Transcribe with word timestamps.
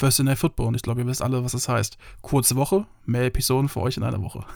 First 0.00 0.22
Night 0.22 0.38
Football 0.38 0.68
und 0.68 0.74
ich 0.76 0.80
glaube, 0.80 1.02
ihr 1.02 1.06
wisst 1.06 1.20
alle, 1.20 1.44
was 1.44 1.52
das 1.52 1.68
heißt. 1.68 1.98
Kurze 2.22 2.56
Woche, 2.56 2.86
mehr 3.04 3.26
Episoden 3.26 3.68
für 3.68 3.82
euch 3.82 3.98
in 3.98 4.02
einer 4.02 4.22
Woche. 4.22 4.46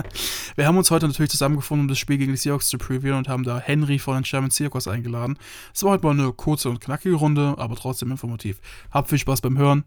wir 0.56 0.66
haben 0.66 0.78
uns 0.78 0.90
heute 0.90 1.06
natürlich 1.06 1.30
zusammengefunden, 1.30 1.84
um 1.84 1.88
das 1.88 1.98
Spiel 1.98 2.16
gegen 2.16 2.32
die 2.32 2.38
Seahawks 2.38 2.68
zu 2.68 2.78
previewen 2.78 3.18
und 3.18 3.28
haben 3.28 3.44
da 3.44 3.58
Henry 3.58 3.98
von 3.98 4.14
den 4.14 4.24
Sherman 4.24 4.50
Seahawks 4.50 4.88
eingeladen. 4.88 5.38
Es 5.74 5.82
war 5.82 5.90
heute 5.90 6.06
mal 6.06 6.18
eine 6.18 6.32
kurze 6.32 6.70
und 6.70 6.80
knackige 6.80 7.16
Runde, 7.16 7.54
aber 7.58 7.76
trotzdem 7.76 8.12
informativ. 8.12 8.62
Habt 8.90 9.10
viel 9.10 9.18
Spaß 9.18 9.42
beim 9.42 9.58
Hören 9.58 9.84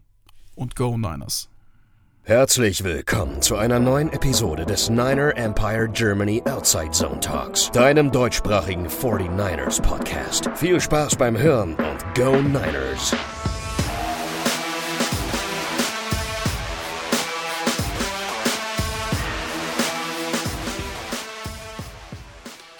und 0.54 0.76
Go 0.76 0.96
Niners! 0.96 1.48
Herzlich 2.22 2.84
willkommen 2.84 3.42
zu 3.42 3.56
einer 3.56 3.80
neuen 3.80 4.12
Episode 4.12 4.66
des 4.66 4.88
Niner 4.88 5.36
Empire 5.36 5.88
Germany 5.88 6.42
Outside 6.44 6.92
Zone 6.92 7.18
Talks, 7.18 7.72
deinem 7.72 8.12
deutschsprachigen 8.12 8.86
49ers 8.86 9.82
Podcast. 9.82 10.48
Viel 10.54 10.80
Spaß 10.80 11.16
beim 11.16 11.36
Hören 11.36 11.74
und 11.74 12.14
Go 12.14 12.36
Niners! 12.40 13.16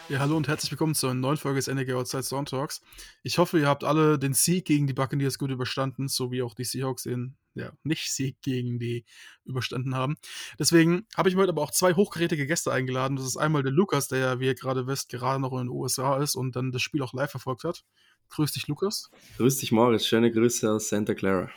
Ja, 0.09 0.21
hallo 0.21 0.39
und 0.39 0.49
herzlich 0.49 0.71
willkommen 0.71 0.95
zu 0.95 1.07
einer 1.07 1.21
neuen 1.21 1.37
Folge 1.37 1.59
des 1.59 1.69
NRG 1.69 1.93
Outside 1.93 2.23
Zone 2.23 2.47
Talks. 2.47 2.81
Ich 3.23 3.37
hoffe, 3.37 3.59
ihr 3.59 3.69
habt 3.69 3.85
alle 3.85 4.19
den 4.19 4.33
Sieg 4.33 4.65
gegen 4.65 4.87
die 4.87 4.95
Buccaneers 4.95 5.37
gut 5.39 5.51
überstanden, 5.51 6.09
so 6.09 6.33
wie 6.33 6.41
auch 6.41 6.55
die 6.55 6.65
Seahawks 6.65 7.03
den 7.03 7.37
ja, 7.53 7.73
Nicht-Sieg 7.83 8.41
gegen 8.41 8.79
die 8.79 9.05
überstanden 9.45 9.95
haben. 9.95 10.17
Deswegen 10.59 11.07
habe 11.15 11.29
ich 11.29 11.35
mir 11.35 11.43
heute 11.43 11.53
aber 11.53 11.61
auch 11.61 11.73
zwei 11.73 11.93
hochkarätige 11.93 12.47
Gäste 12.47 12.73
eingeladen. 12.73 13.19
Das 13.19 13.27
ist 13.27 13.37
einmal 13.37 13.63
der 13.63 13.73
Lukas, 13.73 14.09
der 14.09 14.19
ja, 14.19 14.41
wie 14.41 14.47
ihr 14.47 14.55
gerade 14.55 14.87
wisst, 14.87 15.11
gerade 15.11 15.43
noch 15.43 15.53
in 15.53 15.67
den 15.67 15.69
USA 15.69 16.17
ist 16.23 16.37
und 16.37 16.57
dann 16.57 16.73
das 16.73 16.81
Spiel 16.81 17.03
auch 17.03 17.13
live 17.13 17.31
verfolgt 17.31 17.65
hat. 17.65 17.85
Grüß 18.31 18.53
dich, 18.53 18.67
Lukas. 18.67 19.11
Grüß 19.37 19.59
dich, 19.59 19.73
Moritz. 19.73 20.07
Schöne 20.07 20.33
Grüße 20.33 20.73
aus 20.73 20.89
Santa 20.89 21.13
Clara. 21.13 21.51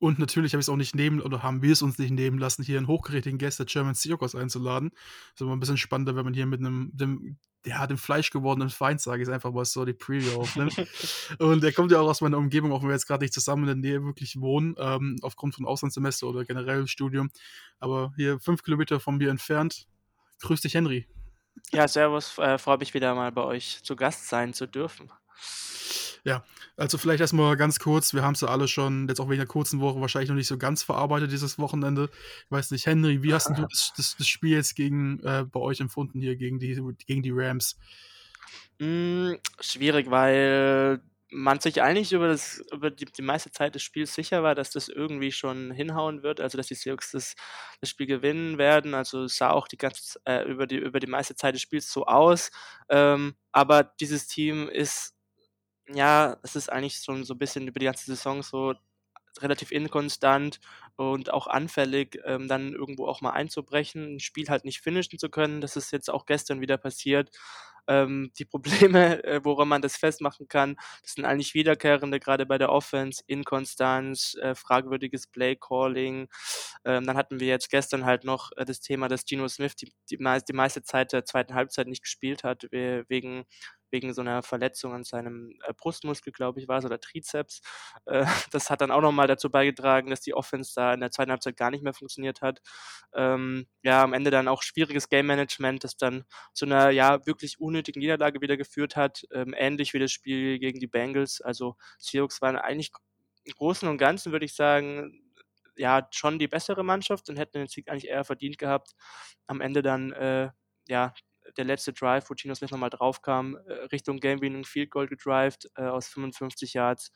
Und 0.00 0.18
natürlich 0.18 0.54
habe 0.54 0.60
ich 0.60 0.64
es 0.64 0.68
auch 0.70 0.76
nicht 0.76 0.94
nehmen, 0.94 1.20
oder 1.20 1.42
haben 1.42 1.60
wir 1.60 1.72
es 1.72 1.82
uns 1.82 1.98
nicht 1.98 2.10
nehmen 2.10 2.38
lassen, 2.38 2.62
hier 2.62 2.78
einen 2.78 2.86
hochkarätigen 2.86 3.38
Gast 3.38 3.58
der 3.58 3.66
German 3.66 3.94
Seahawks 3.94 4.34
einzuladen. 4.34 4.92
ist 5.34 5.42
immer 5.42 5.54
ein 5.54 5.60
bisschen 5.60 5.76
spannender, 5.76 6.16
wenn 6.16 6.24
man 6.24 6.32
hier 6.32 6.46
mit 6.46 6.60
einem, 6.60 6.90
dem, 6.94 7.36
ja, 7.66 7.86
dem 7.86 7.98
Fleisch 7.98 8.30
gewordenen 8.30 8.70
Feind, 8.70 9.02
sage 9.02 9.22
ich 9.22 9.28
es 9.28 9.34
einfach 9.34 9.52
mal 9.52 9.66
so, 9.66 9.84
die 9.84 9.92
Preview 9.92 10.40
aufnimmt. 10.40 10.74
und 11.38 11.62
der 11.62 11.72
kommt 11.74 11.92
ja 11.92 12.00
auch 12.00 12.08
aus 12.08 12.22
meiner 12.22 12.38
Umgebung, 12.38 12.72
auch 12.72 12.80
wenn 12.80 12.88
wir 12.88 12.94
jetzt 12.94 13.06
gerade 13.06 13.22
nicht 13.22 13.34
zusammen 13.34 13.68
in 13.68 13.82
der 13.82 13.90
Nähe 13.90 14.04
wirklich 14.04 14.40
wohnen, 14.40 14.74
ähm, 14.78 15.16
aufgrund 15.20 15.54
von 15.54 15.66
Auslandssemester 15.66 16.26
oder 16.26 16.46
generell 16.46 16.86
Studium. 16.86 17.30
Aber 17.78 18.14
hier 18.16 18.40
fünf 18.40 18.62
Kilometer 18.62 19.00
von 19.00 19.18
mir 19.18 19.28
entfernt. 19.28 19.86
Grüß 20.40 20.62
dich, 20.62 20.72
Henry. 20.72 21.06
Ja, 21.72 21.86
servus, 21.86 22.38
äh, 22.38 22.56
freue 22.56 22.78
mich 22.78 22.94
wieder 22.94 23.14
mal 23.14 23.32
bei 23.32 23.42
euch 23.42 23.80
zu 23.82 23.96
Gast 23.96 24.28
sein 24.28 24.54
zu 24.54 24.66
dürfen. 24.66 25.10
Ja, 26.24 26.44
also 26.76 26.98
vielleicht 26.98 27.20
erstmal 27.20 27.56
ganz 27.56 27.78
kurz, 27.78 28.14
wir 28.14 28.22
haben 28.22 28.34
es 28.34 28.40
ja 28.40 28.48
alle 28.48 28.68
schon, 28.68 29.08
jetzt 29.08 29.20
auch 29.20 29.28
wegen 29.28 29.38
der 29.38 29.46
kurzen 29.46 29.80
Woche, 29.80 30.00
wahrscheinlich 30.00 30.28
noch 30.28 30.36
nicht 30.36 30.48
so 30.48 30.58
ganz 30.58 30.82
verarbeitet 30.82 31.32
dieses 31.32 31.58
Wochenende. 31.58 32.10
Ich 32.44 32.50
weiß 32.50 32.70
nicht, 32.70 32.86
Henry, 32.86 33.22
wie 33.22 33.32
hast 33.32 33.48
du 33.48 33.54
das, 33.70 33.92
das, 33.96 34.16
das 34.16 34.26
Spiel 34.26 34.56
jetzt 34.56 34.76
gegen, 34.76 35.20
äh, 35.20 35.44
bei 35.50 35.60
euch 35.60 35.80
empfunden 35.80 36.20
hier 36.20 36.36
gegen 36.36 36.58
die, 36.58 36.80
gegen 37.06 37.22
die 37.22 37.32
Rams? 37.32 37.78
Mm, 38.78 39.34
schwierig, 39.60 40.10
weil 40.10 41.00
man 41.30 41.60
sich 41.60 41.80
eigentlich 41.82 42.12
über, 42.12 42.28
das, 42.28 42.62
über 42.72 42.90
die, 42.90 43.04
die 43.04 43.22
meiste 43.22 43.50
Zeit 43.50 43.74
des 43.74 43.82
Spiels 43.82 44.14
sicher 44.14 44.42
war, 44.42 44.54
dass 44.54 44.70
das 44.70 44.88
irgendwie 44.88 45.32
schon 45.32 45.70
hinhauen 45.70 46.22
wird, 46.22 46.40
also 46.40 46.58
dass 46.58 46.66
die 46.66 46.74
Seahawks 46.74 47.12
das, 47.12 47.34
das 47.80 47.88
Spiel 47.90 48.06
gewinnen 48.06 48.58
werden. 48.58 48.94
Also 48.94 49.24
es 49.24 49.36
sah 49.36 49.50
auch 49.50 49.68
die 49.68 49.76
ganze 49.76 50.18
äh, 50.24 50.42
über 50.50 50.66
die 50.66 50.76
über 50.76 51.00
die 51.00 51.06
meiste 51.06 51.36
Zeit 51.36 51.54
des 51.54 51.62
Spiels 51.62 51.92
so 51.92 52.06
aus. 52.06 52.50
Ähm, 52.88 53.34
aber 53.52 53.84
dieses 53.84 54.26
Team 54.26 54.68
ist 54.68 55.14
ja, 55.94 56.36
es 56.42 56.56
ist 56.56 56.70
eigentlich 56.70 56.96
schon 56.96 57.24
so 57.24 57.34
ein 57.34 57.38
bisschen 57.38 57.66
über 57.68 57.80
die 57.80 57.86
ganze 57.86 58.06
Saison 58.06 58.42
so 58.42 58.74
relativ 59.40 59.70
inkonstant 59.72 60.60
und 60.96 61.32
auch 61.32 61.46
anfällig, 61.46 62.18
ähm, 62.24 62.48
dann 62.48 62.72
irgendwo 62.72 63.06
auch 63.06 63.20
mal 63.20 63.30
einzubrechen, 63.30 64.16
ein 64.16 64.20
Spiel 64.20 64.48
halt 64.48 64.64
nicht 64.64 64.80
finishen 64.80 65.18
zu 65.18 65.30
können. 65.30 65.60
Das 65.60 65.76
ist 65.76 65.92
jetzt 65.92 66.10
auch 66.10 66.26
gestern 66.26 66.60
wieder 66.60 66.76
passiert. 66.78 67.30
Ähm, 67.88 68.30
die 68.38 68.44
Probleme, 68.94 69.24
äh, 69.24 69.40
woran 69.44 69.68
man 69.68 69.82
das 69.82 69.96
festmachen 69.96 70.48
kann, 70.48 70.76
das 71.02 71.14
sind 71.14 71.24
eigentlich 71.24 71.54
wiederkehrende, 71.54 72.20
gerade 72.20 72.44
bei 72.46 72.58
der 72.58 72.70
Offense, 72.70 73.22
Inkonstanz, 73.26 74.36
äh, 74.40 74.54
fragwürdiges 74.54 75.26
Play-Calling. 75.28 76.28
Ähm, 76.84 77.06
dann 77.06 77.16
hatten 77.16 77.40
wir 77.40 77.48
jetzt 77.48 77.70
gestern 77.70 78.04
halt 78.04 78.24
noch 78.24 78.50
äh, 78.56 78.64
das 78.64 78.80
Thema, 78.80 79.08
dass 79.08 79.24
Gino 79.26 79.48
Smith 79.48 79.76
die, 79.76 79.92
die, 80.10 80.18
meist, 80.18 80.48
die 80.48 80.52
meiste 80.52 80.82
Zeit 80.82 81.12
der 81.12 81.24
zweiten 81.24 81.54
Halbzeit 81.54 81.86
nicht 81.88 82.02
gespielt 82.02 82.44
hat, 82.44 82.64
wegen 82.70 83.44
wegen 83.90 84.12
so 84.14 84.20
einer 84.20 84.42
Verletzung 84.42 84.94
an 84.94 85.04
seinem 85.04 85.58
äh, 85.66 85.72
Brustmuskel, 85.74 86.32
glaube 86.32 86.60
ich, 86.60 86.68
war 86.68 86.78
es, 86.78 86.84
oder 86.84 87.00
Trizeps. 87.00 87.60
Äh, 88.06 88.24
das 88.52 88.70
hat 88.70 88.80
dann 88.80 88.90
auch 88.90 89.00
nochmal 89.00 89.26
dazu 89.26 89.50
beigetragen, 89.50 90.10
dass 90.10 90.20
die 90.20 90.34
Offense 90.34 90.72
da 90.74 90.94
in 90.94 91.00
der 91.00 91.10
zweiten 91.10 91.30
Halbzeit 91.30 91.56
gar 91.56 91.70
nicht 91.70 91.82
mehr 91.82 91.94
funktioniert 91.94 92.42
hat. 92.42 92.60
Ähm, 93.14 93.66
ja, 93.82 94.02
am 94.02 94.12
Ende 94.12 94.30
dann 94.30 94.48
auch 94.48 94.62
schwieriges 94.62 95.08
Game 95.08 95.26
Management, 95.26 95.84
das 95.84 95.96
dann 95.96 96.24
zu 96.52 96.66
einer 96.66 96.90
ja 96.90 97.24
wirklich 97.26 97.60
unnötigen 97.60 98.00
Niederlage 98.00 98.40
wieder 98.40 98.56
geführt 98.56 98.96
hat, 98.96 99.24
ähm, 99.32 99.54
ähnlich 99.56 99.94
wie 99.94 99.98
das 99.98 100.12
Spiel 100.12 100.58
gegen 100.58 100.80
die 100.80 100.86
Bengals. 100.86 101.40
Also 101.40 101.76
Seahawks 101.98 102.40
waren 102.42 102.56
eigentlich 102.56 102.90
im 103.44 103.52
Großen 103.54 103.88
und 103.88 103.98
Ganzen, 103.98 104.32
würde 104.32 104.44
ich 104.44 104.54
sagen, 104.54 105.30
ja, 105.76 106.06
schon 106.12 106.38
die 106.38 106.48
bessere 106.48 106.84
Mannschaft 106.84 107.28
und 107.30 107.36
hätten 107.36 107.58
den 107.58 107.68
Sieg 107.68 107.88
eigentlich 107.88 108.08
eher 108.08 108.24
verdient 108.24 108.58
gehabt. 108.58 108.92
Am 109.46 109.60
Ende 109.60 109.82
dann, 109.82 110.12
äh, 110.12 110.50
ja, 110.88 111.14
der 111.56 111.64
letzte 111.64 111.92
Drive, 111.92 112.28
wo 112.30 112.34
Gino 112.34 112.54
Smith 112.54 112.70
nochmal 112.70 112.90
draufkam, 112.90 113.56
äh, 113.66 113.72
Richtung 113.92 114.18
Game-Winning 114.18 114.64
Field 114.64 114.90
Goal 114.90 115.06
gedrived 115.08 115.70
äh, 115.76 115.82
aus 115.82 116.08
55 116.08 116.74
Yards. 116.74 117.12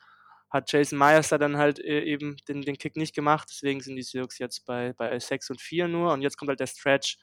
Hat 0.50 0.70
Jason 0.70 0.98
Myers 0.98 1.28
da 1.28 1.38
dann 1.38 1.56
halt 1.56 1.78
äh, 1.78 2.02
eben 2.02 2.36
den, 2.48 2.62
den 2.62 2.78
Kick 2.78 2.96
nicht 2.96 3.14
gemacht, 3.14 3.48
deswegen 3.50 3.80
sind 3.80 3.96
die 3.96 4.02
Seahawks 4.02 4.38
jetzt 4.38 4.64
bei, 4.66 4.92
bei 4.92 5.18
6 5.18 5.50
und 5.50 5.60
4 5.60 5.88
nur 5.88 6.12
und 6.12 6.22
jetzt 6.22 6.36
kommt 6.36 6.48
halt 6.48 6.60
der 6.60 6.66
Stretch 6.66 7.18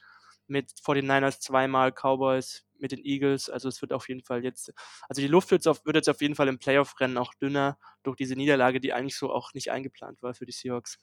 mit 0.48 0.70
49ers 0.84 1.40
zweimal, 1.40 1.92
Cowboys 1.92 2.64
mit 2.78 2.92
den 2.92 3.04
Eagles, 3.04 3.48
also 3.48 3.68
es 3.68 3.80
wird 3.80 3.92
auf 3.92 4.08
jeden 4.08 4.22
Fall 4.22 4.44
jetzt, 4.44 4.72
also 5.08 5.22
die 5.22 5.28
Luft 5.28 5.50
wird, 5.50 5.66
auf, 5.68 5.84
wird 5.86 5.96
jetzt 5.96 6.08
auf 6.08 6.20
jeden 6.20 6.34
Fall 6.34 6.48
im 6.48 6.58
Playoff-Rennen 6.58 7.16
auch 7.16 7.32
dünner 7.34 7.78
durch 8.02 8.16
diese 8.16 8.34
Niederlage, 8.34 8.80
die 8.80 8.92
eigentlich 8.92 9.16
so 9.16 9.32
auch 9.32 9.54
nicht 9.54 9.70
eingeplant 9.70 10.20
war 10.22 10.34
für 10.34 10.44
die 10.44 10.52
Seahawks. 10.52 10.98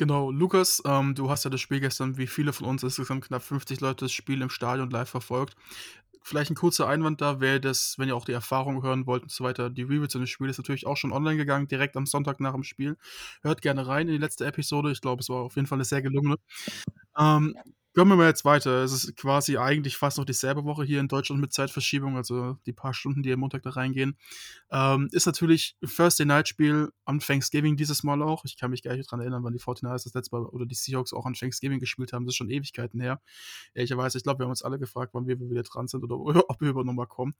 Genau, 0.00 0.30
Lukas, 0.30 0.80
ähm, 0.86 1.16
du 1.16 1.28
hast 1.28 1.44
ja 1.44 1.50
das 1.50 1.60
Spiel 1.60 1.80
gestern, 1.80 2.16
wie 2.18 2.28
viele 2.28 2.52
von 2.52 2.68
uns, 2.68 2.84
insgesamt 2.84 3.24
knapp 3.24 3.42
50 3.42 3.80
Leute, 3.80 4.04
das 4.04 4.12
Spiel 4.12 4.40
im 4.42 4.48
Stadion 4.48 4.90
live 4.90 5.08
verfolgt. 5.10 5.56
Vielleicht 6.22 6.50
ein 6.52 6.54
kurzer 6.56 6.86
Einwand 6.88 7.20
da, 7.20 7.40
wer 7.40 7.58
das, 7.58 7.98
wenn 7.98 8.08
ihr 8.08 8.14
auch 8.16 8.24
die 8.24 8.32
Erfahrung 8.32 8.82
hören 8.84 9.06
wollt 9.06 9.24
und 9.24 9.32
so 9.32 9.42
weiter, 9.44 9.70
die 9.70 9.82
Review 9.82 10.06
zu 10.06 10.18
dem 10.18 10.26
Spiel 10.28 10.48
ist 10.48 10.58
natürlich 10.58 10.86
auch 10.86 10.96
schon 10.96 11.12
online 11.12 11.36
gegangen, 11.36 11.66
direkt 11.68 11.96
am 11.96 12.06
Sonntag 12.06 12.38
nach 12.40 12.52
dem 12.54 12.62
Spiel. 12.62 12.96
Hört 13.42 13.60
gerne 13.62 13.86
rein 13.88 14.06
in 14.06 14.12
die 14.14 14.18
letzte 14.20 14.46
Episode, 14.46 14.92
ich 14.92 15.00
glaube, 15.00 15.20
es 15.20 15.28
war 15.30 15.38
auf 15.38 15.56
jeden 15.56 15.66
Fall 15.66 15.78
eine 15.78 15.84
sehr 15.84 16.02
gelungene. 16.02 16.36
Ähm, 17.18 17.56
Kommen 17.98 18.12
wir 18.12 18.16
mal 18.16 18.28
jetzt 18.28 18.44
weiter. 18.44 18.84
Es 18.84 18.92
ist 18.92 19.16
quasi 19.16 19.58
eigentlich 19.58 19.96
fast 19.96 20.18
noch 20.18 20.24
dieselbe 20.24 20.64
Woche 20.64 20.84
hier 20.84 21.00
in 21.00 21.08
Deutschland 21.08 21.40
mit 21.40 21.52
Zeitverschiebung, 21.52 22.16
also 22.16 22.56
die 22.64 22.72
paar 22.72 22.94
Stunden, 22.94 23.24
die 23.24 23.32
am 23.32 23.40
Montag 23.40 23.64
da 23.64 23.70
reingehen. 23.70 24.16
Ähm, 24.70 25.08
ist 25.10 25.26
natürlich 25.26 25.76
Thursday 25.80 26.24
Night 26.24 26.46
Spiel 26.46 26.92
am 27.06 27.18
Thanksgiving 27.18 27.76
dieses 27.76 28.04
Mal 28.04 28.22
auch. 28.22 28.44
Ich 28.44 28.56
kann 28.56 28.70
mich 28.70 28.84
gar 28.84 28.94
nicht 28.94 29.08
daran 29.10 29.18
erinnern, 29.18 29.42
wann 29.42 29.52
die 29.52 29.58
49ers 29.58 30.04
das 30.04 30.14
letzte 30.14 30.36
Mal 30.36 30.46
oder 30.46 30.64
die 30.64 30.76
Seahawks 30.76 31.12
auch 31.12 31.26
an 31.26 31.34
Thanksgiving 31.34 31.80
gespielt 31.80 32.12
haben. 32.12 32.24
Das 32.24 32.34
ist 32.34 32.36
schon 32.36 32.50
Ewigkeiten 32.50 33.00
her. 33.00 33.20
Ehrlicherweise, 33.74 34.16
ich 34.16 34.22
glaube, 34.22 34.38
wir 34.38 34.44
haben 34.44 34.50
uns 34.50 34.62
alle 34.62 34.78
gefragt, 34.78 35.12
wann 35.14 35.26
wir 35.26 35.40
wieder 35.40 35.64
dran 35.64 35.88
sind 35.88 36.04
oder 36.04 36.14
ob 36.48 36.60
wir 36.60 36.68
über 36.68 36.84
nochmal 36.84 37.08
kommen. 37.08 37.34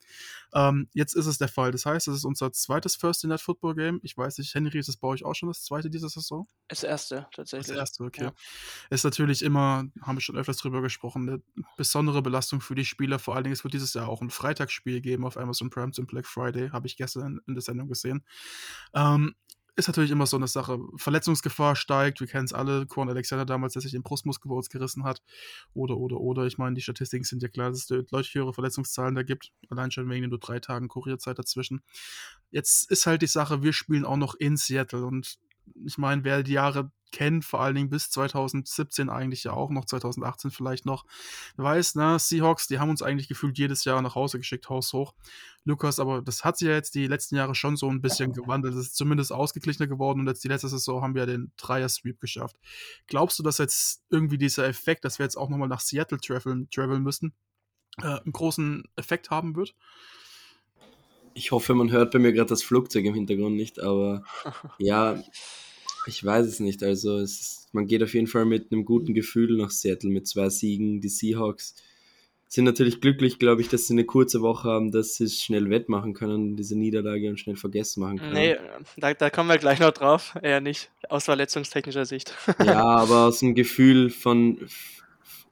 Ähm, 0.55 0.89
jetzt 0.93 1.15
ist 1.15 1.27
es 1.27 1.39
der 1.39 1.47
Fall. 1.47 1.71
Das 1.71 1.87
heißt, 1.87 2.09
es 2.09 2.17
ist 2.17 2.25
unser 2.25 2.51
zweites 2.51 2.99
Thursday 2.99 3.29
Night 3.29 3.43
Football 3.43 3.77
Game. 3.77 4.01
Ich 4.03 4.19
weiß 4.19 4.39
nicht, 4.39 4.53
Henry, 4.57 4.81
ist 4.81 4.89
es 4.89 4.97
bei 4.97 5.07
euch 5.07 5.25
auch 5.25 5.35
schon 5.35 5.51
das 5.51 5.63
zweite 5.63 5.89
dieser 5.89 6.09
Saison? 6.09 6.49
Das 6.67 6.83
erste, 6.83 7.29
tatsächlich. 7.33 7.69
Das 7.69 7.77
erste, 7.77 8.03
okay. 8.03 8.25
Ja. 8.25 8.33
Ist 8.91 9.05
natürlich 9.05 9.43
immer, 9.43 9.85
haben 10.03 10.17
wir 10.17 10.21
schon 10.21 10.37
öfter 10.37 10.48
öfters 10.49 10.63
drüber 10.63 10.83
gesprochen, 10.83 11.29
eine 11.29 11.43
besondere 11.77 12.23
Belastung 12.23 12.61
für 12.61 12.75
die 12.75 12.85
Spieler. 12.85 13.19
Vor 13.19 13.35
allen 13.35 13.45
Dingen, 13.45 13.53
es 13.53 13.65
wird 13.65 13.75
dieses 13.75 13.95
Jahr 13.95 14.09
auch 14.09 14.23
ein 14.23 14.31
Freitagsspiel 14.31 15.01
geben 15.01 15.25
auf 15.25 15.37
Amazon 15.37 15.71
Prime 15.71 15.93
zum 15.93 16.07
Black 16.07 16.27
Friday, 16.27 16.71
habe 16.71 16.87
ich 16.87 16.97
gestern 16.97 17.41
in 17.47 17.55
der 17.55 17.63
Sendung 17.63 17.89
gesehen. 17.89 18.25
Ähm, 18.95 19.35
ist 19.77 19.87
natürlich 19.87 20.11
immer 20.11 20.27
so 20.27 20.37
eine 20.37 20.49
Sache. 20.49 20.81
Verletzungsgefahr 20.97 21.77
steigt, 21.77 22.19
wir 22.19 22.27
kennen 22.27 22.47
es 22.47 22.53
alle. 22.53 22.87
Korn 22.87 23.09
Alexander 23.09 23.45
damals, 23.45 23.75
der 23.75 23.83
sich 23.83 23.93
den 23.93 24.03
Brustmuskel 24.03 24.49
bei 24.49 24.57
uns 24.57 24.71
gerissen 24.71 25.05
hat. 25.05 25.23
Oder, 25.73 25.97
oder, 25.97 26.17
oder. 26.17 26.47
Ich 26.47 26.59
meine, 26.59 26.75
die 26.75 26.81
Statistiken 26.81 27.23
sind 27.23 27.43
ja 27.43 27.49
klar, 27.49 27.71
dass 27.71 27.89
es 27.89 28.07
deutlich 28.07 28.35
höhere 28.35 28.53
Verletzungszahlen 28.53 29.15
da 29.15 29.23
gibt. 29.23 29.53
Allein 29.69 29.93
schon 29.93 30.11
wegen 30.11 30.29
nur 30.29 30.41
drei 30.41 30.59
Tagen 30.59 30.89
Kurierzeit 30.89 31.39
dazwischen. 31.39 31.83
Jetzt 32.51 32.91
ist 32.91 33.07
halt 33.07 33.23
die 33.23 33.29
Sache, 33.29 33.63
wir 33.63 33.73
spielen 33.73 34.05
auch 34.05 34.17
noch 34.17 34.35
in 34.35 34.57
Seattle 34.57 35.05
und 35.05 35.39
ich 35.85 35.97
meine, 35.97 36.25
wer 36.25 36.43
die 36.43 36.53
Jahre 36.53 36.91
kennt, 37.11 37.45
vor 37.45 37.61
allen 37.61 37.75
Dingen 37.75 37.91
bis 37.91 38.11
2017 38.11 39.09
eigentlich 39.09 39.45
ja 39.45 39.53
auch 39.53 39.71
noch, 39.71 39.85
2018 39.85 40.51
vielleicht 40.51 40.87
noch, 40.87 41.05
weiß, 41.57 41.95
ne, 41.97 42.19
Seahawks, 42.19 42.67
die 42.67 42.79
haben 42.79 42.91
uns 42.91 43.03
eigentlich 43.03 43.29
gefühlt 43.29 43.59
jedes 43.59 43.85
Jahr 43.85 44.01
nach 44.03 44.15
Hause 44.15 44.39
geschickt, 44.39 44.69
Haus 44.69 44.93
hoch. 44.93 45.15
Lukas, 45.65 46.01
aber 46.01 46.23
das 46.23 46.45
hat 46.45 46.57
sich 46.57 46.69
ja 46.69 46.75
jetzt 46.75 46.95
die 46.95 47.07
letzten 47.07 47.37
Jahre 47.37 47.55
schon 47.55 47.77
so 47.77 47.91
ein 47.91 48.01
bisschen 48.01 48.33
gewandelt. 48.33 48.75
Es 48.75 48.87
ist 48.87 48.97
zumindest 48.97 49.33
ausgeglichener 49.33 49.87
geworden 49.87 50.21
und 50.21 50.27
jetzt 50.27 50.43
die 50.43 50.49
letzte 50.49 50.69
Saison 50.69 51.03
haben 51.03 51.15
wir 51.15 51.27
den 51.27 51.53
Dreier-Sweep 51.59 52.21
geschafft. 52.21 52.57
Glaubst 53.07 53.39
du, 53.39 53.43
dass 53.43 53.59
jetzt 53.59 54.03
irgendwie 54.09 54.39
dieser 54.39 54.67
Effekt, 54.67 55.05
dass 55.05 55.19
wir 55.19 55.25
jetzt 55.25 55.37
auch 55.37 55.51
nochmal 55.51 55.69
nach 55.69 55.81
Seattle 55.81 56.19
traveln, 56.19 56.71
traveln 56.71 57.03
müssen, 57.03 57.35
äh, 57.99 58.07
einen 58.07 58.33
großen 58.33 58.85
Effekt 58.97 59.31
haben 59.31 59.57
wird? 59.57 59.75
Ich 61.35 61.53
hoffe, 61.53 61.75
man 61.75 61.91
hört 61.91 62.13
bei 62.13 62.19
mir 62.19 62.33
gerade 62.33 62.49
das 62.49 62.63
Flugzeug 62.63 63.05
im 63.05 63.15
Hintergrund 63.15 63.55
nicht, 63.55 63.79
aber 63.79 64.25
ja, 64.79 65.23
ich 66.09 66.25
weiß 66.25 66.47
es 66.47 66.61
nicht. 66.61 66.83
Also 66.83 67.19
es 67.19 67.41
ist, 67.41 67.75
man 67.75 67.87
geht 67.87 68.03
auf 68.03 68.15
jeden 68.15 68.27
Fall 68.27 68.45
mit 68.45 68.73
einem 68.73 68.85
guten 68.85 69.15
Gefühl 69.15 69.57
nach 69.57 69.71
Seattle 69.71 70.11
mit 70.11 70.27
zwei 70.27 70.49
Siegen. 70.49 71.01
Die 71.01 71.09
Seahawks 71.09 71.75
sind 72.49 72.65
natürlich 72.65 73.03
glücklich, 73.03 73.39
glaube 73.39 73.61
ich, 73.61 73.69
dass 73.69 73.87
sie 73.87 73.93
eine 73.93 74.05
kurze 74.05 74.41
Woche 74.41 74.69
haben, 74.69 74.91
dass 74.91 75.17
sie 75.17 75.25
es 75.25 75.43
schnell 75.43 75.69
wettmachen 75.69 76.15
können, 76.15 76.57
diese 76.57 76.79
Niederlage 76.79 77.29
und 77.29 77.39
schnell 77.39 77.57
vergessen 77.57 78.01
machen 78.01 78.19
können. 78.19 78.33
Nee, 78.33 78.57
da, 78.97 79.13
da 79.13 79.29
kommen 79.29 79.51
wir 79.51 79.59
gleich 79.59 79.81
noch 79.81 79.93
drauf. 79.93 80.35
Eher 80.43 80.63
nicht, 80.63 80.91
aus 81.11 81.27
verletzungstechnischer 81.27 82.07
Sicht. 82.07 82.35
ja, 82.65 82.83
aber 82.83 83.27
aus 83.27 83.41
dem 83.41 83.55
Gefühl 83.55 84.09
von, 84.09 84.67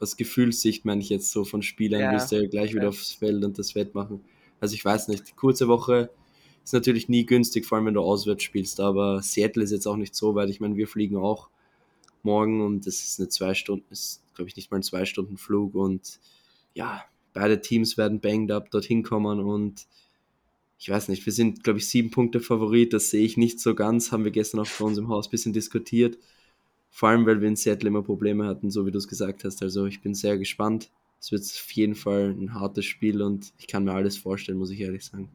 aus 0.01 0.17
Gefühlssicht 0.17 0.87
meine 0.87 1.03
ich 1.03 1.11
jetzt 1.11 1.31
so 1.33 1.45
von 1.45 1.61
Spielern, 1.61 2.01
ja, 2.01 2.17
du 2.17 2.37
ja 2.37 2.49
gleich 2.49 2.75
wieder 2.75 2.89
aufs 2.89 3.13
Feld 3.13 3.45
und 3.45 3.59
das 3.59 3.75
wettmachen. 3.75 4.25
Also 4.59 4.75
ich 4.75 4.83
weiß 4.83 5.09
nicht, 5.09 5.37
kurze 5.37 5.69
Woche 5.69 6.09
ist 6.67 6.73
natürlich 6.73 7.09
nie 7.09 7.25
günstig, 7.25 7.65
vor 7.65 7.79
allem 7.79 7.87
wenn 7.87 7.95
du 7.95 8.01
auswärts 8.01 8.43
spielst, 8.43 8.81
aber 8.81 9.23
Seattle 9.23 9.63
ist 9.63 9.71
jetzt 9.71 9.87
auch 9.87 9.97
nicht 9.97 10.17
so 10.17 10.35
weit. 10.35 10.51
Ich 10.51 10.59
meine, 10.59 10.77
wir 10.77 10.89
fliegen 10.89 11.17
auch 11.17 11.49
morgen 12.25 12.61
und 12.61 12.89
das 12.89 12.97
ist 12.97 13.21
eine 13.21 13.29
zwei 13.29 13.55
Stunden, 13.55 13.87
ist 13.91 14.21
glaube 14.35 14.49
ich 14.49 14.57
nicht 14.57 14.73
mal 14.73 14.79
ein 14.79 14.83
zwei 14.83 15.05
Stunden 15.05 15.37
Flug 15.37 15.77
und 15.77 16.19
ja, 16.75 17.05
beide 17.33 17.61
Teams 17.61 17.97
werden 17.97 18.21
banged 18.21 18.51
up 18.51 18.71
dorthin 18.73 19.05
kommen 19.05 19.39
und 19.39 19.87
ich 20.79 20.91
weiß 20.91 21.09
nicht, 21.09 21.25
wir 21.25 21.33
sind, 21.33 21.63
glaube 21.63 21.79
ich, 21.79 21.87
sieben 21.87 22.11
Punkte 22.11 22.41
Favorit, 22.41 22.93
das 22.93 23.11
sehe 23.11 23.25
ich 23.25 23.37
nicht 23.37 23.61
so 23.61 23.77
ganz, 23.77 24.11
haben 24.11 24.25
wir 24.25 24.33
gestern 24.33 24.61
auch 24.61 24.69
bei 24.79 24.85
uns 24.85 24.99
im 24.99 25.09
Haus 25.09 25.29
ein 25.29 25.31
bisschen 25.31 25.53
diskutiert. 25.53 26.19
Vor 26.91 27.11
allem, 27.11 27.27
weil 27.27 27.41
wir 27.41 27.49
in 27.49 27.57
Seattle 27.57 27.89
immer 27.89 28.03
Probleme 28.03 28.45
hatten, 28.45 28.71
so 28.71 28.87
wie 28.87 28.91
du 28.91 28.99
es 28.99 29.09
gesagt 29.09 29.45
hast. 29.45 29.63
Also 29.63 29.87
ich 29.87 30.03
bin 30.03 30.15
sehr 30.15 30.37
gespannt. 30.37 30.91
Es 31.21 31.31
wird 31.31 31.43
auf 31.43 31.71
jeden 31.73 31.95
Fall 31.95 32.35
ein 32.37 32.55
hartes 32.55 32.85
Spiel 32.85 33.23
und 33.23 33.53
ich 33.59 33.69
kann 33.69 33.85
mir 33.85 33.93
alles 33.93 34.17
vorstellen, 34.17 34.59
muss 34.59 34.71
ich 34.71 34.81
ehrlich 34.81 35.05
sagen. 35.05 35.31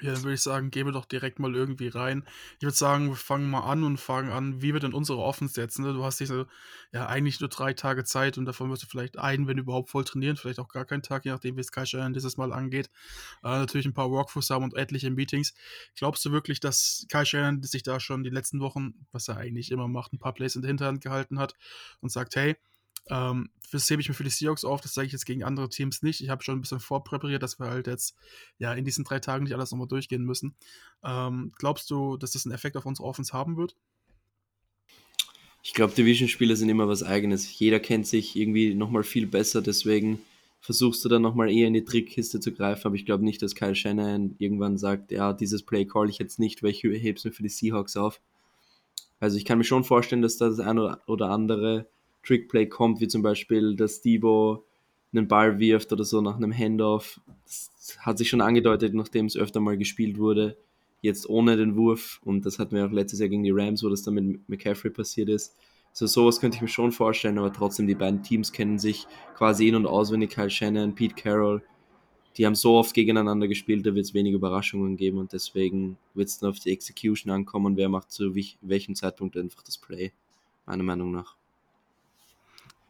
Ja, 0.00 0.12
dann 0.12 0.22
würde 0.22 0.34
ich 0.34 0.42
sagen, 0.42 0.70
gehen 0.70 0.86
wir 0.86 0.92
doch 0.92 1.06
direkt 1.06 1.40
mal 1.40 1.52
irgendwie 1.56 1.88
rein. 1.88 2.24
Ich 2.58 2.62
würde 2.62 2.76
sagen, 2.76 3.08
wir 3.08 3.16
fangen 3.16 3.50
mal 3.50 3.62
an 3.62 3.82
und 3.82 3.98
fangen 3.98 4.30
an, 4.30 4.62
wie 4.62 4.72
wir 4.72 4.78
denn 4.78 4.92
unsere 4.92 5.18
Offense 5.18 5.54
setzen. 5.54 5.82
Ne? 5.84 5.92
Du 5.92 6.04
hast 6.04 6.20
diese, 6.20 6.46
ja, 6.92 7.06
eigentlich 7.06 7.40
nur 7.40 7.48
drei 7.48 7.72
Tage 7.72 8.04
Zeit 8.04 8.38
und 8.38 8.44
davon 8.44 8.70
wirst 8.70 8.84
du 8.84 8.86
vielleicht 8.86 9.18
einen, 9.18 9.48
wenn 9.48 9.58
überhaupt, 9.58 9.90
voll 9.90 10.04
trainieren, 10.04 10.36
vielleicht 10.36 10.60
auch 10.60 10.68
gar 10.68 10.84
keinen 10.84 11.02
Tag, 11.02 11.24
je 11.24 11.32
nachdem, 11.32 11.56
wie 11.56 11.62
es 11.62 11.72
Kai 11.72 11.84
Shannon 11.84 12.12
dieses 12.12 12.36
Mal 12.36 12.52
angeht. 12.52 12.90
Äh, 13.42 13.48
natürlich 13.48 13.86
ein 13.86 13.94
paar 13.94 14.12
Walkthroughs 14.12 14.50
haben 14.50 14.62
und 14.62 14.76
etliche 14.76 15.10
Meetings. 15.10 15.52
Glaubst 15.96 16.24
du 16.24 16.30
wirklich, 16.30 16.60
dass 16.60 17.04
Kai 17.08 17.24
Shannon 17.24 17.64
sich 17.64 17.82
da 17.82 17.98
schon 17.98 18.22
die 18.22 18.30
letzten 18.30 18.60
Wochen, 18.60 18.94
was 19.10 19.26
er 19.26 19.36
eigentlich 19.36 19.72
immer 19.72 19.88
macht, 19.88 20.12
ein 20.12 20.20
paar 20.20 20.32
Plays 20.32 20.54
in 20.54 20.62
der 20.62 20.68
Hinterhand 20.68 21.00
gehalten 21.00 21.40
hat 21.40 21.54
und 22.00 22.12
sagt, 22.12 22.36
hey, 22.36 22.56
ähm, 23.10 23.50
das 23.70 23.88
hebe 23.90 24.00
ich 24.00 24.08
mir 24.08 24.14
für 24.14 24.24
die 24.24 24.30
Seahawks 24.30 24.64
auf, 24.64 24.80
das 24.80 24.94
sage 24.94 25.06
ich 25.06 25.12
jetzt 25.12 25.26
gegen 25.26 25.44
andere 25.44 25.68
Teams 25.68 26.02
nicht. 26.02 26.22
Ich 26.22 26.30
habe 26.30 26.42
schon 26.42 26.58
ein 26.58 26.60
bisschen 26.60 26.80
vorpräpariert, 26.80 27.42
dass 27.42 27.58
wir 27.58 27.68
halt 27.68 27.86
jetzt 27.86 28.16
ja 28.58 28.72
in 28.72 28.84
diesen 28.84 29.04
drei 29.04 29.18
Tagen 29.18 29.44
nicht 29.44 29.54
alles 29.54 29.70
nochmal 29.70 29.88
durchgehen 29.88 30.24
müssen. 30.24 30.54
Ähm, 31.04 31.52
glaubst 31.58 31.90
du, 31.90 32.16
dass 32.16 32.32
das 32.32 32.46
einen 32.46 32.54
Effekt 32.54 32.76
auf 32.76 32.86
unsere 32.86 33.06
Offense 33.06 33.32
haben 33.32 33.56
wird? 33.56 33.76
Ich 35.62 35.74
glaube, 35.74 35.94
Division-Spiele 35.94 36.56
sind 36.56 36.68
immer 36.68 36.88
was 36.88 37.02
Eigenes. 37.02 37.58
Jeder 37.58 37.80
kennt 37.80 38.06
sich 38.06 38.36
irgendwie 38.36 38.74
nochmal 38.74 39.02
viel 39.02 39.26
besser, 39.26 39.60
deswegen 39.60 40.20
versuchst 40.60 41.04
du 41.04 41.08
dann 41.08 41.22
nochmal 41.22 41.50
eher 41.50 41.68
in 41.68 41.74
die 41.74 41.84
Trickkiste 41.84 42.40
zu 42.40 42.52
greifen, 42.52 42.86
aber 42.86 42.96
ich 42.96 43.06
glaube 43.06 43.24
nicht, 43.24 43.42
dass 43.42 43.54
Kyle 43.54 43.74
Shannon 43.74 44.34
irgendwann 44.38 44.76
sagt, 44.76 45.12
ja, 45.12 45.32
dieses 45.32 45.62
Play 45.62 45.84
call 45.84 46.08
ich 46.08 46.18
jetzt 46.18 46.38
nicht, 46.38 46.62
weil 46.62 46.70
ich 46.70 46.82
hebe 46.82 47.16
es 47.16 47.24
mir 47.24 47.32
für 47.32 47.42
die 47.42 47.48
Seahawks 47.48 47.96
auf. 47.96 48.20
Also 49.20 49.36
ich 49.36 49.44
kann 49.44 49.58
mir 49.58 49.64
schon 49.64 49.84
vorstellen, 49.84 50.22
dass 50.22 50.36
das 50.36 50.58
eine 50.58 51.00
oder 51.06 51.30
andere 51.30 51.86
Trickplay 52.24 52.66
kommt, 52.66 53.00
wie 53.00 53.08
zum 53.08 53.22
Beispiel, 53.22 53.76
dass 53.76 54.00
Debo 54.00 54.64
einen 55.12 55.28
Ball 55.28 55.58
wirft 55.58 55.92
oder 55.92 56.04
so 56.04 56.20
nach 56.20 56.36
einem 56.36 56.52
Handoff. 56.52 57.20
Das 57.44 57.70
hat 58.00 58.18
sich 58.18 58.28
schon 58.28 58.40
angedeutet, 58.40 58.94
nachdem 58.94 59.26
es 59.26 59.36
öfter 59.36 59.60
mal 59.60 59.78
gespielt 59.78 60.18
wurde. 60.18 60.56
Jetzt 61.00 61.28
ohne 61.28 61.56
den 61.56 61.76
Wurf 61.76 62.20
und 62.24 62.44
das 62.44 62.58
hatten 62.58 62.74
wir 62.74 62.84
auch 62.84 62.90
letztes 62.90 63.20
Jahr 63.20 63.28
gegen 63.28 63.44
die 63.44 63.52
Rams, 63.52 63.82
wo 63.84 63.88
das 63.88 64.02
dann 64.02 64.14
mit 64.14 64.48
McCaffrey 64.48 64.90
passiert 64.90 65.28
ist. 65.28 65.56
So 65.92 66.06
sowas 66.06 66.40
könnte 66.40 66.56
ich 66.56 66.62
mir 66.62 66.68
schon 66.68 66.92
vorstellen, 66.92 67.38
aber 67.38 67.52
trotzdem, 67.52 67.86
die 67.86 67.94
beiden 67.94 68.22
Teams 68.22 68.52
kennen 68.52 68.78
sich 68.78 69.06
quasi 69.34 69.68
in- 69.68 69.74
und 69.74 69.86
auswendig. 69.86 70.30
Kyle 70.30 70.50
Shannon, 70.50 70.94
Pete 70.94 71.14
Carroll, 71.14 71.62
die 72.36 72.46
haben 72.46 72.54
so 72.54 72.74
oft 72.74 72.94
gegeneinander 72.94 73.48
gespielt, 73.48 73.86
da 73.86 73.94
wird 73.94 74.04
es 74.04 74.14
wenig 74.14 74.34
Überraschungen 74.34 74.96
geben 74.96 75.18
und 75.18 75.32
deswegen 75.32 75.96
wird 76.14 76.28
es 76.28 76.38
dann 76.38 76.50
auf 76.50 76.58
die 76.58 76.70
Execution 76.70 77.32
ankommen, 77.32 77.76
wer 77.76 77.88
macht 77.88 78.10
zu 78.10 78.34
welchem 78.60 78.94
Zeitpunkt 78.94 79.36
einfach 79.36 79.62
das 79.62 79.78
Play, 79.78 80.12
meiner 80.66 80.84
Meinung 80.84 81.10
nach. 81.10 81.37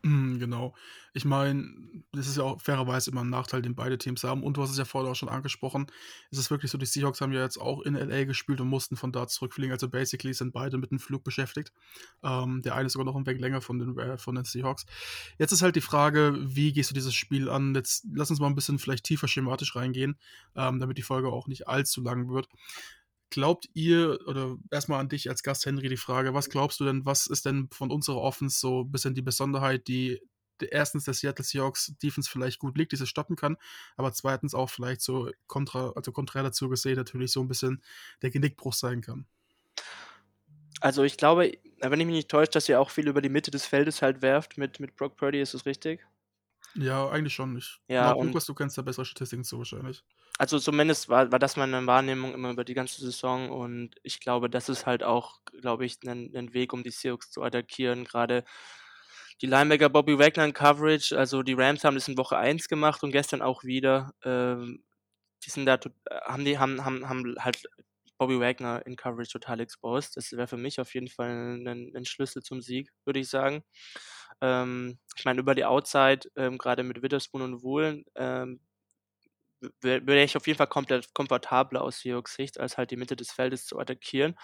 Mhm, 0.05 0.39
genau. 0.39 0.75
Ich 1.13 1.25
meine, 1.25 1.65
das 2.13 2.29
ist 2.29 2.37
ja 2.37 2.45
auch 2.45 2.61
fairerweise 2.61 3.11
immer 3.11 3.23
ein 3.23 3.31
Nachteil, 3.31 3.63
den 3.63 3.75
beide 3.75 3.99
Teams 3.99 4.23
haben. 4.23 4.45
Und 4.45 4.57
du 4.57 4.63
hast 4.63 4.71
es 4.71 4.79
ja 4.79 4.85
vorher 4.85 5.11
auch 5.11 5.17
schon 5.17 5.29
angesprochen. 5.29 5.87
Es 6.31 6.39
ist 6.39 6.51
wirklich 6.53 6.71
so, 6.71 6.79
die 6.79 6.87
Seahawks 6.87 7.21
haben 7.21 7.33
ja 7.33 7.43
jetzt 7.43 7.59
auch 7.61 7.83
in 7.83 7.95
LA 7.97 8.25
gespielt 8.25 8.61
und 8.61 8.69
mussten 8.69 8.97
von 8.97 9.11
da 9.11 9.27
zurückfliegen. 9.27 9.73
Also 9.73 9.89
basically 9.89 10.33
sind 10.35 10.53
beide 10.53 10.79
mit 10.79 10.93
dem 10.93 11.01
Flug 11.01 11.25
beschäftigt. 11.25 11.73
Ähm, 12.23 12.63
der 12.63 12.77
eine 12.77 12.89
sogar 12.91 13.05
noch 13.05 13.17
ein 13.17 13.27
wenig 13.27 13.41
länger 13.41 13.61
von 13.61 13.81
den, 13.81 13.99
äh, 13.99 14.19
von 14.19 14.37
den 14.37 14.45
Seahawks. 14.45 14.87
Jetzt 15.39 15.51
ist 15.53 15.63
halt 15.63 15.75
die 15.75 15.81
Frage, 15.81 16.37
wie 16.39 16.73
gehst 16.73 16.91
du 16.91 16.95
dieses 16.95 17.15
Spiel 17.15 17.49
an? 17.49 17.75
Jetzt 17.75 18.07
lass 18.15 18.31
uns 18.31 18.39
mal 18.39 18.47
ein 18.47 18.55
bisschen 18.55 18.79
vielleicht 18.79 19.05
tiefer 19.05 19.27
schematisch 19.27 19.75
reingehen, 19.75 20.17
ähm, 20.55 20.79
damit 20.79 20.99
die 20.99 21.03
Folge 21.03 21.29
auch 21.33 21.49
nicht 21.49 21.67
allzu 21.67 22.03
lang 22.03 22.29
wird. 22.29 22.49
Glaubt 23.31 23.69
ihr, 23.75 24.19
oder 24.27 24.57
erstmal 24.71 25.01
an 25.01 25.09
dich 25.09 25.29
als 25.29 25.43
Gast, 25.43 25.67
Henry, 25.67 25.89
die 25.89 25.97
Frage, 25.97 26.35
was 26.35 26.49
glaubst 26.49 26.81
du 26.81 26.85
denn, 26.85 27.05
was 27.05 27.27
ist 27.27 27.45
denn 27.45 27.69
von 27.71 27.91
unserer 27.91 28.21
Offense 28.21 28.59
so 28.59 28.83
ein 28.83 28.91
bisschen 28.91 29.15
die 29.15 29.23
Besonderheit, 29.23 29.87
die 29.87 30.21
erstens 30.71 31.05
der 31.05 31.15
Seattle 31.15 31.45
Seahawks 31.45 31.95
Defense 32.03 32.29
vielleicht 32.31 32.59
gut 32.59 32.77
liegt, 32.77 32.93
die 32.93 32.97
es 32.97 33.09
stoppen 33.09 33.37
kann, 33.37 33.57
aber 33.97 34.13
zweitens 34.13 34.55
auch 34.55 34.71
vielleicht 34.71 35.03
so 35.03 35.31
kontra, 35.47 35.93
also 35.95 36.13
konträr 36.13 36.43
dazu 36.43 36.69
gesehen 36.69 36.97
natürlich 36.97 37.33
so 37.33 37.41
ein 37.41 37.49
bisschen 37.49 37.83
der 38.23 38.31
Genickbruch 38.31 38.73
sein 38.73 39.01
kann? 39.01 39.27
Also 40.81 41.03
ich 41.03 41.17
glaube, 41.17 41.53
wenn 41.81 42.01
ich 42.01 42.07
mich 42.07 42.17
nicht 42.17 42.31
täusche, 42.31 42.53
dass 42.53 42.69
ihr 42.69 42.81
auch 42.81 42.91
viel 42.91 43.09
über 43.09 43.21
die 43.21 43.29
Mitte 43.29 43.51
des 43.51 43.67
Feldes 43.67 44.03
halt 44.03 44.23
werft 44.23 44.59
mit, 44.59 44.81
mit 44.81 44.97
Brock 44.97 45.17
Purdy, 45.17 45.41
ist 45.41 45.55
das 45.55 45.67
richtig? 45.67 46.07
Ja, 46.77 47.09
eigentlich 47.11 47.35
schon. 47.35 47.57
Ich 47.57 47.81
Ja, 47.89 48.15
glaube, 48.15 48.25
Lukas, 48.25 48.47
du 48.47 48.55
kennst 48.55 48.79
da 48.79 48.83
bessere 48.83 49.05
Statistiken 49.05 49.45
zu 49.45 49.59
wahrscheinlich. 49.59 50.05
also 50.39 50.59
zumindest 50.59 51.09
war 51.09 51.33
war 51.33 51.39
das 51.39 51.57
meine 51.57 51.85
Wahrnehmung 51.87 52.33
immer 52.35 52.51
über 52.51 52.65
die 52.65 52.75
ganze 52.75 53.01
Saison 53.05 53.51
und 53.51 53.97
ich 54.03 54.21
glaube, 54.21 54.49
das 54.51 54.69
ist 54.69 54.87
halt 54.87 55.03
auch, 55.03 55.41
glaube 55.61 55.85
ich, 55.87 55.99
ein 56.05 56.31
'nen 56.33 56.55
Weg, 56.55 56.73
um 56.73 56.83
die 56.85 56.91
Seahawks 56.91 57.31
zu 57.31 57.43
attackieren. 57.43 58.05
Gerade 58.05 58.45
die 59.43 59.47
Linebacker 59.47 59.89
Bobby 59.91 60.19
Wagner 60.19 60.45
in 60.47 60.53
Coverage, 60.55 61.17
also 61.19 61.43
die 61.43 61.55
Rams 61.55 61.85
haben 61.85 61.95
das 61.97 62.09
in 62.09 62.19
Woche 62.19 62.37
1 62.39 62.69
gemacht 62.69 63.03
und 63.05 63.13
gestern 63.13 63.43
auch 63.43 63.65
wieder. 63.65 64.13
Ähm, 64.25 64.85
die 65.47 65.51
sind 65.51 65.67
da 65.67 65.77
äh, 65.77 65.89
haben 66.27 66.45
die 66.45 66.59
haben 66.59 66.85
haben 66.85 67.09
haben 67.09 67.35
halt 67.41 67.63
Bobby 68.19 68.41
Wagner 68.41 68.85
in 68.87 68.97
Coverage 68.97 69.33
total 69.33 69.61
exposed. 69.61 70.17
Das 70.17 70.33
wäre 70.33 70.49
für 70.49 70.57
mich 70.59 70.81
auf 70.81 70.95
jeden 70.95 71.09
Fall 71.09 71.31
ein 71.59 71.63
'nen 71.93 72.05
Schlüssel 72.07 72.43
zum 72.43 72.61
Sieg, 72.63 72.91
würde 73.07 73.21
ich 73.21 73.29
sagen. 73.31 73.65
Ähm, 74.43 74.99
ich 75.17 75.25
meine, 75.25 75.41
über 75.41 75.55
die 75.55 75.65
Outside, 75.65 76.21
ähm, 76.37 76.59
grade 76.59 76.83
mit 76.85 77.03
Witherspoon 77.03 77.43
und 77.43 77.63
Woolen, 77.63 78.05
ähm, 78.17 78.61
wäre 79.83 80.23
ich 80.23 80.37
auf 80.37 80.47
jeden 80.47 80.57
Fall 80.57 80.67
komplett 80.69 81.13
komfortabler 81.15 81.83
aus 81.83 82.01
Seahawks 82.01 82.35
Sicht, 82.35 82.61
als 82.61 82.79
halt 82.79 82.91
die 82.91 82.97
Mitte 82.97 83.17
des 83.17 83.33
Feldes 83.33 83.67
zu 83.67 83.79
attackieren. 83.79 84.37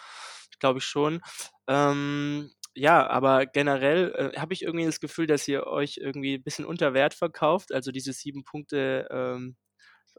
Glaube 0.61 0.79
ich 0.81 0.85
schon. 0.85 1.21
Ähm, 1.69 2.51
ja, 2.75 3.07
aber 3.09 3.47
generell, 3.47 4.33
äh, 4.35 4.39
habe 4.41 4.53
ich 4.55 4.63
irgendwie 4.63 4.87
das 4.87 5.01
Gefühl, 5.01 5.27
dass 5.29 5.47
ihr 5.49 5.67
euch 5.67 5.99
irgendwie 5.99 6.35
'n 6.37 6.43
bisschen 6.43 6.65
unter 6.65 6.95
Wert 6.95 7.15
verkauft. 7.15 7.73
Also 7.73 7.93
diese 7.93 8.13
7 8.13 8.45
Punkte, 8.45 9.07
ähm, 9.11 9.57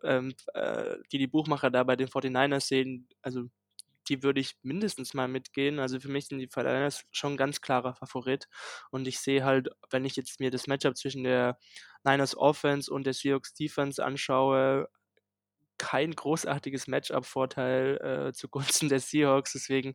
ähm, 0.04 0.34
äh, 0.56 0.98
die 1.12 1.20
die 1.20 1.28
Buchmacher 1.28 1.72
da 1.72 1.84
bei 1.84 1.96
den 1.98 2.08
49ers 2.10 2.68
sehen, 2.70 3.08
also 3.24 3.46
die 4.10 4.24
würde 4.24 4.40
ich 4.42 4.56
mindestens 4.64 5.14
mal 5.14 5.28
mitgehen. 5.28 5.80
Also 5.80 6.00
für 6.00 6.10
mich 6.10 6.28
sind 6.28 6.40
die 6.40 6.48
49ers 6.48 7.06
schon 7.12 7.34
'n 7.34 7.38
ganz 7.38 7.62
klarer 7.62 7.96
Favorit 7.96 8.48
und 8.92 9.08
ich 9.08 9.20
sehe 9.20 9.44
halt, 9.46 9.70
wenn 9.92 10.06
ich 10.06 10.16
jetzt 10.16 10.40
mir 10.40 10.52
das 10.52 10.68
Matchup 10.68 10.98
zwischen 10.98 11.24
der 11.24 11.58
Niners 12.04 12.36
Offense 12.38 12.92
und 12.94 13.06
der 13.06 13.14
Seahawks 13.14 13.54
Defense 13.54 14.04
anschaue, 14.04 14.90
kein 15.78 16.12
großartiges 16.16 16.88
Matchup-Vorteil, 16.88 18.30
äh, 18.30 18.34
zugunsten 18.34 18.88
der 18.90 19.02
Seahawks. 19.02 19.52
Deswegen, 19.54 19.94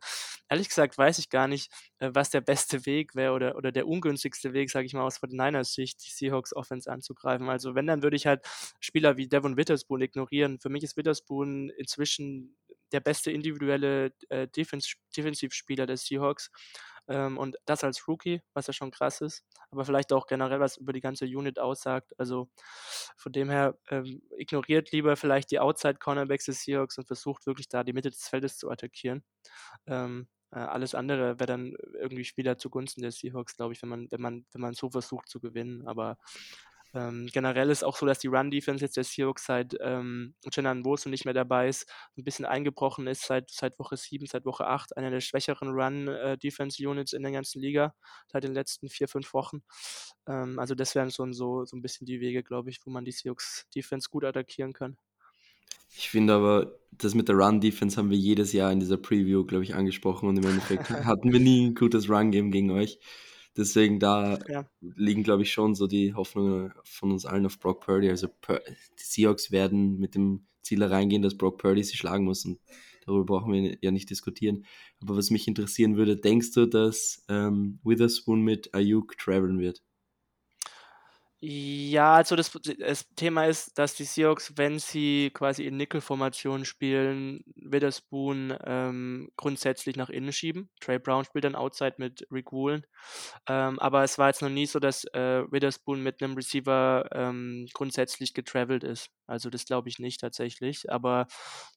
ehrlich 0.51 0.69
gesagt, 0.69 0.99
weiß 0.99 1.19
ich 1.19 1.31
gar 1.31 1.49
nicht, 1.49 1.73
äh, 2.01 2.11
was 2.13 2.29
der 2.31 2.43
beste 2.43 2.85
Weg 2.87 3.15
wäre 3.15 3.33
oder 3.33 3.57
oder 3.57 3.73
der 3.73 3.87
ungünstigste 3.89 4.53
Weg, 4.53 4.71
sage 4.71 4.87
ich 4.87 4.93
mal, 4.95 5.05
aus 5.05 5.19
49ers 5.19 5.73
Sicht, 5.75 6.05
die 6.05 6.11
Seahawks 6.11 6.55
Offense 6.55 6.91
anzugreifen. 6.93 7.49
Also 7.49 7.75
wenn, 7.75 7.87
dann 7.87 8.03
würde 8.03 8.17
ich 8.17 8.27
halt 8.27 8.45
Spieler 8.81 9.17
wie 9.17 9.29
Devon 9.29 9.57
Witherspoon 9.57 10.03
ignorieren. 10.03 10.61
Für 10.61 10.69
mich 10.69 10.83
ist 10.85 10.97
Witherspoon 10.99 11.71
inzwischen 11.71 12.57
der 12.93 13.01
beste 13.01 13.31
individuelle, 13.31 14.13
äh, 14.29 14.49
Defense 14.49 14.95
Defensivspieler 15.17 15.87
der 15.87 15.97
Seahawks, 15.97 16.51
ähm, 17.11 17.39
und 17.39 17.57
das 17.67 17.83
als 17.85 18.07
Rookie, 18.07 18.41
was 18.55 18.69
ja 18.69 18.73
schon 18.73 18.91
krass 18.93 19.21
ist, 19.21 19.45
aber 19.71 19.85
vielleicht 19.85 20.13
auch 20.13 20.27
generell 20.27 20.61
was 20.61 20.77
über 20.77 20.93
die 20.93 21.01
ganze 21.01 21.25
Unit 21.27 21.59
aussagt. 21.59 22.13
Also 22.19 22.49
von 23.17 23.33
dem 23.33 23.51
her, 23.51 23.77
ähm, 23.91 24.23
ignoriert 24.39 24.93
lieber 24.93 25.17
vielleicht 25.17 25.51
die 25.51 25.59
Outside 25.61 25.97
Cornerbacks 25.97 26.45
des 26.47 26.63
Seahawks 26.63 26.99
und 26.99 27.07
versucht 27.07 27.47
wirklich 27.47 27.69
da 27.69 27.83
die 27.85 27.93
Mitte 27.93 28.11
des 28.11 28.29
Feldes 28.29 28.59
zu 28.59 28.71
attackieren. 28.71 29.25
Ähm, 29.87 30.29
äh, 30.53 30.59
alles 30.61 30.95
andere 30.95 31.41
wäre 31.41 31.47
dann 31.47 31.75
irgendwie 31.95 32.25
Spieler 32.25 32.59
zugunsten 32.59 33.03
der 33.03 33.13
Seahawks, 33.13 33.57
glaube 33.57 33.73
ich, 33.75 33.83
wenn 33.83 33.89
man 33.89 34.09
wenn 34.11 34.21
man 34.21 34.47
wenn 34.53 34.61
man 34.61 34.75
so 34.75 34.91
versucht 34.91 35.29
zu 35.29 35.41
gewinnen. 35.41 35.87
Aber 35.89 36.19
Ähm, 36.93 37.29
generell 37.33 37.71
ist 37.71 37.85
auch 37.85 37.97
so, 37.97 38.05
dass 38.05 38.19
die 38.19 38.27
Run-Defense 38.27 38.85
jetzt 38.85 38.97
der 38.97 39.05
Seahawks 39.05 39.47
seit 39.47 39.77
ähm, 39.81 40.35
Chenan 40.51 40.83
Boso 40.83 41.09
nicht 41.09 41.25
mehr 41.25 41.35
dabei 41.35 41.69
ist, 41.69 41.89
ein 42.17 42.25
bisschen 42.25 42.45
eingebrochen 42.45 43.07
ist 43.07 43.27
seit, 43.27 43.51
seit 43.51 43.79
Woche 43.79 43.97
7, 43.97 44.27
seit 44.27 44.45
Woche 44.45 44.67
8. 44.67 44.97
Einer 44.97 45.11
der 45.11 45.21
schwächeren 45.21 45.71
Run-Defense-Units 45.71 47.13
in 47.13 47.23
der 47.23 47.33
ganzen 47.33 47.61
Liga 47.61 47.95
seit 48.27 48.45
den 48.45 48.55
letzten 48.55 48.89
vier, 48.89 49.07
fünf 49.07 49.33
Wochen. 49.35 49.63
Ähm, 50.27 50.59
also 50.59 50.75
das 50.75 50.95
wären 50.95 51.11
schon 51.11 51.33
so, 51.33 51.65
so 51.65 51.77
ein 51.77 51.83
bisschen 51.83 52.07
die 52.07 52.21
Wege, 52.21 52.43
glaube 52.43 52.71
ich, 52.71 52.81
wo 52.85 52.91
man 52.91 53.05
die 53.05 53.13
Seahawks-Defense 53.13 54.09
gut 54.11 54.25
attackieren 54.25 54.73
kann. 54.73 54.97
Ich 55.97 56.11
finde 56.11 56.35
aber, 56.35 56.79
das 56.93 57.15
mit 57.15 57.29
der 57.29 57.37
Run-Defense 57.37 57.97
haben 57.97 58.11
wir 58.11 58.19
jedes 58.19 58.53
Jahr 58.53 58.73
in 58.73 58.81
dieser 58.81 58.97
Preview, 58.97 59.45
glaube 59.45 59.65
ich, 59.65 59.75
angesprochen 59.75 60.29
und 60.29 60.37
im 60.37 60.45
Endeffekt 60.45 60.91
hatten 60.91 61.33
wir 61.33 61.41
nie 61.41 61.67
ein 61.67 61.75
gutes 61.75 62.09
Run-Game 62.09 62.51
gegen 62.51 62.71
euch. 62.71 62.99
Deswegen 63.57 63.99
da 63.99 64.39
ja. 64.49 64.69
liegen, 64.81 65.23
glaube 65.23 65.43
ich, 65.43 65.53
schon 65.53 65.75
so 65.75 65.87
die 65.87 66.15
Hoffnungen 66.15 66.73
von 66.85 67.11
uns 67.11 67.27
allen 67.27 67.47
auf 67.47 67.59
Brock 67.59 67.85
Purdy. 67.85 68.09
Also 68.09 68.29
die 68.29 69.03
Seahawks 69.03 69.51
werden 69.51 69.99
mit 69.99 70.15
dem 70.15 70.47
Ziel 70.63 70.83
reingehen, 70.83 71.23
dass 71.23 71.37
Brock 71.37 71.59
Purdy 71.59 71.83
sie 71.83 71.97
schlagen 71.97 72.25
muss 72.25 72.45
und 72.45 72.61
darüber 73.05 73.25
brauchen 73.25 73.53
wir 73.53 73.77
ja 73.81 73.91
nicht 73.91 74.11
diskutieren. 74.11 74.65
Aber 75.01 75.17
was 75.17 75.31
mich 75.31 75.49
interessieren 75.49 75.97
würde, 75.97 76.17
denkst 76.17 76.53
du, 76.53 76.67
dass 76.67 77.25
ähm, 77.29 77.81
Witherspoon 77.83 78.43
mit 78.43 78.73
Ayuk 78.75 79.19
traveln 79.19 79.59
wird? 79.59 79.83
Ja, 81.43 82.17
also 82.17 82.37
das, 82.37 82.53
das 82.79 83.09
Thema 83.17 83.47
ist, 83.47 83.79
dass 83.79 83.95
die 83.95 84.05
Seahawks, 84.05 84.53
wenn 84.57 84.79
sie 84.79 85.31
quasi 85.33 85.65
in 85.65 85.79
Nickel-Formationen 85.79 86.67
spielen, 86.67 87.43
Witherspoon 87.57 88.55
ähm, 88.67 89.31
grundsätzlich 89.37 89.97
nach 89.97 90.11
innen 90.11 90.33
schieben. 90.35 90.69
Trey 90.81 90.99
Brown 90.99 91.25
spielt 91.25 91.45
dann 91.45 91.55
Outside 91.55 91.95
mit 91.97 92.27
Rick 92.31 92.53
Woolen. 92.53 92.85
Ähm, 93.49 93.79
aber 93.79 94.05
es 94.05 94.19
war 94.19 94.29
jetzt 94.29 94.43
noch 94.43 94.51
nie 94.51 94.67
so, 94.67 94.81
dass 94.81 95.05
äh, 95.15 95.51
Witherspoon 95.51 96.03
mit 96.03 96.23
einem 96.23 96.35
Receiver 96.35 97.09
ähm, 97.13 97.67
grundsätzlich 97.73 98.35
getravelt 98.35 98.85
ist. 98.85 99.09
Also 99.27 99.49
das 99.49 99.65
glaube 99.65 99.89
ich 99.89 99.99
nicht 99.99 100.21
tatsächlich. 100.21 100.93
Aber 100.93 101.27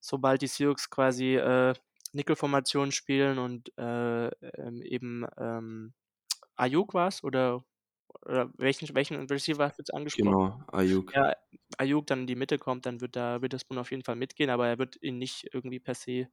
sobald 0.01 0.41
die 0.41 0.47
Seahawks 0.47 0.89
quasi 0.89 1.35
äh, 1.37 1.73
Nickel-Formationen 2.11 2.91
spielen 2.91 3.39
und 3.39 3.71
äh, 3.77 4.27
ähm, 4.27 4.81
eben 4.83 5.25
ähm, 5.37 5.93
Ayuk 6.57 6.93
war 6.93 7.07
es 7.07 7.23
oder 7.23 7.63
oder 8.21 8.51
welchen, 8.57 8.93
welchen 8.95 9.17
Receiver 9.27 9.65
hast 9.65 9.77
du 9.79 9.81
jetzt 9.81 9.93
angesprochen? 9.93 10.37
Genau, 10.39 10.63
Ayuk. 10.71 11.11
Ja, 11.13 11.35
Ayuk 11.77 12.07
dann 12.07 12.21
in 12.21 12.27
die 12.27 12.35
Mitte 12.35 12.59
kommt, 12.59 12.85
dann 12.85 13.01
wird 13.01 13.15
da 13.15 13.41
Witherspoon 13.41 13.77
auf 13.79 13.91
jeden 13.91 14.03
Fall 14.03 14.15
mitgehen, 14.15 14.49
aber 14.49 14.67
er 14.67 14.79
wird 14.79 14.97
ihn 15.01 15.17
nicht 15.19 15.49
irgendwie 15.53 15.79
per 15.79 15.95
se 15.95 16.29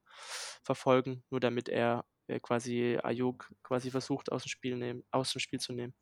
verfolgen, 0.64 1.24
nur 1.30 1.40
damit 1.40 1.68
er, 1.68 2.06
quasi 2.42 2.98
Ayuk 3.02 3.52
quasi 3.64 3.90
versucht 3.90 4.30
aus 4.32 4.44
dem 4.44 4.50
Spiel 4.50 4.76
nehmen, 4.76 5.04
aus 5.10 5.32
dem 5.32 5.40
Spiel 5.40 5.58
zu 5.60 5.72
nehmen. 5.72 5.94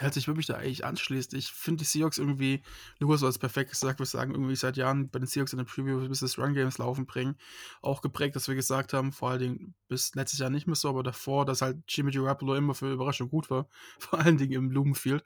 Also 0.00 0.18
ich 0.18 0.26
würde 0.28 0.38
mich 0.38 0.46
da 0.46 0.54
eigentlich 0.54 0.84
anschließen. 0.84 1.36
Ich 1.38 1.50
finde 1.50 1.78
die 1.78 1.84
Seahawks 1.84 2.18
irgendwie, 2.18 2.62
Lukas 2.98 3.22
hat 3.22 3.30
es 3.30 3.38
perfekt 3.38 3.70
gesagt, 3.70 3.98
wir 3.98 4.06
sagen 4.06 4.32
irgendwie 4.32 4.56
seit 4.56 4.76
Jahren 4.76 5.10
bei 5.10 5.18
den 5.18 5.26
Seahawks 5.26 5.52
in 5.52 5.58
der 5.58 5.64
Preview 5.64 6.08
bis 6.08 6.20
das 6.20 6.38
Run 6.38 6.54
Games 6.54 6.78
laufen 6.78 7.06
bringen. 7.06 7.36
Auch 7.82 8.00
geprägt, 8.00 8.36
dass 8.36 8.48
wir 8.48 8.54
gesagt 8.54 8.92
haben, 8.92 9.12
vor 9.12 9.30
allen 9.30 9.40
Dingen 9.40 9.74
bis 9.88 10.14
letztes 10.14 10.38
Jahr 10.38 10.50
nicht 10.50 10.66
mehr 10.66 10.76
so, 10.76 10.88
aber 10.88 11.02
davor, 11.02 11.44
dass 11.44 11.62
halt 11.62 11.78
Jimmy 11.88 12.10
Garoppolo 12.10 12.54
immer 12.54 12.74
für 12.74 12.92
Überraschung 12.92 13.28
gut 13.28 13.50
war. 13.50 13.68
Vor 13.98 14.20
allen 14.20 14.36
Dingen 14.36 14.52
im 14.52 14.68
Blumenfield. 14.68 15.24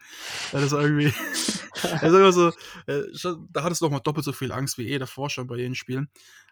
Das 0.50 0.62
ist 0.62 0.72
irgendwie, 0.72 1.12
also 2.00 2.18
immer 2.18 2.32
so, 2.32 2.48
äh, 2.86 3.02
da 3.50 3.62
hattest 3.62 3.80
du 3.80 3.86
noch 3.86 3.92
mal 3.92 4.00
doppelt 4.00 4.24
so 4.24 4.32
viel 4.32 4.52
Angst 4.52 4.78
wie 4.78 4.88
eh 4.88 4.98
davor 4.98 5.30
schon 5.30 5.46
bei 5.46 5.56
den 5.56 5.74
Spielen. 5.74 6.08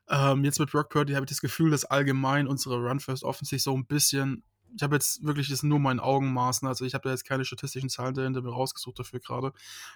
Ähm, 0.08 0.44
jetzt 0.44 0.58
mit 0.58 0.70
Brock 0.70 0.90
Purdy 0.90 1.14
habe 1.14 1.24
ich 1.24 1.30
das 1.30 1.40
Gefühl, 1.40 1.70
dass 1.70 1.84
allgemein 1.84 2.48
unsere 2.48 2.76
Run 2.76 3.00
First 3.00 3.24
Offensive 3.24 3.60
so 3.60 3.76
ein 3.76 3.86
bisschen 3.86 4.42
ich 4.76 4.82
habe 4.82 4.96
jetzt 4.96 5.24
wirklich 5.24 5.48
das 5.48 5.62
nur 5.62 5.78
mein 5.78 6.00
Augenmaßen, 6.00 6.66
also 6.66 6.84
ich 6.84 6.94
habe 6.94 7.04
da 7.04 7.10
jetzt 7.10 7.24
keine 7.24 7.44
statistischen 7.44 7.88
Zahlen 7.88 8.14
dahinter 8.14 8.42
mir 8.42 8.50
rausgesucht 8.50 8.98
dafür 8.98 9.20
gerade, 9.20 9.52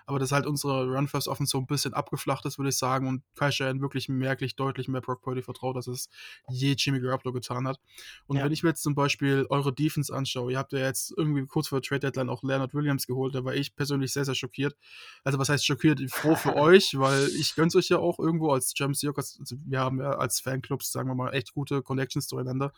aber 0.06 0.18
dass 0.18 0.32
halt 0.32 0.46
unsere 0.46 0.86
Run 0.86 1.08
First 1.08 1.28
Offense 1.28 1.50
so 1.50 1.58
ein 1.58 1.66
bisschen 1.66 1.94
abgeflacht 1.94 2.44
ist, 2.46 2.58
würde 2.58 2.70
ich 2.70 2.76
sagen, 2.76 3.08
und 3.08 3.22
Kai 3.34 3.50
Shanahan 3.50 3.80
wirklich 3.80 4.08
merklich 4.08 4.56
deutlich 4.56 4.88
mehr 4.88 5.00
Brock 5.00 5.22
Purdy 5.22 5.42
vertraut, 5.42 5.76
als 5.76 5.86
es 5.86 6.08
je 6.48 6.74
Jimmy 6.76 7.00
Garoppolo 7.00 7.32
getan 7.32 7.66
hat. 7.68 7.80
Und 8.26 8.36
ja. 8.36 8.44
wenn 8.44 8.52
ich 8.52 8.62
mir 8.62 8.70
jetzt 8.70 8.82
zum 8.82 8.94
Beispiel 8.94 9.46
eure 9.50 9.72
Defense 9.72 10.14
anschaue, 10.14 10.52
ihr 10.52 10.58
habt 10.58 10.72
ja 10.72 10.80
jetzt 10.80 11.12
irgendwie 11.16 11.46
kurz 11.46 11.68
vor 11.68 11.82
Trade 11.82 12.00
Deadline 12.00 12.28
auch 12.28 12.42
Leonard 12.42 12.74
Williams 12.74 13.06
geholt, 13.06 13.34
da 13.34 13.44
war 13.44 13.54
ich 13.54 13.76
persönlich 13.76 14.12
sehr, 14.12 14.24
sehr 14.24 14.34
schockiert. 14.34 14.76
Also 15.22 15.38
was 15.38 15.48
heißt 15.48 15.64
schockiert? 15.64 16.00
Froh 16.10 16.34
für 16.34 16.56
euch, 16.56 16.98
weil 16.98 17.28
ich 17.28 17.54
gönn's 17.54 17.76
euch 17.76 17.88
ja 17.88 17.98
auch 17.98 18.18
irgendwo 18.18 18.52
als 18.52 18.72
James 18.76 19.00
Seahawks, 19.00 19.38
also 19.38 19.56
wir 19.64 19.80
haben 19.80 20.00
ja 20.00 20.12
als 20.12 20.40
Fanclubs, 20.40 20.92
sagen 20.92 21.08
wir 21.08 21.14
mal, 21.14 21.32
echt 21.32 21.52
gute 21.52 21.82
Connections 21.82 22.26
zueinander 22.26 22.72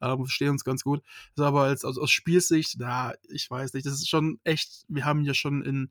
ähm, 0.00 0.18
verstehen 0.18 0.50
uns 0.50 0.64
ganz 0.64 0.82
gut. 0.82 1.02
So, 1.34 1.44
aber 1.44 1.62
als, 1.62 1.84
aus, 1.84 1.98
aus 1.98 2.10
Spielsicht, 2.10 2.76
na, 2.78 3.14
ich 3.28 3.50
weiß 3.50 3.74
nicht, 3.74 3.86
das 3.86 3.94
ist 3.94 4.08
schon 4.08 4.40
echt, 4.44 4.84
wir 4.88 5.04
haben 5.04 5.24
ja 5.24 5.34
schon 5.34 5.62
in, 5.62 5.90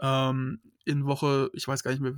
ähm, 0.00 0.60
in 0.84 1.06
Woche, 1.06 1.50
ich 1.54 1.66
weiß 1.66 1.82
gar 1.82 1.90
nicht 1.92 2.00
mehr, 2.00 2.14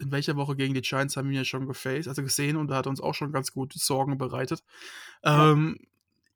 in 0.00 0.12
welcher 0.12 0.36
Woche 0.36 0.56
gegen 0.56 0.74
die 0.74 0.80
Giants 0.80 1.16
haben 1.16 1.28
wir 1.28 1.38
ja 1.38 1.44
schon 1.44 1.66
gefaced, 1.66 2.08
also 2.08 2.22
gesehen 2.22 2.56
und 2.56 2.68
da 2.68 2.76
hat 2.76 2.86
uns 2.86 3.00
auch 3.00 3.14
schon 3.14 3.32
ganz 3.32 3.52
gut 3.52 3.72
Sorgen 3.74 4.16
bereitet. 4.18 4.62
Ja. 5.24 5.52
Ähm, 5.52 5.78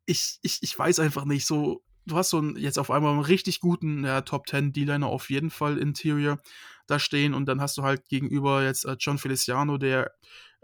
ich, 0.05 0.39
ich, 0.43 0.63
ich 0.63 0.79
weiß 0.79 0.99
einfach 0.99 1.25
nicht, 1.25 1.47
so, 1.47 1.83
du 2.07 2.17
hast 2.17 2.31
so 2.31 2.39
einen, 2.39 2.57
jetzt 2.57 2.79
auf 2.79 2.91
einmal 2.91 3.13
einen 3.13 3.23
richtig 3.23 3.61
guten 3.61 4.05
ja, 4.05 4.23
Top 4.23 4.49
10 4.49 4.73
D-Liner 4.73 5.07
auf 5.07 5.31
jeden 5.31 5.51
Fall 5.51 5.79
Interior 5.79 6.41
da 6.87 6.99
stehen 6.99 7.35
und 7.35 7.47
dann 7.47 7.61
hast 7.61 7.79
du 7.79 7.83
halt 7.83 8.09
gegenüber 8.09 8.65
jetzt 8.65 8.85
äh, 8.85 8.97
John 8.99 9.19
Feliciano, 9.19 9.79
der 9.79 10.13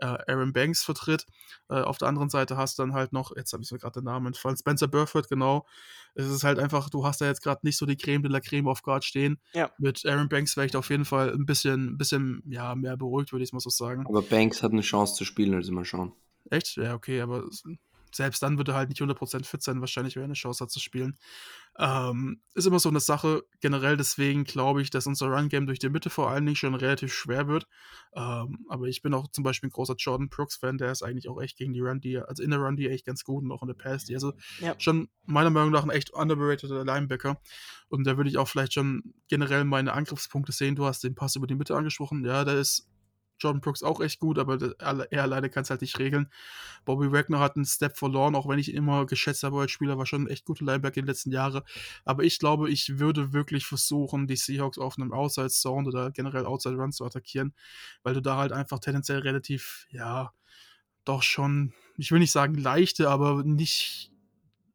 Aaron 0.05 0.52
Banks 0.52 0.85
vertritt. 0.85 1.26
Äh, 1.69 1.81
auf 1.81 1.99
der 1.99 2.09
anderen 2.09 2.31
Seite 2.31 2.57
hast 2.57 2.78
du 2.78 2.83
dann 2.83 2.95
halt 2.95 3.12
noch, 3.12 3.35
jetzt 3.37 3.52
habe 3.52 3.62
ich 3.62 3.71
mir 3.73 3.78
gerade 3.78 4.00
den 4.00 4.05
Namen 4.05 4.28
entfallen, 4.28 4.57
Spencer 4.57 4.88
Burford, 4.88 5.28
genau. 5.28 5.67
Es 6.14 6.26
ist 6.26 6.45
halt 6.45 6.59
einfach, 6.59 6.90
du 6.90 7.05
hast 7.05 7.21
da 7.21 7.26
jetzt 7.26 7.43
gerade 7.43 7.61
nicht 7.64 7.76
so 7.76 7.87
die 7.87 7.97
Creme 7.97 8.23
de 8.23 8.31
la 8.31 8.40
Creme 8.40 8.69
auf 8.69 8.83
Guard 8.83 9.05
stehen. 9.05 9.40
Ja. 9.52 9.71
Mit 9.78 10.05
Aaron 10.07 10.28
Banks 10.28 10.57
wäre 10.57 10.67
ich 10.67 10.73
da 10.73 10.78
auf 10.78 10.90
jeden 10.90 11.05
Fall 11.05 11.33
ein 11.33 11.47
bisschen, 11.47 11.95
ein 11.95 11.99
bisschen 11.99 12.43
ja, 12.47 12.75
mehr 12.75 12.97
beruhigt, 12.97 13.33
würde 13.33 13.45
ich 13.45 13.52
mal 13.52 13.61
so 13.61 13.71
sagen. 13.71 14.07
Aber 14.07 14.23
Banks 14.23 14.62
hat 14.62 14.73
eine 14.73 14.83
Chance 14.83 15.14
zu 15.14 15.25
spielen, 15.25 15.55
also 15.55 15.73
mal 15.73 15.85
schauen. 15.85 16.12
Echt? 16.50 16.76
Ja, 16.76 16.95
okay, 16.95 17.21
aber 17.21 17.45
selbst 18.15 18.43
dann 18.43 18.59
wird 18.59 18.69
er 18.69 18.75
halt 18.75 18.88
nicht 18.88 19.00
100% 19.00 19.45
fit 19.45 19.62
sein, 19.62 19.81
wahrscheinlich, 19.81 20.17
wenn 20.17 20.23
er 20.23 20.27
eine 20.27 20.35
Chance 20.35 20.65
hat 20.65 20.71
zu 20.71 20.81
spielen. 20.81 21.19
Ähm, 21.79 22.41
ist 22.55 22.67
immer 22.67 22.81
so 22.81 22.88
eine 22.88 23.00
Sache. 23.00 23.45
Generell 23.61 23.97
deswegen 23.97 24.45
glaube 24.45 24.83
ich, 24.83 24.91
dass 24.91 25.07
unser 25.07 25.29
Run-Game 25.29 25.67
durch 25.67 25.79
die 25.79 25.88
Mitte 25.88 26.11
vor 26.11 26.29
allen 26.31 26.45
Dingen 26.45 26.57
schon 26.57 26.75
relativ 26.75 27.12
schwer 27.12 27.47
wird. 27.47 27.69
Ähm, 28.15 28.67
aber 28.69 28.87
ich 28.87 29.03
bin 29.03 29.15
auch 29.15 29.29
zum 29.29 29.45
Beispiel 29.45 29.69
ein 29.69 29.73
großer 29.73 29.95
Jordan 29.97 30.29
Brooks-Fan, 30.29 30.79
der 30.79 30.91
ist 30.91 31.03
eigentlich 31.03 31.29
auch 31.29 31.41
echt 31.41 31.57
gegen 31.57 31.73
die 31.73 31.81
Run, 31.81 32.00
die, 32.00 32.19
also 32.19 32.43
in 32.43 32.50
der 32.50 32.59
Run, 32.59 32.77
die 32.77 32.88
echt 32.88 33.07
ganz 33.07 33.23
gut 33.23 33.45
und 33.45 33.53
auch 33.53 33.62
in 33.62 33.69
der 33.69 33.75
Pass, 33.75 34.05
die 34.05 34.15
also 34.15 34.33
ja. 34.61 34.75
schon 34.79 35.09
meiner 35.25 35.50
Meinung 35.50 35.71
nach 35.71 35.85
ein 35.85 35.91
echt 35.91 36.12
underrated 36.12 36.71
Linebacker. 36.71 37.41
Und 37.88 38.05
da 38.05 38.17
würde 38.17 38.31
ich 38.31 38.38
auch 38.38 38.49
vielleicht 38.49 38.75
schon 38.75 39.15
generell 39.29 39.65
meine 39.65 39.93
Angriffspunkte 39.93 40.53
sehen. 40.53 40.75
Du 40.75 40.85
hast 40.85 41.05
den 41.05 41.15
Pass 41.15 41.37
über 41.37 41.47
die 41.47 41.55
Mitte 41.55 41.77
angesprochen. 41.77 42.25
Ja, 42.25 42.45
da 42.45 42.53
ist 42.53 42.88
Jordan 43.40 43.61
Brooks 43.61 43.83
auch 43.83 44.00
echt 44.00 44.21
gut, 44.21 44.38
aber 44.38 44.59
er 45.11 45.23
alleine 45.23 45.50
kann 45.50 45.62
es 45.62 45.71
halt 45.71 45.80
nicht 45.80 45.99
regeln. 45.99 46.30
Bobby 46.85 47.12
Wagner 47.12 47.40
hat 47.40 47.57
einen 47.57 47.64
Step 47.64 47.97
verloren, 47.97 48.35
auch 48.35 48.49
wenn 48.49 48.59
ich 48.59 48.71
ihn 48.71 48.76
immer 48.76 49.07
geschätzt 49.07 49.42
habe 49.42 49.61
als 49.61 49.71
Spieler, 49.71 49.99
war 49.99 50.07
schon 50.07 50.25
ein 50.25 50.28
echt 50.28 50.45
guter 50.45 50.64
Linebacker 50.64 50.97
in 50.97 51.04
den 51.04 51.09
letzten 51.09 51.30
Jahren. 51.30 51.62
Aber 52.04 52.25
ich 52.25 52.38
glaube, 52.38 52.71
ich 52.71 52.99
würde 52.99 53.33
wirklich 53.33 53.66
versuchen, 53.66 54.26
die 54.26 54.37
Seahawks 54.37 54.78
auf 54.78 54.99
einem 54.99 55.12
Outside 55.12 55.50
Zone 55.50 55.88
oder 55.88 56.11
generell 56.11 56.47
Outside 56.47 56.76
Run 56.76 56.92
zu 56.92 57.04
attackieren, 57.04 57.54
weil 58.02 58.14
du 58.14 58.23
da 58.23 58.37
halt 58.37 58.52
einfach 58.52 58.78
tendenziell 58.78 59.21
relativ, 59.21 59.87
ja, 59.90 60.33
doch 61.04 61.23
schon, 61.23 61.73
ich 61.97 62.12
will 62.12 62.18
nicht 62.18 62.33
sagen 62.33 62.54
leichte, 62.54 63.09
aber 63.09 63.42
nicht 63.45 64.11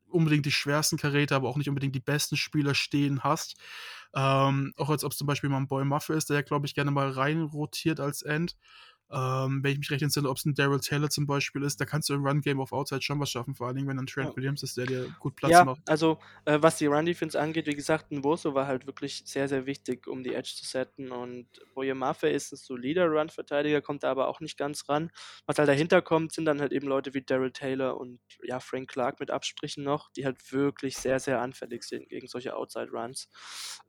unbedingt 0.09 0.45
die 0.45 0.51
schwersten 0.51 0.97
Karäte, 0.97 1.35
aber 1.35 1.49
auch 1.49 1.57
nicht 1.57 1.69
unbedingt 1.69 1.95
die 1.95 1.99
besten 1.99 2.37
Spieler 2.37 2.75
stehen 2.75 3.23
hast. 3.23 3.55
Ähm, 4.15 4.73
auch 4.77 4.89
als 4.89 5.03
ob 5.03 5.11
es 5.11 5.17
zum 5.17 5.27
Beispiel 5.27 5.49
mal 5.49 5.57
ein 5.57 5.67
Boy 5.67 5.85
Muffe 5.85 6.13
ist, 6.13 6.29
der 6.29 6.37
ja, 6.37 6.41
glaube 6.43 6.65
ich, 6.67 6.75
gerne 6.75 6.91
mal 6.91 7.09
rein 7.09 7.41
rotiert 7.41 7.99
als 7.99 8.21
End. 8.21 8.55
Ähm, 9.11 9.63
wenn 9.63 9.73
ich 9.73 9.79
mich 9.79 9.91
recht 9.91 10.01
entsinne, 10.01 10.29
ob 10.29 10.37
es 10.37 10.45
ein 10.45 10.55
Daryl 10.55 10.79
Taylor 10.79 11.09
zum 11.09 11.27
Beispiel 11.27 11.63
ist, 11.63 11.79
da 11.79 11.85
kannst 11.85 12.09
du 12.09 12.13
im 12.13 12.25
Run-Game 12.25 12.59
auf 12.59 12.73
Outside 12.73 13.01
schon 13.01 13.19
was 13.19 13.29
schaffen, 13.29 13.53
vor 13.53 13.67
allen 13.67 13.75
Dingen, 13.75 13.87
wenn 13.87 13.99
ein 13.99 14.07
Trent 14.07 14.29
ja. 14.29 14.35
Williams 14.35 14.63
ist, 14.63 14.77
der 14.77 14.85
dir 14.85 15.15
gut 15.19 15.35
Platz 15.35 15.51
ja, 15.51 15.65
macht. 15.65 15.81
also 15.87 16.17
äh, 16.45 16.57
was 16.61 16.77
die 16.77 16.87
Run-Defense 16.87 17.39
angeht, 17.39 17.67
wie 17.67 17.75
gesagt, 17.75 18.11
ein 18.11 18.21
Boso 18.21 18.53
war 18.55 18.67
halt 18.67 18.87
wirklich 18.87 19.23
sehr, 19.25 19.47
sehr 19.47 19.65
wichtig, 19.65 20.07
um 20.07 20.23
die 20.23 20.33
Edge 20.33 20.53
zu 20.55 20.65
setten 20.65 21.11
und 21.11 21.47
Boye 21.75 21.93
Mafe 21.93 22.29
ist 22.29 22.51
ein 22.53 22.57
solider 22.57 23.07
Run-Verteidiger, 23.07 23.81
kommt 23.81 24.03
da 24.03 24.11
aber 24.11 24.27
auch 24.27 24.39
nicht 24.39 24.57
ganz 24.57 24.87
ran. 24.89 25.11
Was 25.45 25.57
halt 25.59 25.69
dahinter 25.69 26.01
kommt, 26.01 26.33
sind 26.33 26.45
dann 26.45 26.61
halt 26.61 26.71
eben 26.71 26.87
Leute 26.87 27.13
wie 27.13 27.21
Daryl 27.21 27.51
Taylor 27.51 27.97
und 27.97 28.19
ja, 28.43 28.59
Frank 28.59 28.89
Clark 28.89 29.19
mit 29.19 29.29
Abstrichen 29.29 29.83
noch, 29.83 30.09
die 30.11 30.25
halt 30.25 30.51
wirklich 30.51 30.97
sehr, 30.97 31.19
sehr 31.19 31.41
anfällig 31.41 31.83
sind 31.83 32.09
gegen 32.09 32.27
solche 32.27 32.55
Outside-Runs. 32.55 33.29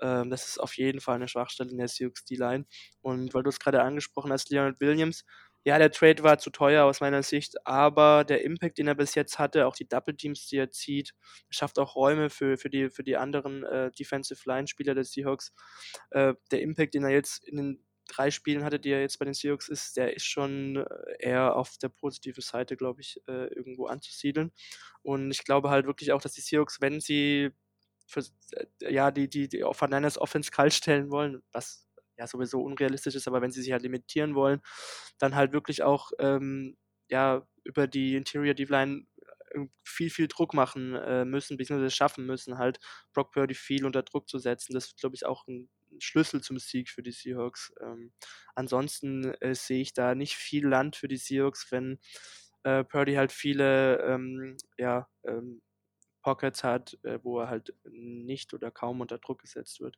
Ähm, 0.00 0.30
das 0.30 0.48
ist 0.48 0.58
auf 0.58 0.76
jeden 0.76 1.00
Fall 1.00 1.16
eine 1.16 1.28
Schwachstelle 1.28 1.70
in 1.70 1.78
der 1.78 1.88
Sioux 1.88 2.12
D-Line 2.28 2.66
und 3.00 3.34
weil 3.34 3.42
du 3.42 3.50
es 3.50 3.58
gerade 3.58 3.82
angesprochen 3.82 4.32
hast, 4.32 4.50
Leonard 4.50 4.80
Williams, 4.80 5.03
Williams. 5.04 5.24
Ja, 5.66 5.78
der 5.78 5.90
Trade 5.90 6.22
war 6.22 6.38
zu 6.38 6.50
teuer 6.50 6.84
aus 6.84 7.00
meiner 7.00 7.22
Sicht, 7.22 7.54
aber 7.66 8.24
der 8.24 8.44
Impact, 8.44 8.76
den 8.76 8.86
er 8.86 8.94
bis 8.94 9.14
jetzt 9.14 9.38
hatte, 9.38 9.66
auch 9.66 9.74
die 9.74 9.88
Double 9.88 10.14
Teams, 10.14 10.46
die 10.48 10.58
er 10.58 10.70
zieht, 10.70 11.14
schafft 11.48 11.78
auch 11.78 11.96
Räume 11.96 12.28
für, 12.28 12.58
für, 12.58 12.68
die, 12.68 12.90
für 12.90 13.02
die 13.02 13.16
anderen 13.16 13.64
äh, 13.64 13.90
Defensive 13.92 14.42
Line-Spieler 14.44 14.94
der 14.94 15.04
Seahawks. 15.04 15.54
Äh, 16.10 16.34
der 16.50 16.60
Impact, 16.60 16.92
den 16.92 17.04
er 17.04 17.12
jetzt 17.12 17.48
in 17.48 17.56
den 17.56 17.86
drei 18.08 18.30
Spielen 18.30 18.62
hatte, 18.62 18.78
die 18.78 18.90
er 18.90 19.00
jetzt 19.00 19.18
bei 19.18 19.24
den 19.24 19.32
Seahawks 19.32 19.70
ist, 19.70 19.96
der 19.96 20.14
ist 20.14 20.26
schon 20.26 20.76
äh, 20.76 20.84
eher 21.18 21.56
auf 21.56 21.78
der 21.78 21.88
positiven 21.88 22.42
Seite, 22.42 22.76
glaube 22.76 23.00
ich, 23.00 23.22
äh, 23.26 23.46
irgendwo 23.54 23.86
anzusiedeln. 23.86 24.52
Und 25.00 25.30
ich 25.30 25.44
glaube 25.44 25.70
halt 25.70 25.86
wirklich 25.86 26.12
auch, 26.12 26.20
dass 26.20 26.32
die 26.32 26.42
Seahawks, 26.42 26.82
wenn 26.82 27.00
sie 27.00 27.52
für, 28.06 28.20
äh, 28.52 28.92
ja, 28.92 29.10
die, 29.10 29.30
die, 29.30 29.48
die 29.48 29.64
Niners 29.88 30.18
Offense 30.18 30.50
kalt 30.50 30.74
stellen 30.74 31.10
wollen, 31.10 31.42
was 31.52 31.83
ja 32.16 32.26
sowieso 32.26 32.62
unrealistisch 32.62 33.14
ist, 33.14 33.28
aber 33.28 33.42
wenn 33.42 33.50
sie 33.50 33.62
sich 33.62 33.72
halt 33.72 33.82
limitieren 33.82 34.34
wollen, 34.34 34.60
dann 35.18 35.34
halt 35.34 35.52
wirklich 35.52 35.82
auch 35.82 36.10
ähm, 36.18 36.76
ja, 37.08 37.46
über 37.64 37.86
die 37.86 38.16
Interior 38.16 38.54
D-Line 38.54 39.06
äh, 39.52 39.60
viel, 39.84 40.10
viel 40.10 40.28
Druck 40.28 40.54
machen 40.54 40.94
äh, 40.94 41.24
müssen, 41.24 41.56
beziehungsweise 41.56 41.94
schaffen 41.94 42.26
müssen, 42.26 42.58
halt 42.58 42.78
Brock 43.12 43.32
Purdy 43.32 43.54
viel 43.54 43.84
unter 43.86 44.02
Druck 44.02 44.28
zu 44.28 44.38
setzen. 44.38 44.74
Das 44.74 44.86
ist, 44.86 44.98
glaube 44.98 45.16
ich, 45.16 45.26
auch 45.26 45.46
ein 45.48 45.68
Schlüssel 45.98 46.40
zum 46.40 46.58
Sieg 46.58 46.88
für 46.90 47.02
die 47.02 47.12
Seahawks. 47.12 47.72
Ähm, 47.80 48.12
ansonsten 48.54 49.32
äh, 49.40 49.54
sehe 49.54 49.80
ich 49.82 49.92
da 49.92 50.14
nicht 50.14 50.36
viel 50.36 50.66
Land 50.66 50.96
für 50.96 51.08
die 51.08 51.16
Seahawks, 51.16 51.70
wenn 51.70 51.98
äh, 52.64 52.84
Purdy 52.84 53.14
halt 53.14 53.32
viele 53.32 53.98
ähm, 54.02 54.56
ja, 54.78 55.08
ähm, 55.24 55.62
Pockets 56.22 56.64
hat, 56.64 56.98
äh, 57.04 57.18
wo 57.22 57.40
er 57.40 57.48
halt 57.48 57.74
nicht 57.84 58.54
oder 58.54 58.70
kaum 58.70 59.00
unter 59.00 59.18
Druck 59.18 59.42
gesetzt 59.42 59.80
wird. 59.80 59.96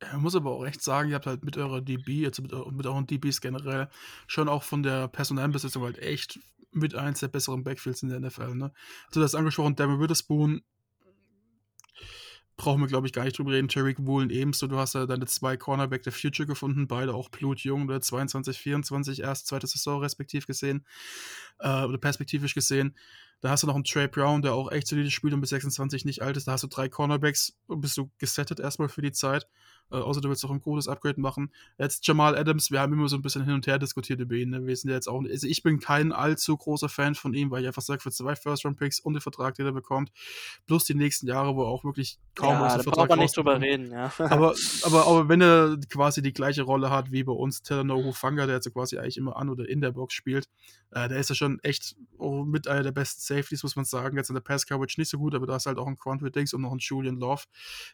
Ich 0.00 0.18
muss 0.18 0.36
aber 0.36 0.52
auch 0.52 0.64
echt 0.64 0.82
sagen, 0.82 1.08
ihr 1.08 1.16
habt 1.16 1.26
halt 1.26 1.44
mit 1.44 1.56
eurer 1.56 1.80
DB, 1.80 2.20
jetzt 2.20 2.40
mit, 2.40 2.52
mit 2.72 2.86
euren 2.86 3.06
DBs 3.06 3.40
generell, 3.40 3.88
schon 4.26 4.48
auch 4.48 4.62
von 4.62 4.82
der 4.82 5.08
Personalbesetzung 5.08 5.82
halt 5.82 5.98
echt 5.98 6.38
mit 6.70 6.94
eins 6.94 7.20
der 7.20 7.28
besseren 7.28 7.64
Backfields 7.64 8.02
in 8.02 8.10
der 8.10 8.20
NFL. 8.20 8.54
Ne? 8.54 8.72
Also 9.08 9.20
das 9.20 9.34
angesprochen, 9.34 9.74
Devin 9.74 10.00
Witherspoon, 10.00 10.62
brauchen 12.58 12.80
wir, 12.80 12.88
glaube 12.88 13.06
ich, 13.06 13.12
gar 13.12 13.24
nicht 13.24 13.38
drüber 13.38 13.52
reden. 13.52 13.68
Tariq 13.68 13.96
Woolen 14.00 14.30
ebenso. 14.30 14.66
Du 14.66 14.76
hast 14.76 14.94
ja 14.94 15.06
deine 15.06 15.26
zwei 15.26 15.56
Cornerback 15.56 16.02
der 16.02 16.12
Future 16.12 16.46
gefunden, 16.46 16.88
beide 16.88 17.14
auch 17.14 17.30
blutjung, 17.30 17.84
oder 17.84 18.00
22, 18.00 18.58
24, 18.58 19.20
erst 19.20 19.46
zweite 19.46 19.66
Saison 19.66 20.00
respektiv 20.00 20.46
gesehen, 20.46 20.84
äh, 21.60 21.84
oder 21.84 21.98
perspektivisch 21.98 22.54
gesehen. 22.54 22.96
Da 23.40 23.50
hast 23.50 23.62
du 23.62 23.68
noch 23.68 23.76
einen 23.76 23.84
Trey 23.84 24.08
Brown, 24.08 24.42
der 24.42 24.54
auch 24.54 24.72
echt 24.72 24.88
solide 24.88 25.10
spielt 25.10 25.32
und 25.32 25.40
bis 25.40 25.50
26 25.50 26.04
nicht 26.04 26.20
alt 26.20 26.36
ist. 26.36 26.48
Da 26.48 26.52
hast 26.52 26.64
du 26.64 26.66
drei 26.66 26.88
Cornerbacks 26.88 27.56
und 27.68 27.80
bist 27.80 27.96
du 27.96 28.10
gesettet 28.18 28.58
erstmal 28.58 28.88
für 28.88 29.02
die 29.02 29.12
Zeit. 29.12 29.46
Äh, 29.90 29.96
außer 29.96 30.20
du 30.20 30.28
willst 30.28 30.44
auch 30.44 30.50
ein 30.50 30.60
großes 30.60 30.88
Upgrade 30.88 31.20
machen. 31.20 31.50
Jetzt 31.78 32.06
Jamal 32.06 32.36
Adams, 32.36 32.70
wir 32.70 32.80
haben 32.80 32.92
immer 32.92 33.08
so 33.08 33.16
ein 33.16 33.22
bisschen 33.22 33.44
hin 33.44 33.54
und 33.54 33.66
her 33.66 33.78
diskutiert 33.78 34.20
über 34.20 34.34
ihn. 34.34 34.50
Ne? 34.50 34.66
Wir 34.66 34.76
sind 34.76 34.90
ja 34.90 34.96
jetzt 34.96 35.08
auch, 35.08 35.22
also 35.22 35.46
ich 35.46 35.62
bin 35.62 35.80
kein 35.80 36.12
allzu 36.12 36.56
großer 36.56 36.88
Fan 36.88 37.14
von 37.14 37.34
ihm, 37.34 37.50
weil 37.50 37.62
ich 37.62 37.66
einfach 37.66 37.82
sage, 37.82 38.02
für 38.02 38.10
zwei 38.10 38.36
First-Round-Picks 38.36 39.00
und 39.00 39.14
den 39.14 39.20
Vertrag, 39.20 39.54
den 39.54 39.66
er 39.66 39.72
bekommt, 39.72 40.12
plus 40.66 40.84
die 40.84 40.94
nächsten 40.94 41.26
Jahre, 41.26 41.56
wo 41.56 41.62
er 41.62 41.68
auch 41.68 41.84
wirklich 41.84 42.18
kaum 42.34 42.52
ja, 42.52 42.66
aus 42.66 42.74
dem 42.74 42.82
Vertrag 42.82 43.08
braucht 43.08 43.18
nicht 43.18 43.36
drüber 43.36 43.60
reden, 43.60 43.90
ja. 43.90 44.12
aber, 44.18 44.54
aber, 44.82 45.06
aber 45.06 45.28
wenn 45.28 45.40
er 45.40 45.78
quasi 45.88 46.22
die 46.22 46.32
gleiche 46.32 46.62
Rolle 46.62 46.90
hat 46.90 47.10
wie 47.10 47.24
bei 47.24 47.32
uns, 47.32 47.62
Telanoho 47.62 48.12
Fanga, 48.12 48.46
der 48.46 48.56
jetzt 48.56 48.72
quasi 48.72 48.98
eigentlich 48.98 49.16
immer 49.16 49.36
an 49.36 49.48
oder 49.48 49.68
in 49.68 49.80
der 49.80 49.92
Box 49.92 50.14
spielt, 50.14 50.48
äh, 50.90 51.08
der 51.08 51.18
ist 51.18 51.28
ja 51.28 51.34
schon 51.34 51.58
echt 51.60 51.96
oh, 52.16 52.44
mit 52.44 52.66
einer 52.66 52.82
der 52.82 52.92
besten 52.92 53.20
Safeties, 53.20 53.62
muss 53.62 53.76
man 53.76 53.84
sagen. 53.84 54.16
Jetzt 54.16 54.30
in 54.30 54.34
der 54.34 54.40
Pass-Coverage 54.40 54.98
nicht 54.98 55.10
so 55.10 55.18
gut, 55.18 55.34
aber 55.34 55.46
da 55.46 55.56
ist 55.56 55.66
halt 55.66 55.78
auch 55.78 55.86
ein 55.86 55.98
Quantrill 55.98 56.30
Dix 56.30 56.54
und 56.54 56.62
noch 56.62 56.72
ein 56.72 56.78
Julian 56.78 57.16
Love. 57.16 57.44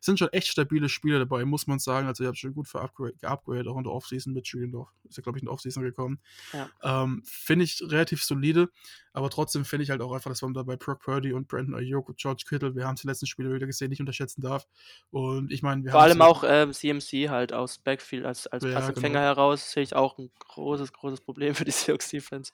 Sind 0.01 0.19
schon 0.19 0.29
echt 0.29 0.49
stabile 0.49 0.89
Spieler 0.89 1.19
dabei, 1.19 1.45
muss 1.45 1.67
man 1.67 1.79
sagen. 1.85 2.07
Also, 2.07 2.25
ihr 2.25 2.29
habt 2.29 2.39
schon 2.39 2.55
gut 2.55 2.69
geupgradet, 2.73 3.69
auch 3.69 3.77
in 3.77 3.85
der 3.85 3.93
Offseason 3.93 4.33
mit 4.33 4.51
Love. 4.53 4.89
Ist 5.09 5.17
ja, 5.17 5.23
glaube 5.23 5.39
ich, 5.39 5.43
in 5.43 5.47
der 5.47 5.53
Offseason 5.53 5.83
gekommen. 5.83 6.19
Ja. 6.53 6.69
Ähm, 6.83 7.23
finde 7.25 7.65
ich 7.65 7.83
relativ 7.83 8.25
solide, 8.25 8.69
aber 9.13 9.31
trotzdem 9.31 9.65
finde 9.65 9.85
ich 9.85 9.91
halt 9.91 10.01
auch 10.01 10.13
einfach, 10.13 10.31
dass 10.31 10.43
man 10.43 10.55
da 10.55 10.63
bei 10.65 10.77
Brock 10.77 11.01
Purdy 11.01 11.33
und 11.33 11.47
Brandon 11.47 11.75
und 11.75 12.17
George 12.17 12.45
Kittle, 12.49 12.75
wir 12.75 12.87
haben 12.87 12.95
es 12.95 13.03
die 13.03 13.07
letzten 13.07 13.27
Spiele 13.27 13.55
wieder 13.55 13.67
gesehen, 13.67 13.91
nicht 13.91 14.01
unterschätzen 14.01 14.41
darf. 14.41 14.67
Und 15.11 15.53
ich 15.53 15.63
meine, 15.63 15.85
wir 15.85 15.93
Vor 15.93 16.01
allem 16.01 16.21
auch 16.21 16.43
ähm, 16.45 16.73
CMC 16.73 17.29
halt 17.29 17.53
aus 17.53 17.79
Backfield 17.79 18.25
als, 18.25 18.47
als 18.49 18.65
ja, 18.65 18.73
Passempfänger 18.73 19.21
genau. 19.21 19.25
heraus, 19.25 19.71
sehe 19.71 19.83
ich 19.83 19.95
auch 19.95 20.19
ein 20.19 20.31
großes, 20.41 20.93
großes 20.93 21.21
Problem 21.21 21.55
für 21.55 21.65
die 21.65 21.71
Seahawks 21.71 22.11
Defense. 22.11 22.51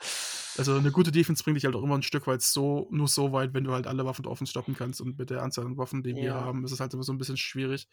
Also 0.59 0.75
eine 0.75 0.91
gute 0.91 1.13
Defense 1.13 1.43
bringt 1.43 1.57
dich 1.57 1.65
halt 1.65 1.77
auch 1.77 1.83
immer 1.83 1.97
ein 1.97 2.03
Stück 2.03 2.27
weit 2.27 2.43
so, 2.43 2.89
nur 2.91 3.09
so 3.09 3.33
weit, 3.33 3.55
wenn 3.55 3.65
du 3.65 3.73
halt 3.73 3.87
alle 3.87 4.05
Waffen 4.05 4.27
offen 4.27 4.47
stoppen 4.47 4.77
kannst 4.77 5.01
und 5.01 5.19
mit 5.19 5.31
der 5.31 5.43
Anzahl 5.43 5.65
an 5.65 5.79
Waffen, 5.79 6.03
die 6.03 6.11
ja. 6.11 6.17
wir 6.17 6.35
haben, 6.35 6.65
ist 6.65 6.73
es 6.73 6.81
halt 6.81 6.93
immer 6.93 7.05
so 7.05 7.13
ein 7.13 7.19
bisschen 7.19 7.37
schwierig. 7.37 7.89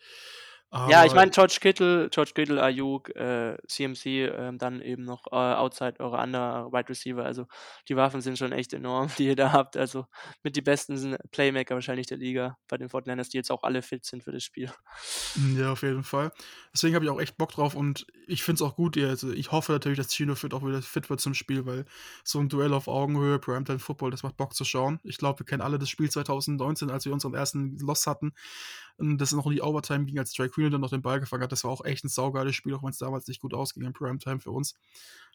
Aber 0.70 0.92
ja, 0.92 1.06
ich 1.06 1.14
meine, 1.14 1.32
George 1.32 1.60
Kittle, 1.62 2.10
George 2.10 2.32
Kittle, 2.36 2.62
Ayuk, 2.62 3.16
äh, 3.16 3.58
CMC, 3.68 4.06
äh, 4.26 4.52
dann 4.58 4.82
eben 4.82 5.04
noch 5.04 5.28
äh, 5.28 5.36
outside 5.36 5.96
eure 6.00 6.20
anderen 6.20 6.74
Wide 6.74 6.90
Receiver. 6.90 7.24
Also 7.24 7.48
die 7.88 7.96
Waffen 7.96 8.20
sind 8.20 8.38
schon 8.38 8.52
echt 8.52 8.74
enorm, 8.74 9.10
die 9.18 9.28
ihr 9.28 9.38
da 9.38 9.54
habt. 9.54 9.78
Also 9.78 10.08
mit 10.44 10.58
die 10.58 10.62
besten 10.62 11.16
Playmaker 11.32 11.76
wahrscheinlich 11.76 12.08
der 12.08 12.18
Liga 12.18 12.58
bei 12.68 12.78
den 12.78 12.90
Fortniners, 12.90 13.30
die 13.30 13.38
jetzt 13.38 13.50
auch 13.50 13.64
alle 13.64 13.82
fit 13.82 14.03
sind 14.03 14.24
für 14.24 14.34
das 14.34 14.44
Spiel. 14.44 14.70
Ja, 15.56 15.72
auf 15.72 15.84
jeden 15.84 16.03
Fall. 16.03 16.32
Deswegen 16.74 16.96
habe 16.96 17.06
ich 17.06 17.12
auch 17.12 17.22
echt 17.22 17.38
Bock 17.38 17.51
drauf 17.51 17.74
und 17.74 18.06
ich 18.27 18.44
finde 18.44 18.62
es 18.62 18.70
auch 18.70 18.75
gut. 18.75 18.98
Also 18.98 19.32
ich 19.32 19.53
hoffe 19.53 19.72
natürlich, 19.72 19.98
dass 19.98 20.12
Chino 20.12 20.36
fit 20.36 20.53
auch 20.53 20.66
wieder 20.66 20.82
fit 20.82 21.10
wird 21.10 21.22
zum 21.22 21.34
Spiel, 21.34 21.66
weil 21.66 21.86
so 22.25 22.40
ein 22.40 22.50
Duell 22.50 22.74
auf 22.74 22.90
Augenhöhe, 22.90 23.40
Primetime 23.40 23.80
Football, 23.80 24.12
das 24.12 24.24
macht 24.24 24.36
Bock 24.36 24.53
zu 24.53 24.66
schauen. 24.66 25.00
Ich 25.03 25.18
glaube, 25.18 25.40
wir 25.40 25.46
kennen 25.46 25.62
alle 25.62 25.80
das 25.80 25.90
Spiel 25.90 26.10
2019, 26.10 26.90
als 26.90 27.06
wir 27.06 27.14
unseren 27.14 27.36
ersten 27.36 27.77
Loss 27.77 28.06
hatten. 28.06 28.34
Und 28.98 29.20
das 29.20 29.32
noch 29.32 29.46
in 29.46 29.53
die 29.53 29.62
Overtime 29.62 30.06
ging, 30.06 30.18
als 30.18 30.34
Drake 30.34 30.56
Green 30.57 30.72
dann 30.72 30.81
noch 30.81 30.89
den 30.89 31.01
Ball 31.01 31.20
gefangen 31.20 31.43
hat. 31.43 31.51
Das 31.51 31.63
war 31.63 31.72
auch 31.72 31.85
echt 31.85 32.03
ein 32.03 32.09
saugeiles 32.09 32.55
Spiel, 32.55 32.74
auch 32.74 32.83
wenn 32.83 32.89
es 32.89 32.98
damals 32.98 33.27
nicht 33.27 33.41
gut 33.41 33.53
ausging 33.53 33.83
in 33.83 33.93
Primetime 33.93 34.39
für 34.39 34.51
uns. 34.51 34.74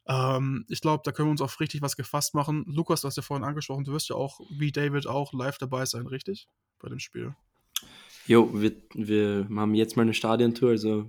Ähm, 0.09 0.67
ich 0.69 0.81
glaube, 0.81 1.03
da 1.05 1.13
können 1.13 1.29
wir 1.29 1.33
uns 1.33 1.41
auch 1.41 1.61
richtig 1.61 1.81
was 1.81 1.97
gefasst 1.97 2.35
machen. 2.35 2.65
Lukas, 2.67 3.03
du 3.03 3.09
hast 3.09 3.17
ja 3.17 3.23
vorhin 3.23 3.45
angesprochen, 3.45 3.85
du 3.85 3.93
wirst 3.93 4.09
ja 4.09 4.17
auch, 4.17 4.41
wie 4.51 4.73
David, 4.73 5.07
auch 5.07 5.33
live 5.33 5.59
dabei 5.59 5.87
sein, 5.87 6.07
richtig? 6.07 6.49
Bei 6.81 6.89
dem 6.89 6.99
Spiel. 6.99 7.35
Jo, 8.27 8.51
wir, 8.53 8.73
wir 8.95 9.49
haben 9.57 9.75
jetzt 9.75 9.97
mal 9.97 10.03
eine 10.03 10.15
Stadiontour, 10.15 10.71
also 10.71 11.09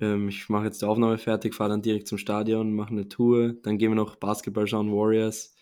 ähm, 0.00 0.28
ich 0.28 0.48
mache 0.48 0.66
jetzt 0.66 0.80
die 0.80 0.86
Aufnahme 0.86 1.18
fertig, 1.18 1.54
fahre 1.54 1.70
dann 1.70 1.82
direkt 1.82 2.06
zum 2.06 2.18
Stadion, 2.18 2.72
mache 2.72 2.90
eine 2.90 3.08
Tour, 3.08 3.54
dann 3.62 3.78
gehen 3.78 3.90
wir 3.90 3.96
noch 3.96 4.16
Basketball 4.16 4.66
schauen, 4.66 4.92
Warriors 4.92 5.56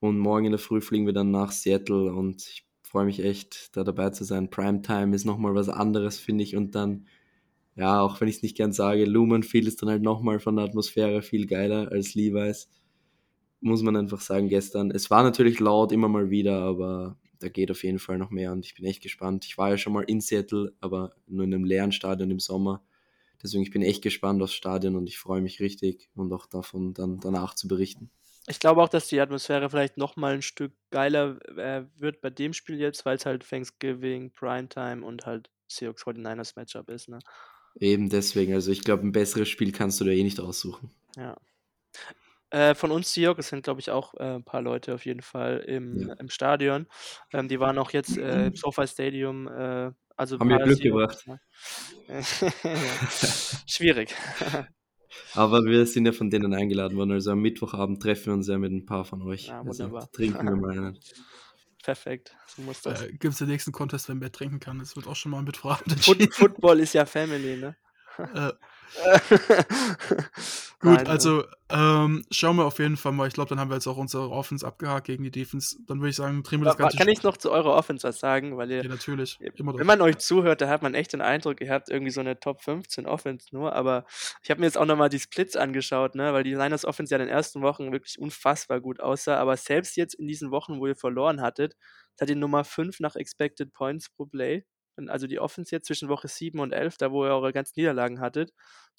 und 0.00 0.18
morgen 0.18 0.46
in 0.46 0.52
der 0.52 0.58
Früh 0.58 0.80
fliegen 0.80 1.06
wir 1.06 1.12
dann 1.12 1.30
nach 1.30 1.52
Seattle 1.52 2.12
und 2.12 2.42
ich 2.42 2.63
freue 2.94 3.06
mich 3.06 3.24
echt, 3.24 3.76
da 3.76 3.82
dabei 3.82 4.10
zu 4.10 4.22
sein. 4.22 4.50
Primetime 4.50 5.16
ist 5.16 5.24
nochmal 5.24 5.52
was 5.56 5.68
anderes, 5.68 6.20
finde 6.20 6.44
ich. 6.44 6.54
Und 6.54 6.76
dann, 6.76 7.08
ja, 7.74 8.00
auch 8.00 8.20
wenn 8.20 8.28
ich 8.28 8.36
es 8.36 8.42
nicht 8.44 8.56
gern 8.56 8.72
sage, 8.72 9.04
Lumenfield 9.04 9.66
ist 9.66 9.82
dann 9.82 9.88
halt 9.88 10.00
nochmal 10.00 10.38
von 10.38 10.54
der 10.54 10.64
Atmosphäre 10.64 11.20
viel 11.20 11.48
geiler 11.48 11.90
als 11.90 12.14
Levi's. 12.14 12.68
Muss 13.60 13.82
man 13.82 13.96
einfach 13.96 14.20
sagen, 14.20 14.48
gestern. 14.48 14.92
Es 14.92 15.10
war 15.10 15.24
natürlich 15.24 15.58
laut 15.58 15.90
immer 15.90 16.06
mal 16.06 16.30
wieder, 16.30 16.60
aber 16.60 17.18
da 17.40 17.48
geht 17.48 17.72
auf 17.72 17.82
jeden 17.82 17.98
Fall 17.98 18.16
noch 18.16 18.30
mehr 18.30 18.52
und 18.52 18.64
ich 18.64 18.76
bin 18.76 18.84
echt 18.84 19.02
gespannt. 19.02 19.44
Ich 19.44 19.58
war 19.58 19.70
ja 19.70 19.76
schon 19.76 19.92
mal 19.92 20.04
in 20.04 20.20
Seattle, 20.20 20.72
aber 20.80 21.16
nur 21.26 21.42
in 21.42 21.52
einem 21.52 21.64
leeren 21.64 21.90
Stadion 21.90 22.30
im 22.30 22.38
Sommer. 22.38 22.84
Deswegen 23.42 23.64
ich 23.64 23.72
bin 23.72 23.82
echt 23.82 24.02
gespannt 24.02 24.40
aufs 24.40 24.54
Stadion 24.54 24.94
und 24.94 25.08
ich 25.08 25.18
freue 25.18 25.42
mich 25.42 25.58
richtig 25.58 26.10
und 26.14 26.32
auch 26.32 26.46
davon 26.46 26.94
dann 26.94 27.18
danach 27.18 27.54
zu 27.56 27.66
berichten. 27.66 28.12
Ich 28.46 28.60
glaube 28.60 28.82
auch, 28.82 28.88
dass 28.88 29.08
die 29.08 29.20
Atmosphäre 29.20 29.70
vielleicht 29.70 29.96
noch 29.96 30.16
mal 30.16 30.34
ein 30.34 30.42
Stück 30.42 30.72
geiler 30.90 31.38
äh, 31.56 31.84
wird 31.96 32.20
bei 32.20 32.30
dem 32.30 32.52
Spiel 32.52 32.78
jetzt, 32.78 33.06
weil 33.06 33.16
es 33.16 33.24
halt 33.24 33.48
Thanksgiving, 33.48 34.32
Primetime 34.32 35.04
und 35.04 35.24
halt 35.24 35.50
Seahawks 35.66 36.04
49ers 36.04 36.52
Matchup 36.56 36.90
ist, 36.90 37.08
ne? 37.08 37.20
Eben 37.80 38.08
deswegen, 38.08 38.54
also 38.54 38.70
ich 38.70 38.82
glaube, 38.82 39.04
ein 39.04 39.12
besseres 39.12 39.48
Spiel 39.48 39.72
kannst 39.72 40.00
du 40.00 40.04
da 40.04 40.10
eh 40.10 40.22
nicht 40.22 40.38
aussuchen. 40.38 40.90
Ja. 41.16 41.36
Äh, 42.50 42.74
von 42.74 42.92
uns 42.92 43.12
Seahawks 43.12 43.48
sind, 43.48 43.64
glaube 43.64 43.80
ich, 43.80 43.90
auch 43.90 44.14
äh, 44.14 44.36
ein 44.36 44.44
paar 44.44 44.62
Leute 44.62 44.94
auf 44.94 45.04
jeden 45.06 45.22
Fall 45.22 45.58
im, 45.66 46.08
ja. 46.08 46.14
im 46.14 46.28
Stadion. 46.28 46.86
Ähm, 47.32 47.48
die 47.48 47.58
waren 47.58 47.78
auch 47.78 47.90
jetzt 47.90 48.16
äh, 48.16 48.46
im 48.46 48.54
SoFi 48.54 48.86
Stadium. 48.86 49.48
Äh, 49.48 49.90
also 50.16 50.38
Haben 50.38 50.50
wir 50.50 50.58
Glück 50.58 50.78
Seahawks, 50.78 51.24
gebracht. 51.24 51.40
Schwierig. 53.66 54.14
Aber 55.34 55.64
wir 55.64 55.86
sind 55.86 56.06
ja 56.06 56.12
von 56.12 56.30
denen 56.30 56.54
eingeladen 56.54 56.96
worden. 56.96 57.12
Also 57.12 57.32
am 57.32 57.40
Mittwochabend 57.40 58.02
treffen 58.02 58.26
wir 58.26 58.34
uns 58.34 58.48
ja 58.48 58.58
mit 58.58 58.72
ein 58.72 58.86
paar 58.86 59.04
von 59.04 59.22
euch. 59.22 59.48
Ja, 59.48 59.60
also 59.60 59.84
wunderbar. 59.84 60.02
Also 60.02 60.12
trinken 60.12 60.46
wir 60.46 60.56
mal 60.56 60.70
einen. 60.70 60.98
Perfekt, 61.82 62.34
so 62.46 62.62
muss 62.62 62.80
das. 62.80 63.02
Äh, 63.02 63.08
Gibt 63.08 63.32
es 63.32 63.38
den 63.38 63.48
nächsten 63.48 63.70
Contest, 63.70 64.08
wenn 64.08 64.20
wer 64.20 64.32
trinken 64.32 64.58
kann? 64.58 64.78
Das 64.78 64.96
wird 64.96 65.06
auch 65.06 65.16
schon 65.16 65.32
mal 65.32 65.42
mit 65.42 65.58
Fragen 65.58 65.90
entschieden. 65.90 66.30
Football 66.32 66.80
ist 66.80 66.94
ja 66.94 67.04
Family, 67.04 67.58
ne? 67.58 67.76
Äh, 68.16 68.52
Gut, 70.84 70.96
Nein, 70.96 71.06
also 71.06 71.44
ähm, 71.70 72.24
schauen 72.30 72.56
wir 72.56 72.66
auf 72.66 72.78
jeden 72.78 72.98
Fall 72.98 73.12
mal. 73.12 73.26
Ich 73.26 73.32
glaube, 73.32 73.48
dann 73.48 73.58
haben 73.58 73.70
wir 73.70 73.74
jetzt 73.74 73.86
auch 73.86 73.96
unsere 73.96 74.30
Offense 74.30 74.66
abgehakt 74.66 75.06
gegen 75.06 75.24
die 75.24 75.30
Defense. 75.30 75.76
Dann 75.86 76.00
würde 76.00 76.10
ich 76.10 76.16
sagen, 76.16 76.42
drehen 76.42 76.60
wir 76.60 76.66
das 76.66 76.76
Ganze. 76.76 76.98
Kann 76.98 77.08
ich 77.08 77.22
noch 77.22 77.38
zu 77.38 77.50
eurer 77.50 77.74
Offense 77.74 78.06
was 78.06 78.20
sagen? 78.20 78.58
Weil 78.58 78.70
ihr, 78.70 78.82
ja, 78.82 78.88
natürlich. 78.88 79.38
wenn 79.40 79.86
man 79.86 80.02
euch 80.02 80.18
zuhört, 80.18 80.60
da 80.60 80.68
hat 80.68 80.82
man 80.82 80.94
echt 80.94 81.14
den 81.14 81.22
Eindruck, 81.22 81.62
ihr 81.62 81.70
habt 81.70 81.88
irgendwie 81.88 82.10
so 82.10 82.20
eine 82.20 82.38
Top 82.38 82.62
15 82.62 83.06
Offense 83.06 83.46
nur. 83.52 83.72
Aber 83.74 84.04
ich 84.42 84.50
habe 84.50 84.60
mir 84.60 84.66
jetzt 84.66 84.76
auch 84.76 84.84
nochmal 84.84 85.08
die 85.08 85.20
Splits 85.20 85.56
angeschaut, 85.56 86.14
ne? 86.14 86.34
weil 86.34 86.44
die 86.44 86.54
Niners 86.54 86.84
Offense 86.84 87.14
ja 87.14 87.18
in 87.18 87.26
den 87.26 87.34
ersten 87.34 87.62
Wochen 87.62 87.90
wirklich 87.90 88.18
unfassbar 88.18 88.80
gut 88.80 89.00
aussah. 89.00 89.38
Aber 89.38 89.56
selbst 89.56 89.96
jetzt 89.96 90.14
in 90.14 90.28
diesen 90.28 90.50
Wochen, 90.50 90.80
wo 90.80 90.86
ihr 90.86 90.96
verloren 90.96 91.40
hattet, 91.40 91.76
hat 92.20 92.28
ihr 92.28 92.36
Nummer 92.36 92.62
5 92.62 93.00
nach 93.00 93.16
Expected 93.16 93.72
Points 93.72 94.10
pro 94.10 94.26
Play 94.26 94.64
also 95.08 95.26
die 95.26 95.38
Offense 95.38 95.74
jetzt 95.74 95.86
zwischen 95.86 96.08
Woche 96.08 96.28
7 96.28 96.60
und 96.60 96.72
11, 96.72 96.98
da 96.98 97.12
wo 97.12 97.24
ihr 97.24 97.30
eure 97.30 97.52
ganzen 97.52 97.74
Niederlagen 97.76 98.20
hattet. 98.20 98.52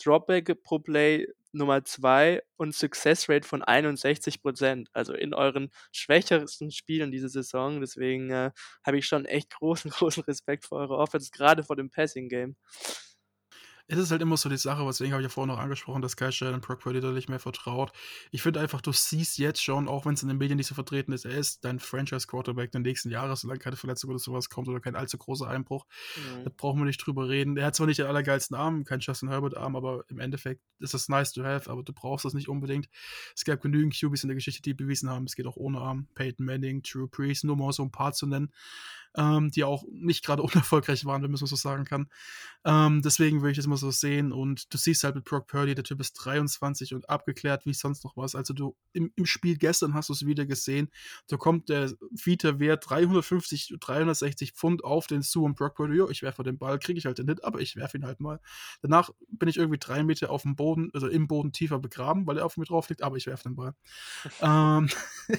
Dropback 0.04 0.62
pro 0.64 0.80
Play 0.80 1.28
Nummer 1.52 1.84
2 1.86 2.44
und 2.58 2.76
Success 2.76 3.30
Rate 3.30 3.48
von 3.48 3.64
61%. 3.64 4.88
Also 4.94 5.14
in 5.14 5.34
euren 5.34 5.72
schwächersten 5.92 6.72
Spielen 6.72 7.12
diese 7.12 7.30
Saison. 7.30 7.80
Deswegen 7.82 8.30
äh, 8.30 8.52
habe 8.86 8.98
ich 8.98 9.08
schon 9.08 9.26
echt 9.26 9.52
großen, 9.52 9.90
großen 9.92 10.24
Respekt 10.24 10.66
vor 10.66 10.80
eurer 10.80 10.98
Offense, 10.98 11.32
gerade 11.32 11.64
vor 11.64 11.76
dem 11.76 11.90
Passing 11.90 12.30
Game. 12.30 12.56
Es 13.88 14.00
ist 14.00 14.10
halt 14.10 14.24
immer 14.24 14.36
so 14.36 14.50
die 14.50 14.58
Sache, 14.58 14.84
weswegen 14.88 15.14
habe 15.14 15.22
ich 15.22 15.26
ja 15.26 15.30
vorhin 15.30 15.50
noch 15.54 15.60
angesprochen, 15.60 16.02
dass 16.02 16.16
Kyle 16.18 16.32
Shanahan 16.32 16.60
Brock 16.62 16.80
Purdy 16.80 17.02
deutlich 17.02 17.30
mehr 17.30 17.40
vertraut. 17.40 17.92
Ich 18.32 18.42
finde 18.42 18.60
einfach, 18.60 18.82
du 18.82 18.92
siehst 18.92 19.38
jetzt 19.38 19.62
schon, 19.62 19.88
auch 19.88 20.08
wenn 20.08 20.16
es 20.16 20.24
in 20.24 20.28
den 20.28 20.40
Medien 20.40 20.58
nicht 20.58 20.66
so 20.66 20.74
vertreten 20.74 21.12
ist, 21.12 21.24
er 21.24 21.38
ist 21.38 21.64
dein 21.66 21.78
Franchise-Quarterback 21.80 22.72
der 22.72 22.82
nächsten 22.82 23.12
Jahre, 23.12 23.36
solange 23.38 23.60
keine 23.60 23.76
Verletzung 23.76 24.10
oder 24.10 24.18
sowas 24.18 24.50
kommt 24.50 24.68
oder 24.70 24.80
kein 24.80 24.96
allzu 24.96 25.20
großer 25.20 25.48
Einbruch. 25.48 25.86
Da 26.16 26.50
Mhm. 26.50 26.56
brauchen 26.58 26.80
wir 26.82 26.86
nicht 26.86 26.98
drüber 26.98 27.30
reden. 27.30 27.58
Er 27.58 27.68
hat 27.68 27.76
zwar 27.76 27.86
nicht 27.86 28.00
den 28.00 28.08
allergeilsten 28.08 28.58
Arm, 28.58 28.86
kein 28.86 29.02
Justin 29.02 29.30
Herbert-Arm, 29.30 29.76
aber 29.76 30.04
im 30.08 30.18
Endeffekt 30.18 30.64
ist 30.80 30.96
das 30.96 31.08
nice 31.08 31.32
to 31.34 31.44
have, 31.44 31.70
aber 31.70 31.84
du 31.84 31.94
brauchst 31.94 32.26
das 32.26 32.34
nicht 32.34 32.50
unbedingt. 32.50 32.90
Es 33.36 33.46
gab 33.46 33.62
genügend 33.62 33.96
QBs 34.00 34.24
in 34.24 34.30
der 34.30 34.36
Geschichte, 34.36 34.64
die 34.64 34.74
bewiesen 34.74 35.12
haben, 35.12 35.26
es 35.26 35.36
geht 35.36 35.46
auch 35.46 35.58
ohne 35.58 35.80
Arm. 35.80 36.08
Peyton 36.16 36.46
Manning, 36.46 36.82
Drew 36.82 37.08
Brees, 37.08 37.44
nur 37.44 37.56
mal 37.56 37.72
so 37.72 37.84
ein 37.84 37.92
paar 37.92 38.14
zu 38.14 38.26
nennen, 38.26 38.52
ähm, 39.18 39.52
die 39.52 39.64
auch 39.64 39.84
nicht 39.92 40.26
gerade 40.26 40.42
unerfolgreich 40.44 41.06
waren, 41.06 41.24
wenn 41.24 41.32
man 41.32 41.38
so 41.38 41.46
sagen 41.56 41.86
kann. 41.86 42.08
Ähm, 42.66 43.02
deswegen 43.04 43.42
würde 43.42 43.52
ich 43.52 43.58
das 43.58 43.66
immer 43.68 43.78
so 43.78 43.92
sehen 43.92 44.32
und 44.32 44.74
du 44.74 44.78
siehst 44.78 45.04
halt 45.04 45.16
mit 45.16 45.26
Brock 45.26 45.48
Purdy, 45.48 45.76
der 45.76 45.84
Typ 45.84 46.00
ist 46.00 46.14
23 46.14 46.96
und 46.96 47.10
abgeklärt 47.10 47.66
wie 47.66 47.74
sonst 47.74 48.04
noch 48.04 48.18
was. 48.18 48.36
Also 48.36 48.54
du 48.54 48.76
im, 48.94 49.12
im 49.16 49.26
Spiel 49.26 49.58
gestern 49.58 49.94
hast 49.94 50.10
du 50.10 50.14
es 50.14 50.26
wieder 50.26 50.46
gesehen. 50.46 50.90
Da 51.28 51.38
kommt 51.38 51.70
der 51.70 51.92
Vita-Wert 52.12 52.90
350, 52.90 53.76
360 53.80 54.54
Pfund 54.54 54.84
auf 54.84 55.08
den 55.08 55.22
zu 55.22 55.44
und 55.44 55.56
Brock 55.56 55.76
Purdy, 55.76 55.96
jo, 55.96 56.10
ich 56.10 56.24
werfe 56.24 56.44
den 56.44 56.58
Ball, 56.58 56.80
kriege 56.80 56.98
ich 56.98 57.06
halt 57.06 57.20
den 57.20 57.28
Hit, 57.28 57.44
aber 57.44 57.60
ich 57.60 57.76
werfe 57.76 57.98
ihn 57.98 58.06
halt 58.06 58.20
mal. 58.20 58.40
Danach 58.82 59.12
bin 59.30 59.48
ich 59.50 59.58
irgendwie 59.58 59.80
drei 59.80 60.04
Meter 60.04 60.30
auf 60.32 60.42
dem 60.42 60.56
Boden, 60.56 60.90
also 60.94 61.08
im 61.08 61.28
Boden 61.28 61.52
tiefer 61.52 61.80
begraben, 61.80 62.26
weil 62.26 62.38
er 62.40 62.46
auf 62.46 62.58
mir 62.58 62.66
drauf 62.66 62.90
liegt, 62.90 63.04
aber 63.04 63.18
ich 63.18 63.28
werfe 63.28 63.44
den 63.44 63.56
Ball. 63.56 63.74
ähm, 64.42 64.90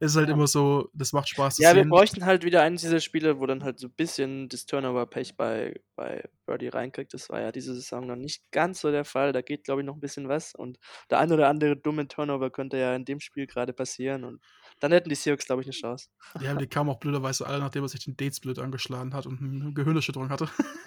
es 0.00 0.12
ist 0.12 0.16
halt 0.16 0.28
Ja. 0.28 0.34
immer 0.34 0.46
so, 0.46 0.90
das 0.94 1.12
macht 1.12 1.28
Spaß 1.28 1.56
zu 1.56 1.62
Ja, 1.62 1.74
wir 1.74 1.84
bräuchten 1.84 2.24
halt 2.24 2.44
wieder 2.44 2.62
einen 2.62 2.76
dieser 2.76 2.95
Spiele, 3.00 3.40
wo 3.40 3.46
dann 3.46 3.64
halt 3.64 3.78
so 3.78 3.88
ein 3.88 3.92
bisschen 3.92 4.48
das 4.48 4.66
Turnover-Pech 4.66 5.36
bei, 5.36 5.80
bei 5.94 6.24
Birdie 6.46 6.68
reinkriegt. 6.68 7.12
Das 7.14 7.28
war 7.30 7.40
ja 7.40 7.52
diese 7.52 7.74
Saison 7.74 8.06
noch 8.06 8.16
nicht 8.16 8.42
ganz 8.50 8.80
so 8.80 8.90
der 8.90 9.04
Fall. 9.04 9.32
Da 9.32 9.42
geht, 9.42 9.64
glaube 9.64 9.80
ich, 9.80 9.86
noch 9.86 9.94
ein 9.94 10.00
bisschen 10.00 10.28
was. 10.28 10.54
Und 10.54 10.78
der 11.10 11.18
ein 11.18 11.32
oder 11.32 11.48
andere 11.48 11.76
dumme 11.76 12.08
Turnover 12.08 12.50
könnte 12.50 12.78
ja 12.78 12.94
in 12.94 13.04
dem 13.04 13.20
Spiel 13.20 13.46
gerade 13.46 13.72
passieren. 13.72 14.24
Und 14.24 14.40
dann 14.80 14.92
hätten 14.92 15.08
die 15.08 15.14
Seahawks, 15.14 15.46
glaube 15.46 15.62
ich, 15.62 15.68
eine 15.68 15.74
Chance. 15.74 16.08
Ja, 16.40 16.54
die 16.54 16.66
kamen 16.66 16.90
auch 16.90 16.98
blöderweise 16.98 17.46
alle, 17.46 17.58
nachdem 17.58 17.82
er 17.82 17.88
sich 17.88 18.04
den 18.04 18.16
Dates 18.16 18.40
blöd 18.40 18.58
angeschlagen 18.58 19.14
hat 19.14 19.26
und 19.26 19.40
eine 19.40 19.72
Gehirnerschütterung 19.72 20.30
hatte. 20.30 20.48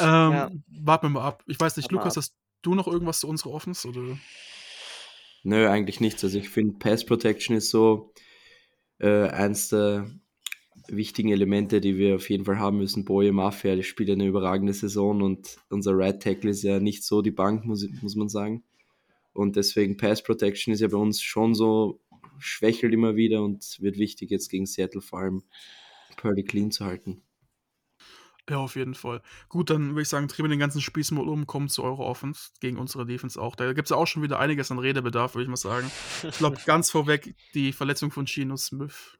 ähm, 0.00 0.32
ja, 0.32 0.50
Warten 0.68 1.06
wir 1.06 1.10
mal 1.10 1.26
ab. 1.26 1.42
Ich 1.46 1.58
weiß 1.58 1.76
nicht, 1.76 1.90
wir 1.90 1.98
Lukas, 1.98 2.16
hast 2.16 2.36
du 2.62 2.74
noch 2.74 2.86
irgendwas 2.86 3.20
zu 3.20 3.28
unserer 3.28 3.52
Offense? 3.52 3.88
Oder? 3.88 4.18
Nö, 5.42 5.68
eigentlich 5.68 6.00
nichts. 6.00 6.22
Also 6.24 6.38
ich 6.38 6.50
finde, 6.50 6.78
Pass 6.78 7.04
Protection 7.04 7.56
ist 7.56 7.70
so 7.70 8.12
äh, 8.98 9.28
eins 9.28 9.68
der 9.68 10.10
wichtigen 10.96 11.30
Elemente, 11.30 11.80
die 11.80 11.96
wir 11.96 12.16
auf 12.16 12.28
jeden 12.30 12.44
Fall 12.44 12.58
haben 12.58 12.78
müssen. 12.78 13.04
Boye 13.04 13.32
Mafia, 13.32 13.76
der 13.76 13.82
spielt 13.82 14.10
eine 14.10 14.26
überragende 14.26 14.72
Saison 14.72 15.22
und 15.22 15.58
unser 15.68 15.96
Right 15.96 16.22
Tackle 16.22 16.50
ist 16.50 16.62
ja 16.62 16.80
nicht 16.80 17.04
so 17.04 17.22
die 17.22 17.30
Bank, 17.30 17.64
muss, 17.64 17.86
muss 18.02 18.16
man 18.16 18.28
sagen. 18.28 18.64
Und 19.32 19.56
deswegen 19.56 19.96
Pass 19.96 20.22
Protection 20.22 20.74
ist 20.74 20.80
ja 20.80 20.88
bei 20.88 20.96
uns 20.96 21.22
schon 21.22 21.54
so, 21.54 22.00
schwächelt 22.38 22.92
immer 22.92 23.16
wieder 23.16 23.42
und 23.42 23.76
wird 23.80 23.98
wichtig 23.98 24.30
jetzt 24.30 24.48
gegen 24.48 24.66
Seattle 24.66 25.00
vor 25.00 25.20
allem 25.20 25.42
Purdy 26.16 26.42
clean 26.42 26.70
zu 26.70 26.84
halten. 26.84 27.22
Ja, 28.48 28.58
auf 28.58 28.74
jeden 28.74 28.94
Fall. 28.94 29.22
Gut, 29.48 29.70
dann 29.70 29.90
würde 29.90 30.02
ich 30.02 30.08
sagen, 30.08 30.26
drehen 30.26 30.44
wir 30.44 30.48
den 30.48 30.58
ganzen 30.58 30.80
Spieß 30.80 31.12
mal 31.12 31.28
um, 31.28 31.46
kommen 31.46 31.68
zu 31.68 31.84
eurer 31.84 32.00
Offense, 32.00 32.50
gegen 32.58 32.78
unsere 32.78 33.06
Defense 33.06 33.40
auch. 33.40 33.54
Da 33.54 33.72
gibt 33.72 33.86
es 33.86 33.90
ja 33.90 33.96
auch 33.96 34.06
schon 34.06 34.24
wieder 34.24 34.40
einiges 34.40 34.72
an 34.72 34.80
Redebedarf, 34.80 35.34
würde 35.34 35.44
ich 35.44 35.48
mal 35.48 35.56
sagen. 35.56 35.88
Ich 36.28 36.38
glaube, 36.38 36.58
ganz 36.66 36.90
vorweg 36.90 37.36
die 37.54 37.72
Verletzung 37.72 38.10
von 38.10 38.24
Geno 38.24 38.56
Smith. 38.56 39.19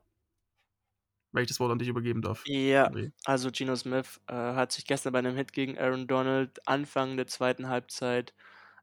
Wenn 1.33 1.43
ich 1.43 1.49
das 1.49 1.61
Wort 1.61 1.71
an 1.71 1.79
dich 1.79 1.89
übergeben 1.89 2.23
darf. 2.23 2.43
Ja, 2.47 2.91
also 3.25 3.51
Geno 3.51 3.77
Smith 3.77 4.21
äh, 4.27 4.35
hat 4.35 4.73
sich 4.73 4.87
gestern 4.87 5.13
bei 5.13 5.21
einem 5.21 5.37
Hit 5.37 5.53
gegen 5.53 5.79
Aaron 5.79 6.07
Donald 6.07 6.67
Anfang 6.67 7.17
der 7.17 7.29
zweiten 7.29 7.69
Halbzeit, 7.69 8.35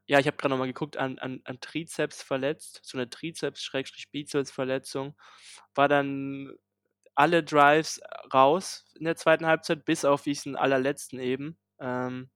ja, 0.06 0.18
ich 0.18 0.26
habe 0.26 0.38
gerade 0.38 0.50
nochmal 0.50 0.68
geguckt, 0.68 0.96
an, 0.96 1.18
an, 1.18 1.42
an 1.44 1.60
Trizeps 1.60 2.22
verletzt, 2.22 2.80
so 2.82 2.96
eine 2.96 3.10
Trizeps-Bizeps-Verletzung, 3.10 5.14
war 5.74 5.88
dann 5.88 6.54
alle 7.14 7.42
Drives 7.42 8.00
raus 8.32 8.86
in 8.98 9.04
der 9.04 9.16
zweiten 9.16 9.44
Halbzeit, 9.46 9.84
bis 9.84 10.06
auf 10.06 10.22
diesen 10.22 10.56
allerletzten 10.56 11.18
eben, 11.18 11.58
ähm, 11.80 12.30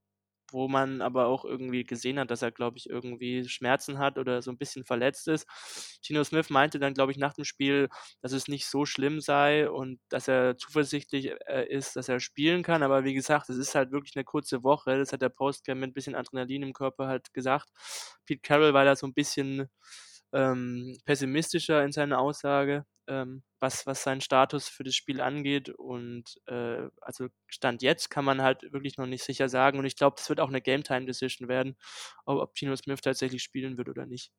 wo 0.52 0.68
man 0.68 1.00
aber 1.00 1.26
auch 1.26 1.44
irgendwie 1.44 1.84
gesehen 1.84 2.18
hat, 2.18 2.30
dass 2.30 2.42
er, 2.42 2.52
glaube 2.52 2.78
ich, 2.78 2.88
irgendwie 2.88 3.48
Schmerzen 3.48 3.98
hat 3.98 4.18
oder 4.18 4.42
so 4.42 4.50
ein 4.50 4.58
bisschen 4.58 4.84
verletzt 4.84 5.28
ist. 5.28 5.46
Geno 6.06 6.24
Smith 6.24 6.50
meinte 6.50 6.78
dann, 6.78 6.94
glaube 6.94 7.12
ich, 7.12 7.18
nach 7.18 7.32
dem 7.34 7.44
Spiel, 7.44 7.88
dass 8.20 8.32
es 8.32 8.48
nicht 8.48 8.66
so 8.66 8.84
schlimm 8.86 9.20
sei 9.20 9.68
und 9.70 10.00
dass 10.08 10.28
er 10.28 10.56
zuversichtlich 10.56 11.30
äh, 11.46 11.66
ist, 11.68 11.96
dass 11.96 12.08
er 12.08 12.20
spielen 12.20 12.62
kann. 12.62 12.82
Aber 12.82 13.04
wie 13.04 13.14
gesagt, 13.14 13.48
es 13.50 13.56
ist 13.56 13.74
halt 13.74 13.92
wirklich 13.92 14.16
eine 14.16 14.24
kurze 14.24 14.62
Woche. 14.62 14.98
Das 14.98 15.12
hat 15.12 15.22
der 15.22 15.28
Postcam 15.28 15.80
mit 15.80 15.90
ein 15.90 15.94
bisschen 15.94 16.14
Adrenalin 16.14 16.62
im 16.62 16.72
Körper 16.72 17.06
halt 17.08 17.32
gesagt. 17.34 17.68
Pete 18.26 18.40
Carroll 18.42 18.74
war 18.74 18.84
da 18.84 18.96
so 18.96 19.06
ein 19.06 19.14
bisschen 19.14 19.68
ähm, 20.32 20.98
pessimistischer 21.04 21.84
in 21.84 21.92
seiner 21.92 22.18
Aussage, 22.18 22.84
ähm, 23.06 23.42
was, 23.60 23.86
was 23.86 24.02
seinen 24.02 24.20
Status 24.20 24.68
für 24.68 24.84
das 24.84 24.94
Spiel 24.94 25.20
angeht. 25.20 25.68
Und 25.70 26.40
äh, 26.46 26.88
also 27.00 27.28
Stand 27.46 27.82
jetzt 27.82 28.10
kann 28.10 28.24
man 28.24 28.42
halt 28.42 28.72
wirklich 28.72 28.96
noch 28.96 29.06
nicht 29.06 29.24
sicher 29.24 29.48
sagen. 29.48 29.78
Und 29.78 29.84
ich 29.84 29.96
glaube, 29.96 30.16
das 30.16 30.28
wird 30.28 30.40
auch 30.40 30.48
eine 30.48 30.62
Game-Time-Decision 30.62 31.48
werden, 31.48 31.76
ob, 32.24 32.40
ob 32.40 32.54
Geno 32.54 32.76
Smith 32.76 33.00
tatsächlich 33.00 33.42
spielen 33.42 33.76
wird 33.78 33.88
oder 33.88 34.06
nicht. 34.06 34.32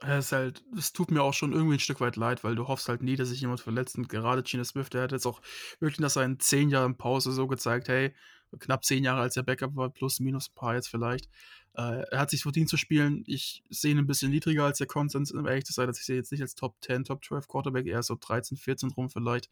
Es 0.00 0.30
halt, 0.30 0.62
es 0.76 0.92
tut 0.92 1.10
mir 1.10 1.22
auch 1.22 1.34
schon 1.34 1.52
irgendwie 1.52 1.74
ein 1.74 1.80
Stück 1.80 2.00
weit 2.00 2.14
leid, 2.14 2.44
weil 2.44 2.54
du 2.54 2.68
hoffst 2.68 2.88
halt 2.88 3.02
nie, 3.02 3.16
dass 3.16 3.30
sich 3.30 3.40
jemand 3.40 3.60
verletzt. 3.60 3.96
Und 3.96 4.08
gerade 4.08 4.44
Geno 4.44 4.62
Smith, 4.62 4.90
der 4.90 5.02
hat 5.02 5.12
jetzt 5.12 5.26
auch 5.26 5.40
wirklich 5.80 5.98
nach 5.98 6.10
seinen 6.10 6.38
zehn 6.38 6.70
Jahren 6.70 6.96
Pause 6.96 7.32
so 7.32 7.48
gezeigt, 7.48 7.88
hey, 7.88 8.14
knapp 8.60 8.84
zehn 8.84 9.04
Jahre 9.04 9.20
als 9.20 9.36
er 9.36 9.42
Backup 9.42 9.74
war, 9.74 9.90
plus 9.90 10.20
minus 10.20 10.50
ein 10.50 10.54
paar 10.54 10.74
jetzt 10.74 10.88
vielleicht. 10.88 11.28
Äh, 11.74 12.02
er 12.10 12.18
hat 12.18 12.30
sich 12.30 12.42
verdient 12.42 12.68
zu 12.68 12.76
spielen. 12.76 13.24
Ich 13.26 13.62
sehe 13.70 13.92
ihn 13.92 13.98
ein 13.98 14.06
bisschen 14.06 14.30
niedriger 14.30 14.64
als 14.64 14.78
der 14.78 14.86
Konsens, 14.86 15.30
um 15.32 15.46
ehrlich 15.46 15.64
zu 15.64 15.72
sein. 15.72 15.86
Also 15.86 16.00
ich 16.00 16.06
sehe 16.06 16.16
jetzt 16.16 16.32
nicht 16.32 16.42
als 16.42 16.54
Top 16.54 16.76
10, 16.80 17.04
Top 17.04 17.24
12 17.24 17.46
Quarterback, 17.46 17.86
eher 17.86 18.02
so 18.02 18.16
13, 18.18 18.56
14 18.56 18.90
rum 18.90 19.10
vielleicht. 19.10 19.48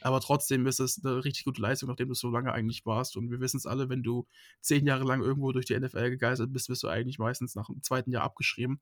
Aber 0.00 0.20
trotzdem 0.20 0.66
ist 0.66 0.80
es 0.80 1.04
eine 1.04 1.24
richtig 1.24 1.44
gute 1.44 1.60
Leistung, 1.60 1.88
nachdem 1.88 2.08
du 2.08 2.14
so 2.14 2.30
lange 2.30 2.52
eigentlich 2.52 2.86
warst. 2.86 3.16
Und 3.16 3.30
wir 3.30 3.40
wissen 3.40 3.58
es 3.58 3.66
alle, 3.66 3.88
wenn 3.88 4.02
du 4.02 4.26
zehn 4.60 4.86
Jahre 4.86 5.04
lang 5.04 5.22
irgendwo 5.22 5.52
durch 5.52 5.66
die 5.66 5.78
NFL 5.78 6.10
gegeißelt 6.10 6.52
bist, 6.52 6.68
wirst 6.68 6.82
du 6.82 6.88
eigentlich 6.88 7.18
meistens 7.18 7.54
nach 7.54 7.66
dem 7.66 7.82
zweiten 7.82 8.10
Jahr 8.10 8.22
abgeschrieben. 8.22 8.80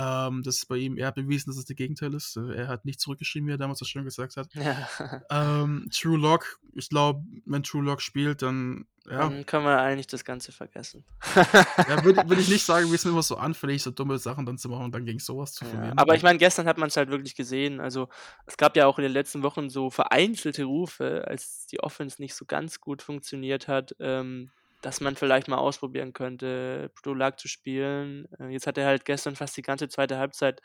Ähm, 0.00 0.42
das 0.44 0.58
ist 0.58 0.66
bei 0.66 0.76
ihm, 0.76 0.96
er 0.96 1.08
hat 1.08 1.16
bewiesen, 1.16 1.50
dass 1.50 1.56
es 1.58 1.64
das 1.64 1.76
Gegenteil 1.76 2.14
ist. 2.14 2.36
Äh, 2.36 2.54
Er 2.54 2.68
hat 2.68 2.84
nicht 2.84 3.00
zurückgeschrieben, 3.00 3.48
wie 3.48 3.52
er 3.52 3.58
damals 3.58 3.80
so 3.80 3.84
schön 3.84 4.04
gesagt 4.04 4.36
hat. 4.36 4.48
Ja. 4.54 4.88
Ähm, 5.30 5.88
True 5.92 6.16
Lock, 6.18 6.60
ich 6.74 6.88
glaube, 6.88 7.24
wenn 7.46 7.62
True 7.64 7.82
Lock 7.84 8.00
spielt, 8.00 8.42
dann, 8.42 8.86
ja, 9.10 9.18
Dann 9.28 9.44
können 9.46 9.64
wir 9.64 9.80
eigentlich 9.80 10.06
das 10.06 10.24
Ganze 10.24 10.52
vergessen. 10.52 11.04
ja 11.34 12.04
würde 12.04 12.22
würd 12.28 12.38
ich 12.40 12.48
nicht 12.48 12.64
sagen, 12.64 12.90
wir 12.90 12.98
sind 12.98 13.10
immer 13.10 13.22
so 13.22 13.36
anfällig, 13.38 13.82
so 13.82 13.90
dumme 13.90 14.18
Sachen 14.18 14.46
dann 14.46 14.56
zu 14.58 14.68
machen 14.68 14.84
und 14.84 14.94
dann 14.94 15.04
gegen 15.04 15.18
sowas 15.18 15.52
zu 15.54 15.64
Ja, 15.64 15.70
verlieren. 15.70 15.98
aber 15.98 16.14
ich 16.14 16.22
meine, 16.22 16.38
gestern 16.38 16.66
hat 16.66 16.78
man 16.78 16.88
es 16.88 16.96
halt 16.96 17.10
wirklich 17.10 17.34
gesehen. 17.34 17.80
Also 17.80 18.08
es 18.46 18.56
gab 18.56 18.76
ja 18.76 18.86
auch 18.86 18.98
in 18.98 19.02
den 19.02 19.12
letzten 19.12 19.42
Wochen 19.42 19.68
so 19.68 19.90
vereinzelte 19.90 20.64
Rufe, 20.64 21.24
als 21.26 21.66
die 21.66 21.80
Offense 21.80 22.22
nicht 22.22 22.34
so 22.34 22.44
ganz 22.44 22.80
gut 22.80 23.02
funktioniert 23.02 23.66
hat, 23.66 23.96
ähm, 23.98 24.50
dass 24.82 25.00
man 25.00 25.16
vielleicht 25.16 25.48
mal 25.48 25.58
ausprobieren 25.58 26.12
könnte, 26.12 26.90
Blue 27.02 27.36
zu 27.36 27.48
spielen. 27.48 28.28
Äh, 28.38 28.48
jetzt 28.48 28.66
hat 28.66 28.78
er 28.78 28.86
halt 28.86 29.04
gestern 29.04 29.36
fast 29.36 29.56
die 29.56 29.62
ganze 29.62 29.88
zweite 29.88 30.18
Halbzeit 30.18 30.60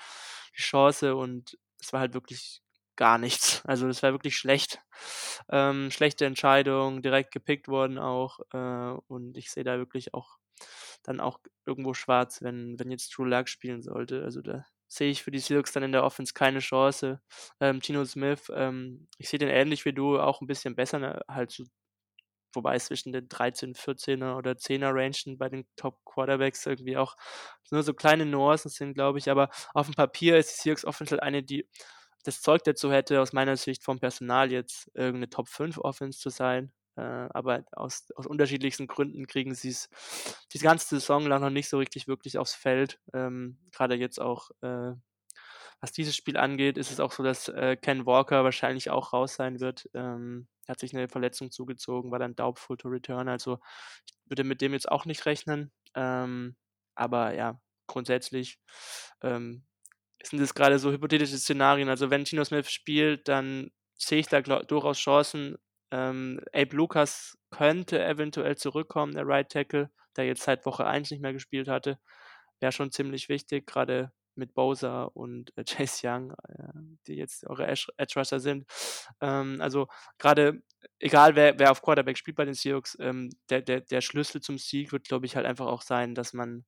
die 0.58 0.62
Chance 0.62 1.16
und 1.16 1.58
es 1.82 1.94
war 1.94 2.00
halt 2.00 2.14
wirklich 2.14 2.62
gar 2.96 3.18
nichts. 3.18 3.64
Also 3.66 3.88
es 3.88 4.04
war 4.04 4.12
wirklich 4.12 4.38
schlecht. 4.38 4.80
Ähm, 5.50 5.92
schlechte 5.92 6.26
Entscheidung, 6.26 7.02
direkt 7.02 7.32
gepickt 7.32 7.68
worden 7.68 7.98
auch. 7.98 8.40
Äh, 8.54 9.00
und 9.08 9.38
ich 9.38 9.52
sehe 9.52 9.64
da 9.64 9.78
wirklich 9.78 10.14
auch 10.14 10.38
dann 11.04 11.20
auch 11.20 11.40
irgendwo 11.66 11.94
schwarz, 11.94 12.42
wenn, 12.42 12.80
wenn 12.80 12.92
jetzt 12.92 13.10
True 13.10 13.28
Luck 13.28 13.50
spielen 13.50 13.82
sollte. 13.82 14.24
Also 14.24 14.42
da 14.42 14.66
sehe 14.88 15.10
ich 15.10 15.24
für 15.24 15.32
die 15.32 15.40
Seahawks 15.40 15.74
dann 15.74 15.84
in 15.84 15.92
der 15.92 16.04
Offense 16.04 16.34
keine 16.34 16.60
Chance. 16.60 17.20
Ähm, 17.60 17.82
Tino 17.82 18.06
Smith, 18.06 18.52
ähm, 18.54 19.08
ich 19.18 19.30
sehe 19.30 19.40
den 19.40 19.50
ähnlich 19.50 19.86
wie 19.86 19.94
du, 19.94 20.20
auch 20.20 20.42
ein 20.42 20.48
bisschen 20.48 20.76
besser, 20.76 21.00
ne? 21.00 21.22
halt 21.28 21.52
so, 21.52 21.64
wobei 22.56 22.76
es 22.76 22.86
zwischen 22.86 23.14
den 23.14 23.30
13, 23.30 23.76
14er 23.76 24.38
oder 24.38 24.52
10er 24.52 24.94
Rangen 24.94 25.38
bei 25.38 25.50
den 25.50 25.66
Top 25.76 26.04
Quarterbacks 26.06 26.66
irgendwie 26.66 26.98
auch 26.98 27.16
nur 27.72 27.84
so 27.84 27.94
kleine 27.94 28.26
Nuancen 28.26 28.70
sind, 28.70 28.94
glaube 28.94 29.20
ich. 29.20 29.30
Aber 29.30 29.50
auf 29.74 29.88
dem 29.88 29.96
Papier 29.96 30.38
ist 30.38 30.52
die 30.58 30.62
Seahawks 30.62 30.86
Offense 30.86 31.22
eine, 31.22 31.44
die 31.44 31.68
das 32.24 32.42
Zeug 32.42 32.64
dazu 32.64 32.92
hätte, 32.92 33.22
aus 33.22 33.34
meiner 33.34 33.58
Sicht 33.58 33.84
vom 33.84 34.00
Personal 34.00 34.52
jetzt 34.52 34.90
irgendeine 34.94 35.30
Top 35.30 35.50
5 35.50 35.78
Offense 35.80 36.20
zu 36.20 36.30
sein. 36.30 36.72
Äh, 36.96 37.02
aber 37.02 37.64
aus, 37.72 38.12
aus 38.16 38.28
unterschiedlichsten 38.28 38.88
Gründen 38.88 39.26
kriegen 39.26 39.56
sie 39.56 39.70
es 39.70 39.90
die 40.54 40.60
ganze 40.60 40.88
Saison 41.00 41.26
lang 41.26 41.42
noch 41.42 41.50
nicht 41.50 41.70
so 41.70 41.78
richtig 41.80 42.08
wirklich 42.08 42.38
aufs 42.38 42.54
Feld. 42.54 43.00
Ähm, 43.14 43.58
Gerade 43.72 43.96
jetzt 43.96 44.22
auch, 44.22 44.52
äh, 44.62 44.94
was 45.84 45.92
dieses 45.92 46.16
Spiel 46.16 46.38
angeht, 46.38 46.78
ist 46.78 46.92
es 46.92 47.02
auch 47.02 47.12
so, 47.12 47.24
dass 47.24 47.50
äh, 47.50 47.76
Ken 47.76 48.06
Walker 48.06 48.46
wahrscheinlich 48.46 48.90
auch 48.90 49.12
raus 49.12 49.36
sein 49.36 49.60
wird. 49.60 49.90
Ähm, 49.94 50.48
er 50.66 50.72
hat 50.72 50.80
sich 50.80 50.96
eine 50.96 51.10
Verletzung 51.10 51.52
zugezogen, 51.52 52.10
war 52.10 52.20
dann 52.20 52.38
doubtful 52.38 52.78
to 52.78 52.88
return. 52.88 53.28
Also 53.28 53.60
ich 54.08 54.14
würde 54.30 54.46
mit 54.46 54.62
dem 54.62 54.72
jetzt 54.72 54.90
auch 54.90 55.04
nicht 55.04 55.26
rechnen. 55.26 55.74
Ähm, 55.94 56.56
aber 56.96 57.34
ja, 57.34 57.60
grundsätzlich 57.86 58.62
ähm, 59.24 59.66
sind 60.24 60.40
das 60.40 60.54
gerade 60.54 60.80
so 60.80 60.90
hypothetische 60.90 61.38
Szenarien. 61.38 61.90
Also 61.90 62.10
wenn 62.10 62.26
Gino 62.26 62.46
Smith 62.46 62.72
spielt, 62.72 63.28
dann 63.28 63.70
sehe 63.98 64.20
ich 64.20 64.28
da 64.28 64.40
durchaus 64.42 64.98
Chancen. 65.00 65.58
Ähm, 65.92 66.40
Abe 66.54 66.78
Lucas 66.78 67.38
könnte 67.50 68.02
eventuell 68.02 68.56
zurückkommen, 68.56 69.16
der 69.16 69.28
Right 69.28 69.52
Tackle, 69.52 69.92
der 70.16 70.28
jetzt 70.28 70.44
seit 70.44 70.66
Woche 70.66 70.86
1 70.86 71.12
nicht 71.12 71.20
mehr 71.20 71.34
gespielt 71.34 71.68
hatte. 71.68 72.00
Wäre 72.62 72.72
schon 72.72 72.94
ziemlich 72.94 73.28
wichtig, 73.28 73.68
gerade 73.68 74.14
mit 74.36 74.54
Bowser 74.54 75.16
und 75.16 75.56
äh, 75.58 75.64
Chase 75.64 76.08
Young, 76.08 76.32
äh, 76.48 76.74
die 77.08 77.16
jetzt 77.16 77.46
eure 77.48 77.68
Edge 77.68 77.88
Rusher 78.16 78.40
sind. 78.40 78.66
Ähm, 79.22 79.60
also 79.62 79.88
gerade 80.18 80.62
egal 81.00 81.36
wer, 81.36 81.58
wer 81.60 81.72
auf 81.72 81.82
Quarterback 81.82 82.18
spielt 82.18 82.38
bei 82.38 82.46
den 82.46 82.54
Seahawks, 82.54 82.98
ähm, 83.00 83.30
der, 83.50 83.62
der, 83.62 83.82
der 83.82 84.02
Schlüssel 84.02 84.42
zum 84.42 84.58
Sieg 84.58 84.92
wird, 84.92 85.08
glaube 85.08 85.26
ich, 85.26 85.36
halt 85.36 85.46
einfach 85.46 85.68
auch 85.68 85.82
sein, 85.82 86.16
dass 86.16 86.34
man 86.34 86.66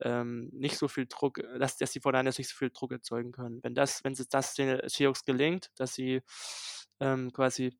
ähm, 0.00 0.48
nicht 0.52 0.78
so 0.78 0.88
viel 0.88 1.06
Druck, 1.06 1.40
dass, 1.58 1.76
dass 1.76 1.92
die 1.92 2.00
49ers 2.00 2.38
nicht 2.38 2.48
so 2.48 2.56
viel 2.56 2.70
Druck 2.70 2.92
erzeugen 2.92 3.32
können. 3.32 3.62
Wenn 3.62 3.74
das, 3.74 4.04
wenn 4.04 4.12
es 4.12 4.28
das 4.28 4.54
den 4.54 4.80
Seahawks 4.88 5.24
gelingt, 5.24 5.70
dass 5.76 5.94
sie 5.94 6.22
ähm, 7.00 7.32
quasi 7.32 7.78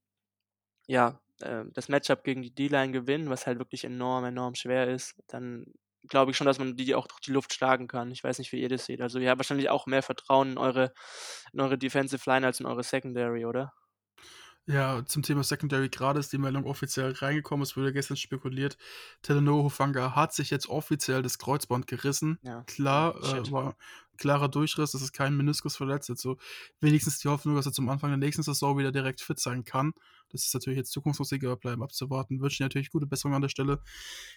ja, 0.86 1.20
äh, 1.40 1.64
das 1.72 1.88
Matchup 1.88 2.24
gegen 2.24 2.42
die 2.42 2.54
D-Line 2.54 2.92
gewinnen, 2.92 3.30
was 3.30 3.46
halt 3.46 3.58
wirklich 3.58 3.84
enorm, 3.84 4.24
enorm 4.24 4.54
schwer 4.54 4.88
ist, 4.88 5.14
dann 5.28 5.66
glaube 6.08 6.30
ich 6.30 6.36
schon, 6.36 6.46
dass 6.46 6.58
man 6.58 6.76
die 6.76 6.94
auch 6.94 7.06
durch 7.06 7.20
die 7.20 7.32
Luft 7.32 7.52
schlagen 7.52 7.88
kann. 7.88 8.10
Ich 8.10 8.24
weiß 8.24 8.38
nicht, 8.38 8.52
wie 8.52 8.60
ihr 8.60 8.68
das 8.68 8.86
seht. 8.86 9.00
Also 9.00 9.18
ihr 9.18 9.30
habt 9.30 9.38
wahrscheinlich 9.38 9.70
auch 9.70 9.86
mehr 9.86 10.02
Vertrauen 10.02 10.52
in 10.52 10.58
eure, 10.58 10.92
in 11.52 11.60
eure 11.60 11.78
Defensive 11.78 12.28
Line 12.28 12.46
als 12.46 12.60
in 12.60 12.66
eure 12.66 12.82
Secondary, 12.82 13.44
oder? 13.44 13.72
Ja, 14.68 15.02
zum 15.06 15.22
Thema 15.22 15.42
Secondary 15.42 15.88
gerade 15.88 16.20
ist 16.20 16.30
die 16.30 16.36
Meldung 16.36 16.66
offiziell 16.66 17.12
reingekommen. 17.12 17.62
Es 17.62 17.74
wurde 17.74 17.90
gestern 17.90 18.18
spekuliert, 18.18 18.76
Telenovo 19.22 19.64
Hufanga 19.64 20.14
hat 20.14 20.34
sich 20.34 20.50
jetzt 20.50 20.68
offiziell 20.68 21.22
das 21.22 21.38
Kreuzband 21.38 21.86
gerissen. 21.86 22.38
Ja. 22.42 22.64
Klar, 22.64 23.16
äh, 23.16 23.50
war 23.50 23.76
klarer 24.18 24.50
Durchriss, 24.50 24.92
das 24.92 25.00
ist 25.00 25.14
kein 25.14 25.34
Meniskus 25.34 25.74
verletzt. 25.74 26.10
Also 26.10 26.36
wenigstens 26.80 27.18
die 27.18 27.28
Hoffnung, 27.28 27.56
dass 27.56 27.64
er 27.64 27.72
zum 27.72 27.88
Anfang 27.88 28.10
der 28.10 28.18
nächsten 28.18 28.42
Saison 28.42 28.76
wieder 28.76 28.92
direkt 28.92 29.22
fit 29.22 29.40
sein 29.40 29.64
kann. 29.64 29.94
Das 30.30 30.44
ist 30.44 30.54
natürlich 30.54 30.76
jetzt 30.76 30.92
Zukunftsmusik, 30.92 31.44
aber 31.44 31.56
bleiben 31.56 31.82
abzuwarten. 31.82 32.40
Wünschen 32.40 32.64
natürlich 32.64 32.90
gute 32.90 33.06
Besserung 33.06 33.34
an 33.34 33.42
der 33.42 33.48
Stelle. 33.48 33.80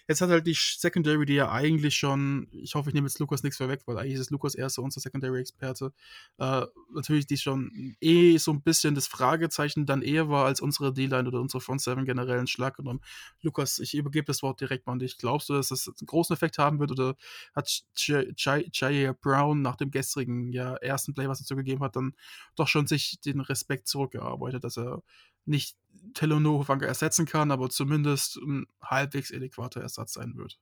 Jetzt 0.08 0.20
hat 0.20 0.30
halt 0.30 0.46
die 0.46 0.54
Secondary, 0.54 1.26
die 1.26 1.34
ja 1.34 1.50
eigentlich 1.50 1.96
schon, 1.96 2.48
ich 2.52 2.74
hoffe, 2.74 2.90
ich 2.90 2.94
nehme 2.94 3.06
jetzt 3.06 3.18
Lukas 3.18 3.42
nichts 3.42 3.58
vorweg, 3.58 3.82
weil 3.86 3.98
eigentlich 3.98 4.14
ist 4.14 4.30
Lukas 4.30 4.54
erst 4.54 4.76
so 4.76 4.82
unser 4.82 5.00
Secondary-Experte. 5.00 5.92
Äh, 6.38 6.66
natürlich, 6.94 7.26
die 7.26 7.36
schon 7.36 7.96
eh 8.00 8.38
so 8.38 8.52
ein 8.52 8.62
bisschen 8.62 8.94
das 8.94 9.06
Fragezeichen 9.06 9.86
dann 9.86 10.02
eher 10.02 10.28
war, 10.28 10.46
als 10.46 10.60
unsere 10.60 10.92
D-Line 10.92 11.28
oder 11.28 11.40
unsere 11.40 11.60
Front 11.60 11.82
Seven 11.82 12.04
generell 12.04 12.38
einen 12.38 12.46
Schlag 12.46 12.76
genommen. 12.76 13.00
Lukas, 13.40 13.78
ich 13.78 13.94
übergebe 13.94 14.26
das 14.26 14.42
Wort 14.42 14.60
direkt 14.60 14.86
mal 14.86 14.94
an 14.94 14.98
dich. 14.98 15.18
Glaubst 15.18 15.48
du, 15.48 15.54
dass 15.54 15.68
das 15.68 15.88
einen 15.88 16.06
großen 16.06 16.34
Effekt 16.34 16.58
haben 16.58 16.78
wird 16.78 16.90
oder 16.90 17.16
hat 17.54 17.84
Jair 17.96 19.14
Brown 19.14 19.62
nach 19.62 19.76
dem 19.76 19.90
gestrigen 19.90 20.52
ja, 20.52 20.74
ersten 20.76 21.14
Play, 21.14 21.28
was 21.28 21.40
er 21.40 21.46
zugegeben 21.46 21.82
hat, 21.82 21.96
dann 21.96 22.14
doch 22.56 22.68
schon 22.68 22.86
sich 22.86 23.20
den 23.20 23.40
Respekt 23.40 23.88
zurückgearbeitet, 23.88 24.64
dass 24.64 24.76
er 24.76 25.02
nicht 25.44 25.76
Telono 26.14 26.58
Hufanga 26.58 26.86
ersetzen 26.86 27.26
kann, 27.26 27.50
aber 27.50 27.70
zumindest 27.70 28.36
ein 28.36 28.66
halbwegs 28.82 29.32
adäquater 29.32 29.80
Ersatz 29.80 30.14
sein 30.14 30.36
wird. 30.36 30.58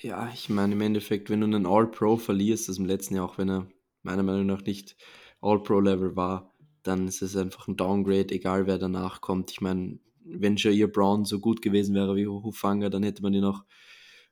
Ja, 0.00 0.30
ich 0.32 0.48
meine, 0.48 0.74
im 0.74 0.80
Endeffekt, 0.80 1.30
wenn 1.30 1.40
du 1.40 1.46
einen 1.46 1.66
All-Pro 1.66 2.16
verlierst, 2.16 2.68
das 2.68 2.78
im 2.78 2.84
letzten 2.84 3.14
Jahr, 3.14 3.24
auch 3.24 3.38
wenn 3.38 3.48
er 3.48 3.68
meiner 4.02 4.22
Meinung 4.22 4.46
nach 4.46 4.62
nicht 4.62 4.96
All-Pro-Level 5.40 6.16
war, 6.16 6.52
dann 6.82 7.08
ist 7.08 7.22
es 7.22 7.36
einfach 7.36 7.68
ein 7.68 7.76
Downgrade, 7.76 8.34
egal 8.34 8.66
wer 8.66 8.78
danach 8.78 9.20
kommt. 9.20 9.50
Ich 9.50 9.60
meine, 9.60 9.98
wenn 10.24 10.56
Jair 10.56 10.88
Brown 10.88 11.24
so 11.24 11.40
gut 11.40 11.62
gewesen 11.62 11.94
wäre 11.94 12.16
wie 12.16 12.26
Hufanga, 12.26 12.90
dann 12.90 13.02
hätte 13.02 13.22
man 13.22 13.34
ihn 13.34 13.44
auch 13.44 13.64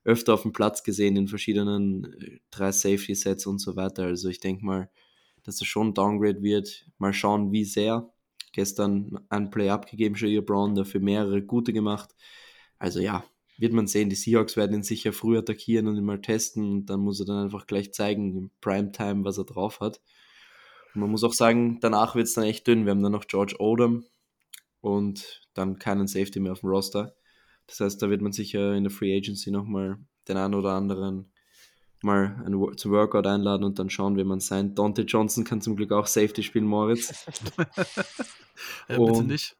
öfter 0.04 0.34
auf 0.34 0.42
dem 0.42 0.52
Platz 0.52 0.82
gesehen 0.82 1.16
in 1.16 1.28
verschiedenen 1.28 2.12
äh, 2.20 2.40
drei 2.50 2.72
Safety-Sets 2.72 3.46
und 3.46 3.58
so 3.58 3.76
weiter. 3.76 4.04
Also 4.04 4.28
ich 4.28 4.40
denke 4.40 4.64
mal, 4.64 4.90
dass 5.44 5.60
es 5.60 5.66
schon 5.66 5.88
ein 5.88 5.94
Downgrade 5.94 6.42
wird. 6.42 6.86
Mal 6.98 7.12
schauen, 7.12 7.52
wie 7.52 7.64
sehr. 7.64 8.12
Gestern 8.52 9.20
ein 9.28 9.50
Play 9.50 9.70
abgegeben, 9.70 10.14
Jair 10.14 10.42
Brown, 10.42 10.74
dafür 10.74 11.00
mehrere 11.00 11.42
gute 11.42 11.72
gemacht. 11.72 12.14
Also 12.78 13.00
ja, 13.00 13.24
wird 13.58 13.72
man 13.72 13.86
sehen. 13.86 14.10
Die 14.10 14.16
Seahawks 14.16 14.56
werden 14.56 14.74
ihn 14.74 14.82
sicher 14.82 15.12
früh 15.12 15.38
attackieren 15.38 15.86
und 15.88 15.96
ihn 15.96 16.04
mal 16.04 16.20
testen 16.20 16.70
und 16.70 16.86
dann 16.86 17.00
muss 17.00 17.20
er 17.20 17.26
dann 17.26 17.44
einfach 17.44 17.66
gleich 17.66 17.92
zeigen 17.92 18.36
im 18.36 18.50
Primetime, 18.60 19.24
was 19.24 19.38
er 19.38 19.44
drauf 19.44 19.80
hat. 19.80 20.00
Und 20.94 21.00
man 21.00 21.10
muss 21.10 21.24
auch 21.24 21.32
sagen, 21.32 21.78
danach 21.80 22.14
wird 22.14 22.26
es 22.26 22.34
dann 22.34 22.44
echt 22.44 22.66
dünn. 22.66 22.84
Wir 22.84 22.90
haben 22.90 23.02
dann 23.02 23.12
noch 23.12 23.26
George 23.26 23.56
Odom 23.58 24.04
und 24.80 25.42
dann 25.54 25.78
keinen 25.78 26.06
Safety 26.06 26.40
mehr 26.40 26.52
auf 26.52 26.60
dem 26.60 26.68
Roster. 26.68 27.14
Das 27.66 27.80
heißt, 27.80 28.02
da 28.02 28.10
wird 28.10 28.20
man 28.20 28.32
sicher 28.32 28.74
in 28.74 28.84
der 28.84 28.90
Free 28.90 29.16
Agency 29.16 29.50
nochmal 29.50 29.98
den 30.28 30.36
einen 30.36 30.54
oder 30.54 30.72
anderen 30.72 31.31
mal 32.04 32.42
ein, 32.44 32.76
zum 32.76 32.92
Workout 32.92 33.26
einladen 33.26 33.64
und 33.64 33.78
dann 33.78 33.90
schauen, 33.90 34.16
wie 34.16 34.24
man 34.24 34.40
sein. 34.40 34.74
Dante 34.74 35.02
Johnson 35.02 35.44
kann 35.44 35.60
zum 35.60 35.76
Glück 35.76 35.92
auch 35.92 36.06
Safety 36.06 36.42
spielen, 36.42 36.66
Moritz. 36.66 37.26
ja, 37.58 37.74
bitte 38.88 39.02
Und- 39.02 39.26
nicht. 39.28 39.56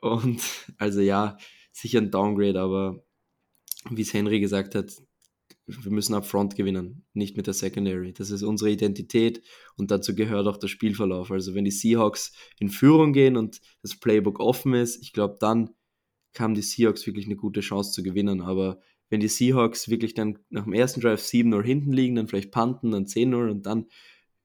Und 0.00 0.42
also 0.78 1.00
ja, 1.00 1.36
sicher 1.70 1.98
ein 1.98 2.10
Downgrade, 2.10 2.60
aber 2.60 3.04
wie 3.90 4.02
es 4.02 4.12
Henry 4.12 4.40
gesagt 4.40 4.74
hat, 4.74 4.92
wir 5.66 5.92
müssen 5.92 6.14
up 6.14 6.26
front 6.26 6.56
gewinnen, 6.56 7.04
nicht 7.12 7.36
mit 7.36 7.46
der 7.46 7.54
Secondary. 7.54 8.12
Das 8.12 8.30
ist 8.30 8.42
unsere 8.42 8.70
Identität 8.70 9.42
und 9.76 9.90
dazu 9.92 10.14
gehört 10.14 10.48
auch 10.48 10.56
der 10.56 10.66
Spielverlauf. 10.66 11.30
Also 11.30 11.54
wenn 11.54 11.64
die 11.64 11.70
Seahawks 11.70 12.32
in 12.58 12.68
Führung 12.68 13.12
gehen 13.12 13.36
und 13.36 13.60
das 13.80 13.98
Playbook 13.98 14.40
offen 14.40 14.74
ist, 14.74 15.00
ich 15.02 15.12
glaube, 15.12 15.36
dann 15.38 15.70
haben 16.36 16.54
die 16.54 16.62
Seahawks 16.62 17.06
wirklich 17.06 17.26
eine 17.26 17.36
gute 17.36 17.60
Chance 17.60 17.92
zu 17.92 18.02
gewinnen. 18.02 18.40
Aber 18.40 18.80
wenn 19.12 19.20
die 19.20 19.28
Seahawks 19.28 19.90
wirklich 19.90 20.14
dann 20.14 20.38
nach 20.48 20.64
dem 20.64 20.72
ersten 20.72 21.02
Drive 21.02 21.20
7-0 21.20 21.62
hinten 21.62 21.92
liegen, 21.92 22.14
dann 22.14 22.28
vielleicht 22.28 22.50
panten, 22.50 22.92
dann 22.92 23.04
10-0 23.04 23.50
und 23.50 23.66
dann 23.66 23.84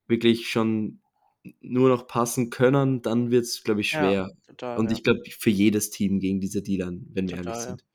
wirklich 0.07 0.49
schon 0.49 0.99
nur 1.61 1.87
noch 1.87 2.05
passen 2.05 2.49
können, 2.49 3.01
dann 3.01 3.31
wird 3.31 3.45
es, 3.45 3.63
glaube 3.63 3.79
ich, 3.79 3.91
schwer. 3.91 4.11
Ja, 4.11 4.29
total, 4.45 4.77
Und 4.77 4.91
ja. 4.91 4.97
ich 4.97 5.03
glaube, 5.03 5.21
für 5.39 5.49
jedes 5.49 5.89
Team 5.89 6.19
gegen 6.19 6.41
diese 6.41 6.61
Dealern, 6.61 7.07
wenn 7.13 7.29
wir 7.29 7.37
Total, 7.37 7.53
ehrlich 7.53 7.63
ja. 7.63 7.69
sind. 7.69 7.85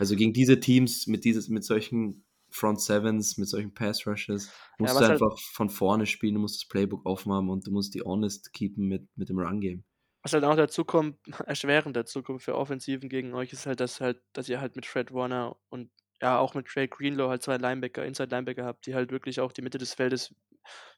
Also 0.00 0.16
gegen 0.16 0.32
diese 0.32 0.58
Teams 0.58 1.06
mit, 1.06 1.24
dieses, 1.24 1.48
mit 1.48 1.62
solchen 1.62 2.24
Front 2.50 2.80
Sevens, 2.80 3.38
mit 3.38 3.48
solchen 3.48 3.72
Pass 3.72 4.04
Rushes, 4.04 4.50
musst 4.78 4.94
was 4.94 4.98
du 4.98 5.06
halt- 5.08 5.22
einfach 5.22 5.38
von 5.38 5.70
vorne 5.70 6.06
spielen, 6.06 6.34
du 6.34 6.40
musst 6.40 6.62
das 6.62 6.68
Playbook 6.68 7.06
offen 7.06 7.30
haben 7.30 7.48
und 7.48 7.64
du 7.64 7.70
musst 7.70 7.94
die 7.94 8.02
honest 8.02 8.52
keepen 8.52 8.88
mit, 8.88 9.06
mit 9.14 9.28
dem 9.28 9.38
Run-Game. 9.38 9.84
Was 10.22 10.32
halt 10.32 10.44
auch 10.44 10.56
dazu 10.56 10.84
kommt, 10.84 11.18
erschwerend 11.46 11.96
dazu 11.96 12.22
kommt 12.22 12.42
für 12.42 12.54
Offensiven 12.56 13.08
gegen 13.08 13.34
euch, 13.34 13.52
ist 13.52 13.66
halt, 13.66 13.80
dass 13.80 14.00
halt, 14.00 14.20
dass 14.32 14.48
ihr 14.48 14.60
halt 14.60 14.76
mit 14.76 14.86
Fred 14.86 15.12
Warner 15.12 15.56
und 15.68 15.90
ja 16.20 16.38
auch 16.38 16.54
mit 16.54 16.66
Trey 16.66 16.86
Greenlow 16.88 17.28
halt 17.28 17.42
zwei 17.42 17.56
Linebacker, 17.56 18.04
Inside 18.04 18.30
Linebacker 18.34 18.64
habt, 18.64 18.86
die 18.86 18.94
halt 18.94 19.10
wirklich 19.10 19.40
auch 19.40 19.52
die 19.52 19.62
Mitte 19.62 19.78
des 19.78 19.94
Feldes 19.94 20.34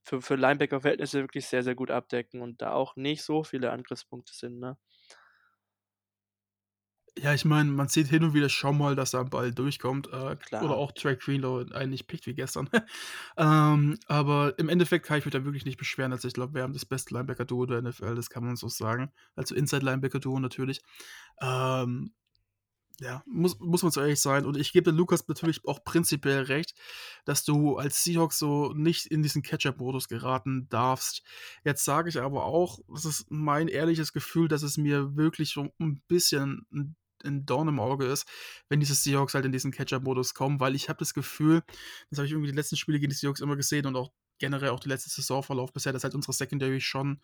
für, 0.03 0.21
für 0.21 0.37
Linebacker-Verhältnisse 0.37 1.21
wirklich 1.23 1.47
sehr, 1.47 1.63
sehr 1.63 1.75
gut 1.75 1.91
abdecken 1.91 2.43
und 2.43 2.61
da 2.61 2.73
auch 2.75 2.97
nicht 2.97 3.23
so 3.23 3.43
viele 3.45 3.73
Angriffspunkte 3.73 4.35
sind, 4.35 4.59
ne? 4.61 4.77
Ja, 7.17 7.33
ich 7.33 7.45
meine, 7.45 7.71
man 7.71 7.87
sieht 7.87 8.09
hin 8.09 8.25
und 8.25 8.35
wieder 8.35 8.49
schon 8.49 8.77
mal, 8.77 8.97
dass 8.97 9.13
da 9.13 9.21
ein 9.21 9.31
Ball 9.31 9.53
durchkommt. 9.53 10.09
Äh, 10.13 10.35
Klar. 10.35 10.65
Oder 10.65 10.75
auch 10.75 10.91
Trey 10.91 11.17
Greenlow 11.17 11.65
einen 11.73 11.91
nicht 11.91 12.09
pickt 12.09 12.27
wie 12.27 12.35
gestern. 12.35 12.69
ähm, 13.37 13.99
aber 14.09 14.59
im 14.59 14.69
Endeffekt 14.69 15.07
kann 15.07 15.19
ich 15.19 15.25
mich 15.25 15.33
da 15.33 15.45
wirklich 15.45 15.65
nicht 15.65 15.79
beschweren. 15.79 16.13
Also 16.13 16.27
ich 16.27 16.35
glaube, 16.35 16.55
wir 16.55 16.63
haben 16.63 16.73
das 16.73 16.85
beste 16.85 17.15
Linebacker-Duo 17.15 17.67
der 17.67 17.83
NFL, 17.83 18.17
das 18.17 18.31
kann 18.31 18.45
man 18.45 18.57
so 18.57 18.69
sagen. 18.69 19.13
Also 19.37 19.55
Inside-Linebacker-Duo 19.55 20.41
natürlich. 20.41 20.83
Ähm, 21.41 22.13
ja, 23.01 23.23
muss, 23.27 23.59
muss 23.61 23.83
man 23.83 23.93
so 23.93 24.01
ehrlich 24.01 24.21
sein. 24.21 24.45
Und 24.45 24.57
ich 24.57 24.73
gebe 24.73 24.91
Lukas 24.91 25.27
natürlich 25.29 25.61
auch 25.67 25.85
prinzipiell 25.85 26.43
recht, 26.43 26.75
dass 27.25 27.45
du 27.45 27.77
als 27.77 28.03
Seahawks 28.03 28.39
so 28.39 28.73
nicht 28.73 29.07
in 29.07 29.23
diesen 29.23 29.43
Catcher-Modus 29.43 30.09
geraten 30.09 30.69
darfst. 30.69 31.23
Jetzt 31.65 31.85
sage 31.85 32.09
ich 32.09 32.21
aber 32.21 32.45
auch, 32.45 32.81
das 32.93 33.05
ist 33.05 33.31
mein 33.31 33.69
ehrliches 33.69 34.13
Gefühl, 34.13 34.49
dass 34.49 34.63
es 34.63 34.77
mir 34.79 35.17
wirklich 35.17 35.53
so 35.53 35.73
ein 35.79 36.03
bisschen 36.09 36.67
ein, 37.25 37.47
Dorn 37.47 37.69
im 37.69 37.81
Auge 37.81 38.07
ist, 38.07 38.27
wenn 38.69 38.81
diese 38.81 38.95
Seahawks 38.95 39.35
halt 39.35 39.45
in 39.45 39.53
diesen 39.53 39.73
Catcher-Modus 39.73 40.35
kommen, 40.35 40.61
weil 40.61 40.75
ich 40.75 40.89
habe 40.89 40.99
das 40.99 41.15
Gefühl, 41.15 41.63
das 42.11 42.19
habe 42.19 42.27
ich 42.27 42.33
irgendwie 42.33 42.51
die 42.51 42.57
letzten 42.57 42.77
Spiele 42.77 42.99
gegen 42.99 43.11
die 43.11 43.17
Seahawks 43.17 43.41
immer 43.41 43.57
gesehen 43.57 43.87
und 43.87 43.97
auch 43.97 44.13
generell 44.39 44.71
auch 44.71 44.81
die 44.81 44.89
letzte 44.89 45.11
Saisonverlauf 45.11 45.73
bisher, 45.73 45.93
dass 45.93 46.05
halt 46.05 46.15
unsere 46.15 46.33
Secondary 46.33 46.81
schon 46.81 47.21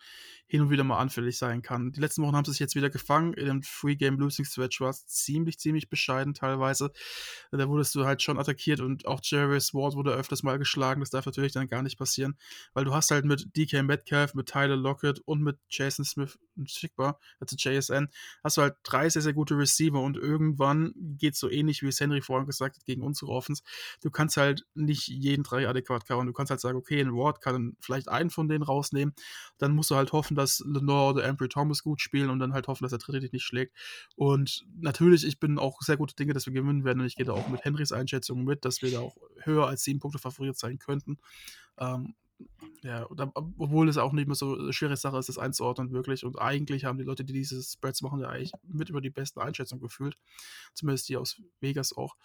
hin 0.47 0.61
und 0.61 0.69
wieder 0.69 0.83
mal 0.83 0.99
anfällig 0.99 1.37
sein 1.37 1.61
kann. 1.61 1.91
Die 1.91 1.99
letzten 1.99 2.23
Wochen 2.23 2.35
haben 2.35 2.45
sie 2.45 2.51
sich 2.51 2.59
jetzt 2.59 2.75
wieder 2.75 2.89
gefangen. 2.89 3.33
In 3.33 3.45
dem 3.45 3.63
Free-Game-Losing-Stretch 3.63 4.81
war 4.81 4.89
es 4.89 5.05
ziemlich, 5.07 5.59
ziemlich 5.59 5.89
bescheiden 5.89 6.33
teilweise. 6.33 6.91
Da 7.51 7.67
wurdest 7.67 7.95
du 7.95 8.05
halt 8.05 8.21
schon 8.21 8.39
attackiert 8.39 8.79
und 8.79 9.05
auch 9.05 9.21
Jarvis 9.23 9.73
Ward 9.73 9.95
wurde 9.95 10.13
öfters 10.13 10.43
mal 10.43 10.57
geschlagen. 10.57 11.01
Das 11.01 11.09
darf 11.09 11.25
natürlich 11.25 11.53
dann 11.53 11.67
gar 11.67 11.81
nicht 11.81 11.97
passieren, 11.97 12.37
weil 12.73 12.85
du 12.85 12.93
hast 12.93 13.11
halt 13.11 13.25
mit 13.25 13.55
DK 13.55 13.83
Metcalf, 13.83 14.33
mit 14.33 14.47
Tyler 14.47 14.77
Lockett 14.77 15.19
und 15.19 15.41
mit 15.41 15.57
Jason 15.69 16.05
Smith 16.05 16.37
Schickbar, 16.65 17.19
also 17.39 17.55
JSN, 17.57 18.09
hast 18.43 18.57
du 18.57 18.61
halt 18.61 18.75
drei 18.83 19.09
sehr, 19.09 19.21
sehr 19.21 19.33
gute 19.33 19.57
Receiver 19.57 19.99
und 19.99 20.17
irgendwann 20.17 20.93
geht 20.95 21.33
es 21.33 21.39
so 21.39 21.49
ähnlich, 21.49 21.81
wie 21.81 21.87
es 21.87 21.99
Henry 21.99 22.21
vorhin 22.21 22.45
gesagt 22.45 22.77
hat, 22.77 22.85
gegen 22.85 23.01
unsere 23.01 23.31
Offense. 23.31 23.63
Du 24.01 24.09
kannst 24.11 24.37
halt 24.37 24.65
nicht 24.73 25.07
jeden 25.07 25.43
drei 25.43 25.67
adäquat 25.67 26.05
covern. 26.05 26.27
Du 26.27 26.33
kannst 26.33 26.51
halt 26.51 26.61
sagen, 26.61 26.77
okay, 26.77 27.00
ein 27.01 27.13
Ward 27.13 27.41
kann 27.41 27.75
vielleicht 27.79 28.09
einen 28.09 28.29
von 28.29 28.47
denen 28.47 28.63
rausnehmen. 28.63 29.13
Dann 29.57 29.73
musst 29.73 29.91
du 29.91 29.95
halt 29.95 30.11
hoffen, 30.11 30.35
dass 30.35 30.63
Lenore 30.65 31.13
oder 31.13 31.27
Ambry 31.27 31.49
Thomas 31.49 31.83
gut 31.83 32.01
spielen 32.01 32.29
und 32.29 32.39
dann 32.39 32.53
halt 32.53 32.67
hoffen, 32.67 32.83
dass 32.83 32.91
der 32.91 32.99
dritte 32.99 33.19
dich 33.19 33.31
nicht 33.31 33.43
schlägt. 33.43 33.75
Und 34.15 34.65
natürlich, 34.79 35.25
ich 35.25 35.39
bin 35.39 35.59
auch 35.59 35.81
sehr 35.81 35.97
gute 35.97 36.15
Dinge, 36.15 36.33
dass 36.33 36.45
wir 36.45 36.53
gewinnen 36.53 36.83
werden 36.83 36.99
und 37.01 37.07
ich 37.07 37.15
gehe 37.15 37.25
da 37.25 37.33
auch 37.33 37.47
mit 37.49 37.63
Henrys 37.63 37.91
Einschätzung 37.91 38.43
mit, 38.43 38.65
dass 38.65 38.81
wir 38.81 38.91
da 38.91 38.99
auch 38.99 39.15
höher 39.43 39.67
als 39.67 39.83
sieben 39.83 39.99
Punkte 39.99 40.19
favoriert 40.19 40.57
sein 40.57 40.79
könnten. 40.79 41.17
Ähm, 41.77 42.15
ja, 42.83 43.07
obwohl 43.09 43.89
es 43.89 43.97
auch 43.97 44.11
nicht 44.13 44.27
mehr 44.27 44.35
so 44.35 44.57
eine 44.57 44.73
schwere 44.73 44.97
Sache 44.97 45.17
ist, 45.17 45.29
das 45.29 45.37
einzuordnen, 45.37 45.91
wirklich. 45.91 46.25
Und 46.25 46.39
eigentlich 46.39 46.85
haben 46.85 46.97
die 46.97 47.03
Leute, 47.03 47.23
die 47.23 47.33
diese 47.33 47.61
Spreads 47.61 48.01
machen, 48.01 48.19
ja 48.21 48.29
eigentlich 48.29 48.53
mit 48.63 48.89
über 48.89 49.01
die 49.01 49.11
besten 49.11 49.39
Einschätzungen 49.39 49.81
gefühlt. 49.81 50.17
Zumindest 50.73 51.07
die 51.09 51.17
aus 51.17 51.39
Vegas 51.59 51.95
auch. 51.95 52.15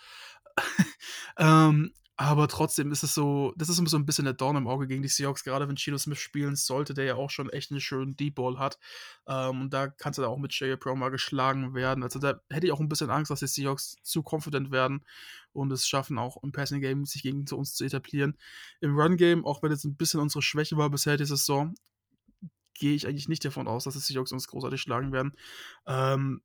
Ähm, 1.36 1.92
aber 2.18 2.48
trotzdem 2.48 2.92
ist 2.92 3.02
es 3.02 3.14
so, 3.14 3.52
das 3.56 3.68
ist 3.68 3.78
immer 3.78 3.90
so 3.90 3.98
ein 3.98 4.06
bisschen 4.06 4.24
der 4.24 4.32
Dorn 4.32 4.56
im 4.56 4.66
Auge 4.66 4.86
gegen 4.86 5.02
die 5.02 5.08
Seahawks, 5.08 5.44
gerade 5.44 5.68
wenn 5.68 5.76
Chino 5.76 5.98
Smith 5.98 6.18
spielen 6.18 6.56
sollte, 6.56 6.94
der 6.94 7.04
ja 7.04 7.14
auch 7.16 7.28
schon 7.28 7.50
echt 7.50 7.70
einen 7.70 7.80
schönen 7.80 8.16
Deep 8.16 8.36
Ball 8.36 8.58
hat. 8.58 8.78
Ähm, 9.26 9.62
und 9.62 9.74
da 9.74 9.88
kannst 9.88 10.18
du 10.18 10.22
da 10.22 10.28
auch 10.28 10.38
mit 10.38 10.58
Jay 10.58 10.74
Pro 10.78 10.96
mal 10.96 11.10
geschlagen 11.10 11.74
werden. 11.74 12.02
Also 12.02 12.18
da 12.18 12.40
hätte 12.48 12.66
ich 12.66 12.72
auch 12.72 12.80
ein 12.80 12.88
bisschen 12.88 13.10
Angst, 13.10 13.30
dass 13.30 13.40
die 13.40 13.46
Seahawks 13.46 13.96
zu 14.02 14.24
confident 14.26 14.70
werden 14.70 15.04
und 15.52 15.70
es 15.72 15.86
schaffen, 15.86 16.16
auch 16.16 16.42
im 16.42 16.52
Passing 16.52 16.80
Game 16.80 17.04
sich 17.04 17.22
gegen 17.22 17.44
uns 17.50 17.74
zu 17.74 17.84
etablieren. 17.84 18.38
Im 18.80 18.98
Run 18.98 19.18
Game, 19.18 19.44
auch 19.44 19.62
wenn 19.62 19.72
es 19.72 19.84
ein 19.84 19.96
bisschen 19.96 20.20
unsere 20.20 20.40
Schwäche 20.40 20.78
war 20.78 20.88
bisher 20.88 21.18
diese 21.18 21.36
Saison, 21.36 21.74
gehe 22.72 22.94
ich 22.94 23.06
eigentlich 23.06 23.28
nicht 23.28 23.44
davon 23.44 23.68
aus, 23.68 23.84
dass 23.84 23.92
die 23.92 24.00
Seahawks 24.00 24.32
uns 24.32 24.48
großartig 24.48 24.80
schlagen 24.80 25.12
werden. 25.12 25.34
Ähm, 25.86 26.40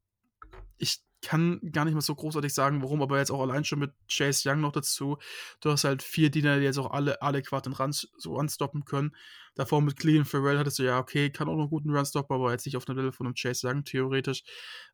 ich 0.78 1.02
kann 1.22 1.60
gar 1.72 1.86
nicht 1.86 1.94
mehr 1.94 2.02
so 2.02 2.16
großartig 2.16 2.54
sagen, 2.54 2.82
warum, 2.82 3.02
aber 3.02 3.20
jetzt 3.20 3.32
auch 3.32 3.42
allein 3.42 3.64
schon 3.64 3.80
mit 3.80 3.94
Chase 4.10 4.50
Young 4.50 4.62
noch 4.62 4.72
dazu. 4.72 5.18
Du 5.60 5.72
hast 5.72 5.84
halt 5.84 6.02
vier 6.04 6.32
Diener, 6.32 6.58
die 6.58 6.64
jetzt 6.64 6.80
auch 6.80 6.92
alle 6.92 7.22
adäquat 7.22 7.66
den 7.66 7.74
Run 7.74 7.92
so 7.92 8.38
anstoppen 8.38 8.86
können. 8.86 9.16
Davor 9.56 9.82
mit 9.82 9.98
Clean 9.98 10.26
Farrell 10.26 10.58
hattest 10.58 10.80
du 10.80 10.84
ja, 10.84 11.00
okay, 11.00 11.30
kann 11.30 11.48
auch 11.48 11.54
noch 11.54 11.62
einen 11.62 11.70
guten 11.70 11.96
Run 11.96 12.06
stoppen, 12.06 12.34
aber 12.36 12.52
jetzt 12.52 12.66
nicht 12.66 12.78
auf 12.78 12.86
dem 12.86 12.96
Level 12.96 13.12
von 13.12 13.28
einem 13.28 13.36
Chase 13.36 13.68
Young, 13.68 13.84
theoretisch. 13.84 14.44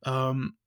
Ähm, 0.03 0.57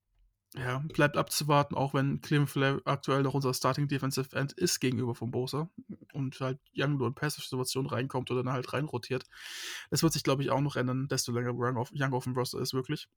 ja, 0.55 0.79
bleibt 0.93 1.15
abzuwarten, 1.15 1.75
auch 1.75 1.93
wenn 1.93 2.19
Clem 2.19 2.45
Flair 2.45 2.81
aktuell 2.83 3.23
noch 3.23 3.33
unser 3.33 3.53
Starting 3.53 3.87
Defensive 3.87 4.35
End 4.35 4.51
ist 4.51 4.81
gegenüber 4.81 5.15
von 5.15 5.31
Bosa 5.31 5.69
und 6.11 6.41
halt 6.41 6.59
Young 6.75 6.97
nur 6.97 7.07
in 7.07 7.15
Passive-Situationen 7.15 7.89
reinkommt 7.89 8.29
oder 8.31 8.43
dann 8.43 8.53
halt 8.53 8.73
reinrotiert. 8.73 9.23
Das 9.91 10.03
wird 10.03 10.11
sich, 10.11 10.23
glaube 10.23 10.43
ich, 10.43 10.49
auch 10.49 10.59
noch 10.59 10.75
ändern, 10.75 11.07
desto 11.07 11.31
länger 11.31 11.53
Young 11.53 11.77
auf, 11.77 11.91
Young 11.93 12.13
auf 12.13 12.25
dem 12.25 12.33
Roster 12.33 12.59
ist, 12.59 12.73
wirklich. 12.73 13.07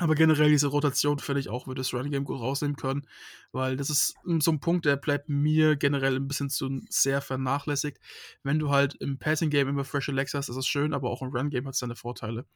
Aber 0.00 0.14
generell 0.14 0.48
diese 0.48 0.68
Rotation 0.68 1.18
finde 1.18 1.40
ich 1.40 1.50
auch, 1.50 1.66
würde 1.66 1.82
das 1.82 1.92
Running 1.92 2.10
Game 2.10 2.24
gut 2.24 2.40
rausnehmen 2.40 2.76
können, 2.76 3.06
weil 3.52 3.76
das 3.76 3.90
ist 3.90 4.14
so 4.38 4.50
ein 4.50 4.58
Punkt, 4.58 4.86
der 4.86 4.96
bleibt 4.96 5.28
mir 5.28 5.76
generell 5.76 6.16
ein 6.16 6.26
bisschen 6.26 6.48
zu 6.48 6.80
sehr 6.88 7.20
vernachlässigt. 7.20 7.98
Wenn 8.42 8.58
du 8.58 8.70
halt 8.70 8.94
im 8.94 9.18
Passing 9.18 9.50
Game 9.50 9.68
immer 9.68 9.84
frische 9.84 10.10
Legs 10.10 10.32
hast, 10.32 10.48
ist 10.48 10.56
das 10.56 10.66
schön, 10.66 10.94
aber 10.94 11.10
auch 11.10 11.20
im 11.20 11.28
Run 11.28 11.50
Game 11.50 11.66
hat 11.66 11.74
es 11.74 11.80
seine 11.80 11.96
Vorteile. 11.96 12.46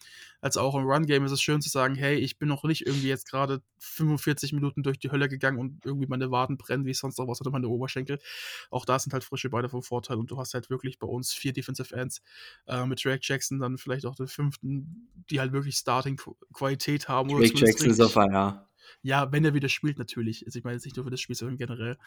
Also 0.40 0.60
auch 0.60 0.74
im 0.74 0.86
Run 0.86 1.04
Game 1.04 1.26
ist 1.26 1.32
es 1.32 1.42
schön 1.42 1.60
zu 1.60 1.68
sagen, 1.68 1.94
hey, 1.96 2.16
ich 2.16 2.38
bin 2.38 2.48
noch 2.48 2.64
nicht 2.64 2.86
irgendwie 2.86 3.08
jetzt 3.08 3.28
gerade 3.28 3.60
45 3.78 4.54
Minuten 4.54 4.82
durch 4.82 4.98
die 4.98 5.10
Hölle 5.10 5.28
gegangen 5.28 5.58
und 5.58 5.84
irgendwie 5.84 6.06
meine 6.06 6.30
Waden 6.30 6.56
brennen, 6.56 6.86
wie 6.86 6.94
sonst 6.94 7.18
noch 7.18 7.28
was 7.28 7.42
oder 7.42 7.50
meine 7.50 7.68
Oberschenkel. 7.68 8.20
Auch 8.70 8.86
da 8.86 8.98
sind 8.98 9.12
halt 9.12 9.22
frische 9.22 9.50
Beine 9.50 9.68
vom 9.68 9.82
Vorteil 9.82 10.16
und 10.16 10.30
du 10.30 10.38
hast 10.38 10.54
halt 10.54 10.70
wirklich 10.70 10.98
bei 10.98 11.06
uns 11.06 11.34
vier 11.34 11.52
Defensive 11.52 11.94
Ends 11.94 12.22
äh, 12.68 12.86
mit 12.86 13.04
Drake 13.04 13.20
Jackson, 13.22 13.58
dann 13.58 13.76
vielleicht 13.76 14.06
auch 14.06 14.14
den 14.14 14.28
fünften, 14.28 15.10
die 15.28 15.40
halt 15.40 15.52
wirklich 15.52 15.76
Starting-Qualität 15.76 17.06
haben 17.08 17.33
Drake 17.38 17.58
Jackson 17.58 17.90
ist 17.90 18.00
auf 18.00 18.12
Feier. 18.12 18.68
Ja, 19.04 19.30
wenn 19.32 19.44
er 19.44 19.52
wieder 19.52 19.68
spielt, 19.68 19.98
natürlich. 19.98 20.46
Also 20.46 20.58
ich 20.58 20.64
meine 20.64 20.76
jetzt 20.76 20.86
nicht 20.86 20.96
nur 20.96 21.04
für 21.04 21.10
das 21.10 21.20
Spiel, 21.20 21.36
sondern 21.36 21.58
generell. 21.58 21.98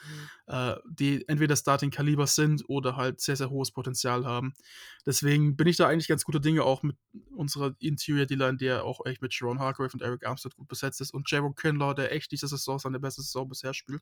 Mhm. 0.48 0.54
Äh, 0.54 0.76
die 0.90 1.28
entweder 1.30 1.56
Starting-Kaliber 1.56 2.26
sind 2.26 2.68
oder 2.68 2.96
halt 2.96 3.22
sehr, 3.22 3.36
sehr 3.36 3.52
hohes 3.52 3.70
Potenzial 3.70 4.26
haben. 4.26 4.56
Deswegen 5.06 5.56
bin 5.56 5.68
ich 5.68 5.78
da 5.78 5.88
eigentlich 5.88 6.08
ganz 6.08 6.24
guter 6.24 6.40
Dinge, 6.40 6.64
auch 6.64 6.82
mit 6.82 6.98
unserer 7.36 7.76
Interior-D-Line, 7.78 8.58
der 8.58 8.84
auch 8.84 9.06
echt 9.06 9.22
mit 9.22 9.32
Sharon 9.32 9.60
Hargrave 9.60 9.94
und 9.94 10.02
Eric 10.02 10.26
Armstead 10.26 10.56
gut 10.56 10.68
besetzt 10.68 11.00
ist. 11.00 11.14
Und 11.14 11.30
Jaron 11.30 11.54
Kinlaw, 11.54 11.94
der 11.94 12.12
echt 12.12 12.32
diese 12.32 12.48
Saison 12.48 12.80
seine 12.80 13.00
beste 13.00 13.22
Saison 13.22 13.48
bisher 13.48 13.76
spielt. 13.76 14.02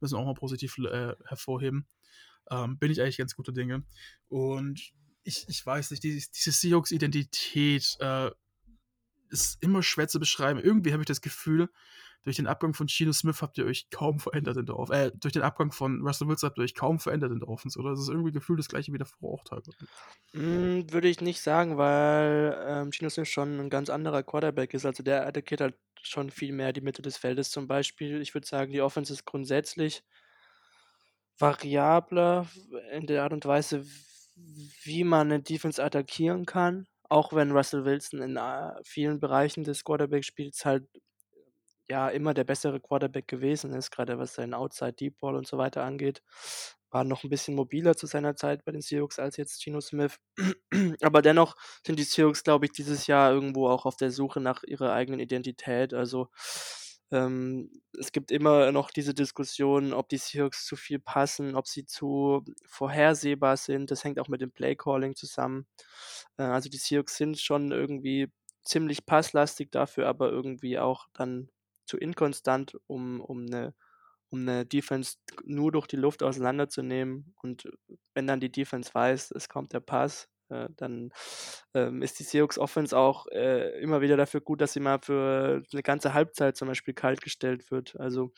Müssen 0.00 0.16
wir 0.16 0.20
auch 0.20 0.26
mal 0.26 0.34
positiv 0.34 0.76
äh, 0.76 1.14
hervorheben. 1.24 1.86
Ähm, 2.50 2.78
bin 2.78 2.90
ich 2.90 3.00
eigentlich 3.00 3.16
ganz 3.16 3.36
guter 3.36 3.52
Dinge. 3.52 3.84
Und 4.28 4.92
ich, 5.24 5.46
ich 5.48 5.64
weiß 5.64 5.92
nicht, 5.92 6.02
die, 6.02 6.22
diese 6.34 6.52
Seahawks-Identität 6.52 7.96
äh, 8.00 8.30
ist 9.30 9.62
immer 9.62 9.82
schwer 9.82 10.08
zu 10.08 10.18
beschreiben. 10.18 10.60
Irgendwie 10.60 10.92
habe 10.92 11.02
ich 11.02 11.06
das 11.06 11.20
Gefühl, 11.20 11.68
durch 12.24 12.36
den 12.36 12.46
Abgang 12.46 12.74
von 12.74 12.88
Gino 12.88 13.12
Smith 13.12 13.40
habt 13.42 13.58
ihr 13.58 13.64
euch 13.64 13.88
kaum 13.90 14.18
verändert 14.18 14.56
in 14.56 14.66
der 14.66 14.76
Offense. 14.76 15.06
Äh, 15.06 15.12
durch 15.14 15.32
den 15.32 15.42
Abgang 15.42 15.72
von 15.72 16.02
Russell 16.02 16.28
Wilson 16.28 16.48
habt 16.48 16.58
ihr 16.58 16.64
euch 16.64 16.74
kaum 16.74 16.98
verändert 16.98 17.32
in 17.32 17.40
der 17.40 17.48
Offense, 17.48 17.78
oder? 17.78 17.90
Das 17.90 18.00
ist 18.00 18.08
irgendwie 18.08 18.32
gefühlt 18.32 18.58
das 18.58 18.68
gleiche 18.68 18.92
wie 18.92 19.00
auch 19.00 19.44
teilweise. 19.44 19.70
Mm, 20.32 20.92
würde 20.92 21.08
ich 21.08 21.20
nicht 21.20 21.40
sagen, 21.40 21.78
weil 21.78 22.56
ähm, 22.66 22.90
Gino 22.92 23.08
Smith 23.08 23.28
schon 23.28 23.58
ein 23.58 23.70
ganz 23.70 23.88
anderer 23.88 24.22
Quarterback 24.22 24.74
ist. 24.74 24.84
Also 24.84 25.02
der 25.02 25.26
attackiert 25.26 25.60
halt 25.60 25.76
schon 26.02 26.30
viel 26.30 26.52
mehr 26.52 26.72
die 26.72 26.80
Mitte 26.80 27.02
des 27.02 27.16
Feldes 27.16 27.50
zum 27.50 27.66
Beispiel. 27.66 28.20
Ich 28.20 28.34
würde 28.34 28.46
sagen, 28.46 28.72
die 28.72 28.82
Offense 28.82 29.12
ist 29.12 29.24
grundsätzlich 29.24 30.02
variabler 31.38 32.46
in 32.92 33.06
der 33.06 33.22
Art 33.22 33.32
und 33.32 33.46
Weise, 33.46 33.86
wie 34.82 35.04
man 35.04 35.32
eine 35.32 35.42
Defense 35.42 35.82
attackieren 35.82 36.46
kann 36.46 36.86
auch 37.08 37.32
wenn 37.32 37.52
Russell 37.52 37.84
Wilson 37.84 38.22
in 38.22 38.36
äh, 38.36 38.72
vielen 38.84 39.20
Bereichen 39.20 39.64
des 39.64 39.84
Quarterback-Spiels 39.84 40.64
halt 40.64 40.88
ja 41.90 42.08
immer 42.08 42.34
der 42.34 42.44
bessere 42.44 42.80
Quarterback 42.80 43.28
gewesen 43.28 43.72
ist, 43.74 43.90
gerade 43.90 44.18
was 44.18 44.34
seinen 44.34 44.54
Outside 44.54 44.92
Deep 44.92 45.18
Ball 45.20 45.36
und 45.36 45.46
so 45.46 45.58
weiter 45.58 45.84
angeht. 45.84 46.22
War 46.90 47.04
noch 47.04 47.24
ein 47.24 47.30
bisschen 47.30 47.54
mobiler 47.54 47.96
zu 47.96 48.06
seiner 48.06 48.34
Zeit 48.36 48.64
bei 48.64 48.72
den 48.72 48.80
Seahawks 48.80 49.18
als 49.18 49.36
jetzt 49.36 49.62
Gino 49.62 49.80
Smith. 49.80 50.18
Aber 51.02 51.22
dennoch 51.22 51.56
sind 51.86 51.98
die 51.98 52.04
Seahawks, 52.04 52.44
glaube 52.44 52.66
ich, 52.66 52.72
dieses 52.72 53.06
Jahr 53.06 53.32
irgendwo 53.32 53.68
auch 53.68 53.84
auf 53.86 53.96
der 53.96 54.10
Suche 54.10 54.40
nach 54.40 54.62
ihrer 54.64 54.92
eigenen 54.92 55.20
Identität. 55.20 55.92
Also 55.94 56.28
ähm, 57.10 57.70
es 57.98 58.12
gibt 58.12 58.30
immer 58.30 58.70
noch 58.72 58.90
diese 58.90 59.14
Diskussion, 59.14 59.92
ob 59.92 60.08
die 60.08 60.18
Seahawks 60.18 60.66
zu 60.66 60.76
viel 60.76 60.98
passen, 60.98 61.54
ob 61.56 61.66
sie 61.66 61.86
zu 61.86 62.44
vorhersehbar 62.66 63.56
sind. 63.56 63.90
Das 63.90 64.04
hängt 64.04 64.20
auch 64.20 64.28
mit 64.28 64.40
dem 64.40 64.52
Playcalling 64.52 65.16
zusammen. 65.16 65.66
Äh, 66.38 66.42
also 66.44 66.68
die 66.68 66.76
Seahawks 66.78 67.16
sind 67.16 67.38
schon 67.40 67.72
irgendwie 67.72 68.30
ziemlich 68.64 69.06
passlastig 69.06 69.72
dafür, 69.72 70.08
aber 70.08 70.30
irgendwie 70.30 70.78
auch 70.78 71.06
dann 71.14 71.50
zu 71.86 71.96
inkonstant, 71.98 72.76
um, 72.86 73.20
um 73.20 73.46
eine 73.46 73.74
um 74.30 74.40
eine 74.40 74.66
Defense 74.66 75.16
nur 75.44 75.72
durch 75.72 75.86
die 75.86 75.96
Luft 75.96 76.22
auseinanderzunehmen. 76.22 77.34
Und 77.42 77.68
wenn 78.14 78.26
dann 78.26 78.40
die 78.40 78.52
Defense 78.52 78.92
weiß, 78.92 79.30
es 79.30 79.48
kommt 79.48 79.72
der 79.72 79.80
Pass, 79.80 80.28
äh, 80.50 80.68
dann 80.76 81.10
ähm, 81.74 82.02
ist 82.02 82.18
die 82.18 82.24
Seahawks 82.24 82.58
Offense 82.58 82.96
auch 82.96 83.26
äh, 83.28 83.80
immer 83.80 84.00
wieder 84.00 84.16
dafür 84.16 84.40
gut, 84.40 84.60
dass 84.60 84.72
sie 84.72 84.80
mal 84.80 84.98
für 85.02 85.62
eine 85.72 85.82
ganze 85.82 86.14
Halbzeit 86.14 86.56
zum 86.56 86.68
Beispiel 86.68 86.94
kalt 86.94 87.20
gestellt 87.22 87.70
wird. 87.70 87.98
Also 88.00 88.32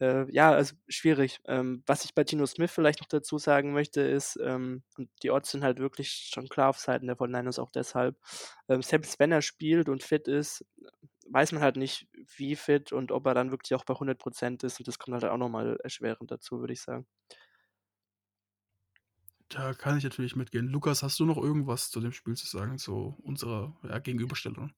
äh, 0.00 0.30
ja, 0.32 0.50
also 0.52 0.74
schwierig. 0.88 1.40
Ähm, 1.46 1.82
was 1.86 2.04
ich 2.04 2.14
bei 2.14 2.24
Tino 2.24 2.46
Smith 2.46 2.70
vielleicht 2.72 3.00
noch 3.00 3.08
dazu 3.08 3.38
sagen 3.38 3.72
möchte, 3.72 4.00
ist, 4.02 4.38
ähm, 4.42 4.82
und 4.96 5.10
die 5.22 5.30
Odds 5.30 5.50
sind 5.50 5.62
halt 5.64 5.78
wirklich 5.78 6.30
schon 6.32 6.48
klar 6.48 6.70
auf 6.70 6.78
Seiten 6.78 7.06
der 7.06 7.16
49ers 7.16 7.58
auch 7.60 7.70
deshalb, 7.70 8.16
ähm, 8.68 8.82
selbst 8.82 9.18
wenn 9.20 9.32
er 9.32 9.42
spielt 9.42 9.88
und 9.88 10.02
fit 10.02 10.28
ist, 10.28 10.64
weiß 11.28 11.52
man 11.52 11.62
halt 11.62 11.76
nicht, 11.76 12.08
wie 12.36 12.56
fit 12.56 12.92
und 12.92 13.12
ob 13.12 13.26
er 13.26 13.34
dann 13.34 13.50
wirklich 13.52 13.74
auch 13.74 13.84
bei 13.84 13.94
100% 13.94 14.64
ist 14.64 14.78
und 14.80 14.88
das 14.88 14.98
kommt 14.98 15.14
halt 15.22 15.30
auch 15.32 15.36
nochmal 15.38 15.78
erschwerend 15.82 16.30
dazu, 16.30 16.60
würde 16.60 16.72
ich 16.72 16.80
sagen. 16.82 17.06
Da 19.50 19.74
kann 19.74 19.98
ich 19.98 20.04
natürlich 20.04 20.36
mitgehen. 20.36 20.68
Lukas, 20.68 21.02
hast 21.02 21.18
du 21.18 21.26
noch 21.26 21.36
irgendwas 21.36 21.90
zu 21.90 22.00
dem 22.00 22.12
Spiel 22.12 22.36
zu 22.36 22.46
sagen, 22.46 22.78
zu 22.78 23.16
unserer 23.22 23.76
ja, 23.82 23.98
Gegenüberstellung? 23.98 24.72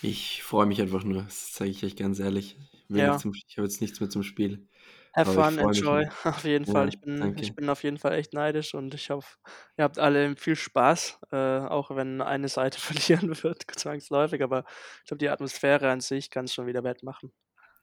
Ich 0.00 0.42
freue 0.42 0.66
mich 0.66 0.80
einfach 0.80 1.04
nur, 1.04 1.24
das 1.24 1.54
sage 1.54 1.70
ich 1.70 1.84
euch 1.84 1.94
ganz 1.94 2.18
ehrlich. 2.20 2.56
Ich, 2.88 2.96
ja. 2.96 3.16
ich 3.16 3.56
habe 3.58 3.66
jetzt 3.66 3.80
nichts 3.82 4.00
mehr 4.00 4.08
zum 4.08 4.22
Spiel. 4.22 4.66
Have 5.14 5.32
fun, 5.32 5.58
enjoy, 5.58 6.08
auf 6.24 6.44
jeden 6.44 6.64
ja, 6.64 6.72
Fall. 6.72 6.88
Ich 6.88 7.00
bin, 7.00 7.36
ich 7.36 7.54
bin 7.54 7.68
auf 7.68 7.82
jeden 7.82 7.98
Fall 7.98 8.12
echt 8.12 8.32
neidisch 8.32 8.74
und 8.74 8.94
ich 8.94 9.10
hoffe, 9.10 9.36
ihr 9.76 9.84
habt 9.84 9.98
alle 9.98 10.34
viel 10.36 10.56
Spaß, 10.56 11.18
äh, 11.32 11.36
auch 11.36 11.94
wenn 11.94 12.22
eine 12.22 12.48
Seite 12.48 12.80
verlieren 12.80 13.42
wird, 13.42 13.64
zwangsläufig, 13.76 14.42
aber 14.42 14.64
ich 15.02 15.08
glaube, 15.08 15.18
die 15.18 15.28
Atmosphäre 15.28 15.90
an 15.90 16.00
sich 16.00 16.30
kann 16.30 16.46
es 16.46 16.54
schon 16.54 16.66
wieder 16.66 16.82
wettmachen. 16.82 17.32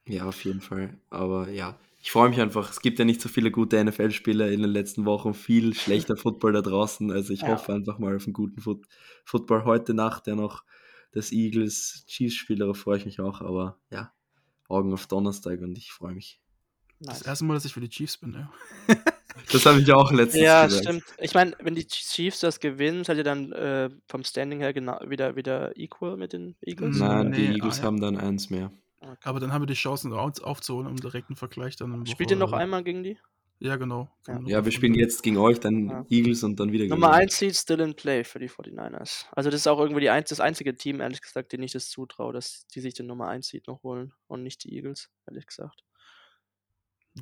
Ja, 0.07 0.25
auf 0.25 0.43
jeden 0.43 0.61
Fall. 0.61 0.97
Aber 1.09 1.49
ja, 1.49 1.77
ich 2.05 2.11
freue 2.11 2.29
mich 2.29 2.39
einfach. 2.39 2.69
Es 2.69 2.81
gibt 2.81 2.99
ja 2.99 3.03
nicht 3.03 3.19
so 3.19 3.29
viele 3.29 3.49
gute 3.49 3.83
NFL-Spieler 3.83 4.51
in 4.51 4.61
den 4.61 4.69
letzten 4.69 5.05
Wochen, 5.05 5.33
viel 5.33 5.73
schlechter 5.73 6.15
Football 6.15 6.53
da 6.53 6.61
draußen. 6.61 7.09
Also 7.09 7.33
ich 7.33 7.41
ja. 7.41 7.47
hoffe 7.47 7.73
einfach 7.73 7.97
mal 7.97 8.15
auf 8.15 8.25
einen 8.25 8.33
guten 8.33 8.61
Foot 8.61 8.85
Football 9.23 9.65
heute 9.65 9.95
Nacht, 9.95 10.27
der 10.27 10.35
noch 10.35 10.63
das 11.13 11.31
Eagles 11.31 12.05
Chiefs-Spiel, 12.05 12.59
darauf 12.59 12.77
freue 12.77 12.99
ich 12.99 13.05
mich 13.07 13.19
auch. 13.19 13.41
Aber 13.41 13.79
ja, 13.89 14.13
Augen 14.67 14.93
auf 14.93 15.07
Donnerstag 15.07 15.61
und 15.61 15.75
ich 15.79 15.91
freue 15.91 16.13
mich. 16.13 16.39
Das 16.99 17.23
erste 17.23 17.43
Mal, 17.43 17.55
dass 17.55 17.65
ich 17.65 17.73
für 17.73 17.81
die 17.81 17.89
Chiefs 17.89 18.19
bin, 18.19 18.33
ja. 18.33 18.53
das 19.51 19.65
habe 19.65 19.81
ich 19.81 19.91
auch 19.91 20.11
letztens 20.11 20.43
Ja, 20.43 20.67
gesagt. 20.67 20.83
stimmt. 20.83 21.03
Ich 21.17 21.33
meine, 21.33 21.53
wenn 21.59 21.73
die 21.73 21.87
Chiefs 21.87 22.39
das 22.39 22.59
gewinnen, 22.59 23.03
seid 23.03 23.17
ihr 23.17 23.23
dann 23.23 23.51
äh, 23.51 23.89
vom 24.07 24.23
Standing 24.23 24.59
her 24.59 24.73
genau 24.73 24.99
wieder, 25.07 25.35
wieder 25.35 25.75
equal 25.75 26.17
mit 26.17 26.33
den 26.33 26.55
Eagles? 26.61 26.99
Nein, 26.99 27.31
nee, 27.31 27.47
die 27.47 27.53
Eagles 27.55 27.79
ah, 27.79 27.81
ja. 27.81 27.85
haben 27.87 27.99
dann 27.99 28.17
eins 28.17 28.51
mehr. 28.51 28.71
Okay. 29.05 29.17
Aber 29.23 29.39
dann 29.39 29.53
haben 29.53 29.61
wir 29.61 29.67
die 29.67 29.73
Chancen 29.73 30.13
aufzuholen, 30.13 30.87
um 30.87 30.95
direkt 30.95 31.29
einen 31.29 31.35
Vergleich 31.35 31.75
dann. 31.75 32.05
Spielt 32.05 32.31
ihr 32.31 32.37
noch 32.37 32.53
einmal 32.53 32.83
gegen 32.83 33.03
die? 33.03 33.17
Ja, 33.59 33.77
genau. 33.77 34.09
Ja, 34.27 34.39
ja 34.45 34.65
wir 34.65 34.71
spielen 34.71 34.95
jetzt 34.95 35.23
gegen 35.23 35.37
euch, 35.37 35.59
dann 35.59 35.87
ja. 35.87 36.05
Eagles 36.09 36.43
und 36.43 36.59
dann 36.59 36.71
wieder 36.73 36.83
gegen 36.83 36.93
Nummer 36.93 37.13
1 37.13 37.37
Seed 37.37 37.55
still 37.55 37.79
in 37.79 37.95
play 37.95 38.23
für 38.23 38.39
die 38.39 38.49
49ers. 38.49 39.27
Also 39.31 39.49
das 39.49 39.61
ist 39.61 39.67
auch 39.67 39.79
irgendwie 39.79 40.09
ein, 40.09 40.25
das 40.27 40.41
einzige 40.41 40.75
Team, 40.75 40.99
ehrlich 40.99 41.21
gesagt, 41.21 41.53
den 41.53 41.63
ich 41.63 41.71
das 41.71 41.89
zutraue, 41.89 42.33
dass 42.33 42.67
die 42.67 42.81
sich 42.81 42.93
den 42.93 43.07
Nummer 43.07 43.27
1 43.27 43.47
Seed 43.47 43.67
noch 43.67 43.81
holen 43.83 44.13
und 44.27 44.43
nicht 44.43 44.63
die 44.65 44.75
Eagles, 44.75 45.09
ehrlich 45.25 45.45
gesagt. 45.45 45.84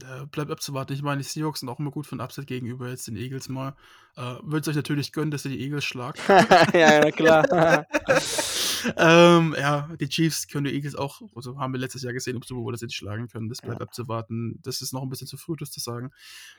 Äh, 0.02 0.26
bleibt 0.26 0.50
abzuwarten. 0.50 0.94
Ich 0.94 1.04
meine, 1.04 1.22
die 1.22 1.28
Seahawks 1.28 1.60
sind 1.60 1.70
auch 1.70 1.78
immer 1.80 1.92
gut 1.92 2.08
von 2.08 2.20
Upset 2.20 2.48
gegenüber 2.48 2.90
jetzt 2.90 3.06
den 3.08 3.16
Eagles 3.16 3.48
mal. 3.48 3.76
Äh, 4.16 4.22
Würde 4.42 4.62
es 4.62 4.68
euch 4.68 4.76
natürlich 4.76 5.12
gönnen, 5.12 5.30
dass 5.30 5.46
ihr 5.46 5.52
die 5.52 5.62
Eagles 5.62 5.86
schlagt. 5.86 6.20
ja, 6.74 7.04
ja, 7.06 7.12
klar. 7.12 7.86
ähm, 8.98 9.56
ja, 9.58 9.90
die 10.00 10.10
Chiefs 10.10 10.48
können 10.48 10.66
die 10.66 10.74
Eagles 10.74 10.96
auch, 10.96 11.22
also 11.36 11.60
haben 11.60 11.74
wir 11.74 11.80
letztes 11.80 12.02
Jahr 12.02 12.12
gesehen, 12.14 12.38
ob 12.38 12.46
Super 12.46 12.62
Bowl, 12.62 12.72
dass 12.72 12.80
sie 12.80 12.88
die 12.88 12.94
schlagen 12.96 13.28
können. 13.28 13.50
Das 13.50 13.62
bleibt 13.62 13.82
Ja. 13.82 13.86
abzuwarten. 13.86 14.60
Das 14.64 14.82
ist 14.82 14.94
noch 14.94 15.04
ein 15.04 15.10
bisschen 15.10 15.28
zu 15.28 15.38
früh, 15.38 15.56
das 15.60 15.70
zu 15.70 15.80
sagen. 15.80 16.12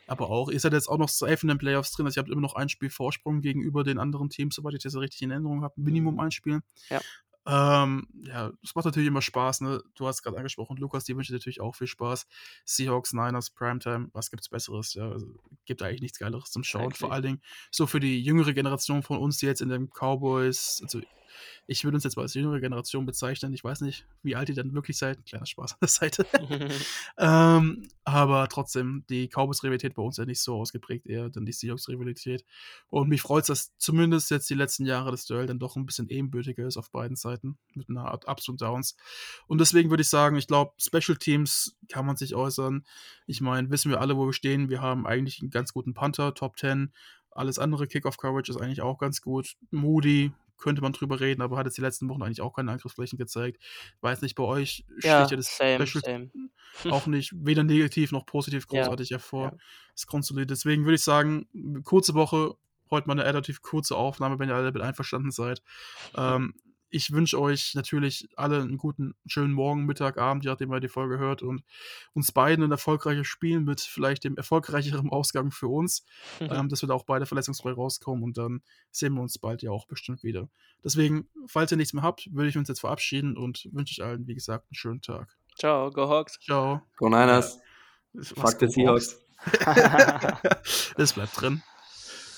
Aber 0.06 0.30
auch, 0.30 0.48
ihr 0.48 0.60
seid 0.60 0.72
jetzt 0.72 0.88
auch 0.88 0.98
noch 0.98 1.08
safe 1.08 1.38
in 1.42 1.48
den 1.48 1.58
Playoffs 1.58 1.90
drin. 1.90 2.06
Also 2.06 2.18
ihr 2.20 2.22
habt 2.22 2.30
immer 2.30 2.40
noch 2.40 2.54
ein 2.54 2.68
Spiel 2.68 2.90
Vorsprung 2.90 3.40
gegenüber 3.40 3.82
den 3.82 3.98
anderen 3.98 4.30
Teams, 4.30 4.54
soweit 4.54 4.74
ich 4.74 4.82
das 4.84 4.94
richtig 4.94 5.22
in 5.22 5.32
Erinnerung 5.32 5.62
habe. 5.64 5.74
Minimum 5.76 6.20
ein 6.20 6.30
Spiel. 6.30 6.60
Ja. 6.88 7.00
Ähm, 7.46 8.08
ja, 8.22 8.52
es 8.62 8.74
macht 8.74 8.86
natürlich 8.86 9.08
immer 9.08 9.20
Spaß, 9.20 9.60
ne? 9.60 9.82
Du 9.94 10.06
hast 10.06 10.22
gerade 10.22 10.36
angesprochen, 10.36 10.76
Lukas, 10.78 11.04
die 11.04 11.14
wünsche 11.16 11.32
dir 11.32 11.38
natürlich 11.38 11.60
auch 11.60 11.74
viel 11.74 11.86
Spaß. 11.86 12.26
Seahawks, 12.64 13.12
Niners, 13.12 13.50
Primetime, 13.50 14.08
was 14.12 14.30
gibt's 14.30 14.48
Besseres? 14.48 14.94
Ja, 14.94 15.10
also, 15.10 15.26
gibt 15.66 15.82
eigentlich 15.82 16.00
nichts 16.00 16.18
Geileres 16.18 16.50
zum 16.50 16.64
Schauen. 16.64 16.84
Exactly. 16.84 17.06
Vor 17.06 17.12
allen 17.12 17.22
Dingen 17.22 17.42
so 17.70 17.86
für 17.86 18.00
die 18.00 18.22
jüngere 18.22 18.54
Generation 18.54 19.02
von 19.02 19.18
uns, 19.18 19.38
die 19.38 19.46
jetzt 19.46 19.60
in 19.60 19.68
den 19.68 19.90
Cowboys, 19.90 20.80
also 20.82 21.00
ich 21.66 21.84
würde 21.84 21.96
uns 21.96 22.04
jetzt 22.04 22.16
mal 22.16 22.22
als 22.22 22.34
jüngere 22.34 22.60
Generation 22.60 23.06
bezeichnen. 23.06 23.52
Ich 23.54 23.64
weiß 23.64 23.80
nicht, 23.80 24.06
wie 24.22 24.36
alt 24.36 24.48
ihr 24.48 24.54
dann 24.54 24.74
wirklich 24.74 24.98
seid. 24.98 25.24
Kleiner 25.26 25.46
Spaß 25.46 25.72
an 25.72 25.78
der 25.80 25.88
Seite. 25.88 26.26
ähm, 27.18 27.88
aber 28.04 28.48
trotzdem, 28.48 29.04
die 29.08 29.28
Cowboys-Rivalität 29.28 29.94
bei 29.94 30.02
uns 30.02 30.16
ja 30.16 30.26
nicht 30.26 30.40
so 30.40 30.56
ausgeprägt, 30.56 31.06
eher 31.06 31.30
dann 31.30 31.46
die 31.46 31.52
Seahawks-Rivalität. 31.52 32.44
Und 32.88 33.08
mich 33.08 33.22
freut 33.22 33.42
es, 33.42 33.46
dass 33.46 33.78
zumindest 33.78 34.30
jetzt 34.30 34.48
die 34.50 34.54
letzten 34.54 34.84
Jahre 34.84 35.10
das 35.10 35.24
Duell 35.26 35.46
dann 35.46 35.58
doch 35.58 35.76
ein 35.76 35.86
bisschen 35.86 36.08
ebenbürtiger 36.08 36.66
ist 36.66 36.76
auf 36.76 36.90
beiden 36.90 37.16
Seiten, 37.16 37.58
mit 37.74 37.88
einer 37.88 38.06
Art 38.06 38.28
Ups 38.28 38.48
und 38.48 38.60
Downs. 38.60 38.96
Und 39.46 39.60
deswegen 39.60 39.90
würde 39.90 40.02
ich 40.02 40.08
sagen, 40.08 40.36
ich 40.36 40.46
glaube, 40.46 40.72
Special 40.78 41.16
Teams 41.16 41.76
kann 41.88 42.06
man 42.06 42.16
sich 42.16 42.34
äußern. 42.34 42.84
Ich 43.26 43.40
meine, 43.40 43.70
wissen 43.70 43.90
wir 43.90 44.00
alle, 44.00 44.16
wo 44.16 44.26
wir 44.26 44.32
stehen. 44.32 44.68
Wir 44.68 44.80
haben 44.80 45.06
eigentlich 45.06 45.40
einen 45.40 45.50
ganz 45.50 45.72
guten 45.72 45.94
Panther, 45.94 46.34
Top 46.34 46.58
10. 46.58 46.92
Alles 47.30 47.58
andere 47.58 47.86
Kickoff-Coverage 47.88 48.52
ist 48.52 48.58
eigentlich 48.58 48.82
auch 48.82 48.98
ganz 48.98 49.20
gut. 49.20 49.56
Moody 49.70 50.32
könnte 50.56 50.82
man 50.82 50.92
drüber 50.92 51.20
reden, 51.20 51.42
aber 51.42 51.56
hat 51.56 51.66
jetzt 51.66 51.76
die 51.76 51.82
letzten 51.82 52.08
Wochen 52.08 52.22
eigentlich 52.22 52.40
auch 52.40 52.54
keine 52.54 52.70
Angriffsflächen 52.72 53.18
gezeigt. 53.18 53.62
Weiß 54.00 54.22
nicht, 54.22 54.34
bei 54.34 54.44
euch 54.44 54.84
ja, 55.02 55.24
sticht 55.24 55.30
ja 55.32 55.36
das 55.36 55.56
same, 55.56 55.86
same. 55.86 56.30
auch 56.90 57.06
nicht 57.06 57.32
weder 57.34 57.64
negativ 57.64 58.12
noch 58.12 58.26
positiv 58.26 58.66
Ja, 58.70 58.82
großartig 58.82 59.10
hervor. 59.10 59.52
ja. 59.52 59.58
Das 59.94 60.06
Grundsolid. 60.06 60.50
Deswegen 60.50 60.84
würde 60.84 60.96
ich 60.96 61.02
sagen, 61.02 61.48
kurze 61.84 62.14
Woche, 62.14 62.54
heute 62.90 63.06
mal 63.06 63.14
eine 63.14 63.24
relativ 63.24 63.62
kurze 63.62 63.96
Aufnahme, 63.96 64.38
wenn 64.38 64.48
ihr 64.48 64.54
alle 64.54 64.72
damit 64.72 64.82
einverstanden 64.82 65.30
seid. 65.30 65.62
Ähm, 66.16 66.54
ich 66.94 67.10
wünsche 67.10 67.40
euch 67.40 67.74
natürlich 67.74 68.28
alle 68.36 68.62
einen 68.62 68.78
guten, 68.78 69.14
schönen 69.26 69.52
Morgen, 69.52 69.84
Mittag, 69.84 70.16
Abend, 70.16 70.44
je 70.44 70.50
nachdem, 70.50 70.70
wer 70.70 70.78
die 70.78 70.88
Folge 70.88 71.18
hört 71.18 71.42
und 71.42 71.64
uns 72.12 72.30
beiden 72.30 72.64
ein 72.64 72.70
erfolgreiches 72.70 73.26
Spiel 73.26 73.60
mit 73.60 73.80
vielleicht 73.80 74.22
dem 74.22 74.36
erfolgreicheren 74.36 75.10
Ausgang 75.10 75.50
für 75.50 75.66
uns, 75.66 76.06
ähm, 76.38 76.68
dass 76.68 76.82
wir 76.82 76.86
da 76.86 76.94
auch 76.94 77.04
beide 77.04 77.26
verletzungsfrei 77.26 77.72
rauskommen 77.72 78.22
und 78.22 78.38
dann 78.38 78.62
sehen 78.92 79.14
wir 79.14 79.22
uns 79.22 79.38
bald 79.38 79.62
ja 79.62 79.72
auch 79.72 79.86
bestimmt 79.86 80.22
wieder. 80.22 80.48
Deswegen, 80.84 81.28
falls 81.48 81.72
ihr 81.72 81.76
nichts 81.76 81.94
mehr 81.94 82.04
habt, 82.04 82.28
würde 82.32 82.48
ich 82.48 82.56
uns 82.56 82.68
jetzt 82.68 82.80
verabschieden 82.80 83.36
und 83.36 83.68
wünsche 83.72 83.92
ich 83.92 84.04
allen, 84.04 84.28
wie 84.28 84.34
gesagt, 84.34 84.66
einen 84.70 84.76
schönen 84.76 85.02
Tag. 85.02 85.36
Ciao, 85.58 85.90
go 85.90 86.08
Hawks. 86.08 86.38
Ciao. 86.40 86.80
Go 86.96 87.08
Niners. 87.08 87.60
Fuck 88.22 88.60
the 88.60 88.68
Seahawks. 88.68 89.20
das 90.96 91.12
bleibt 91.12 91.40
drin. 91.40 91.62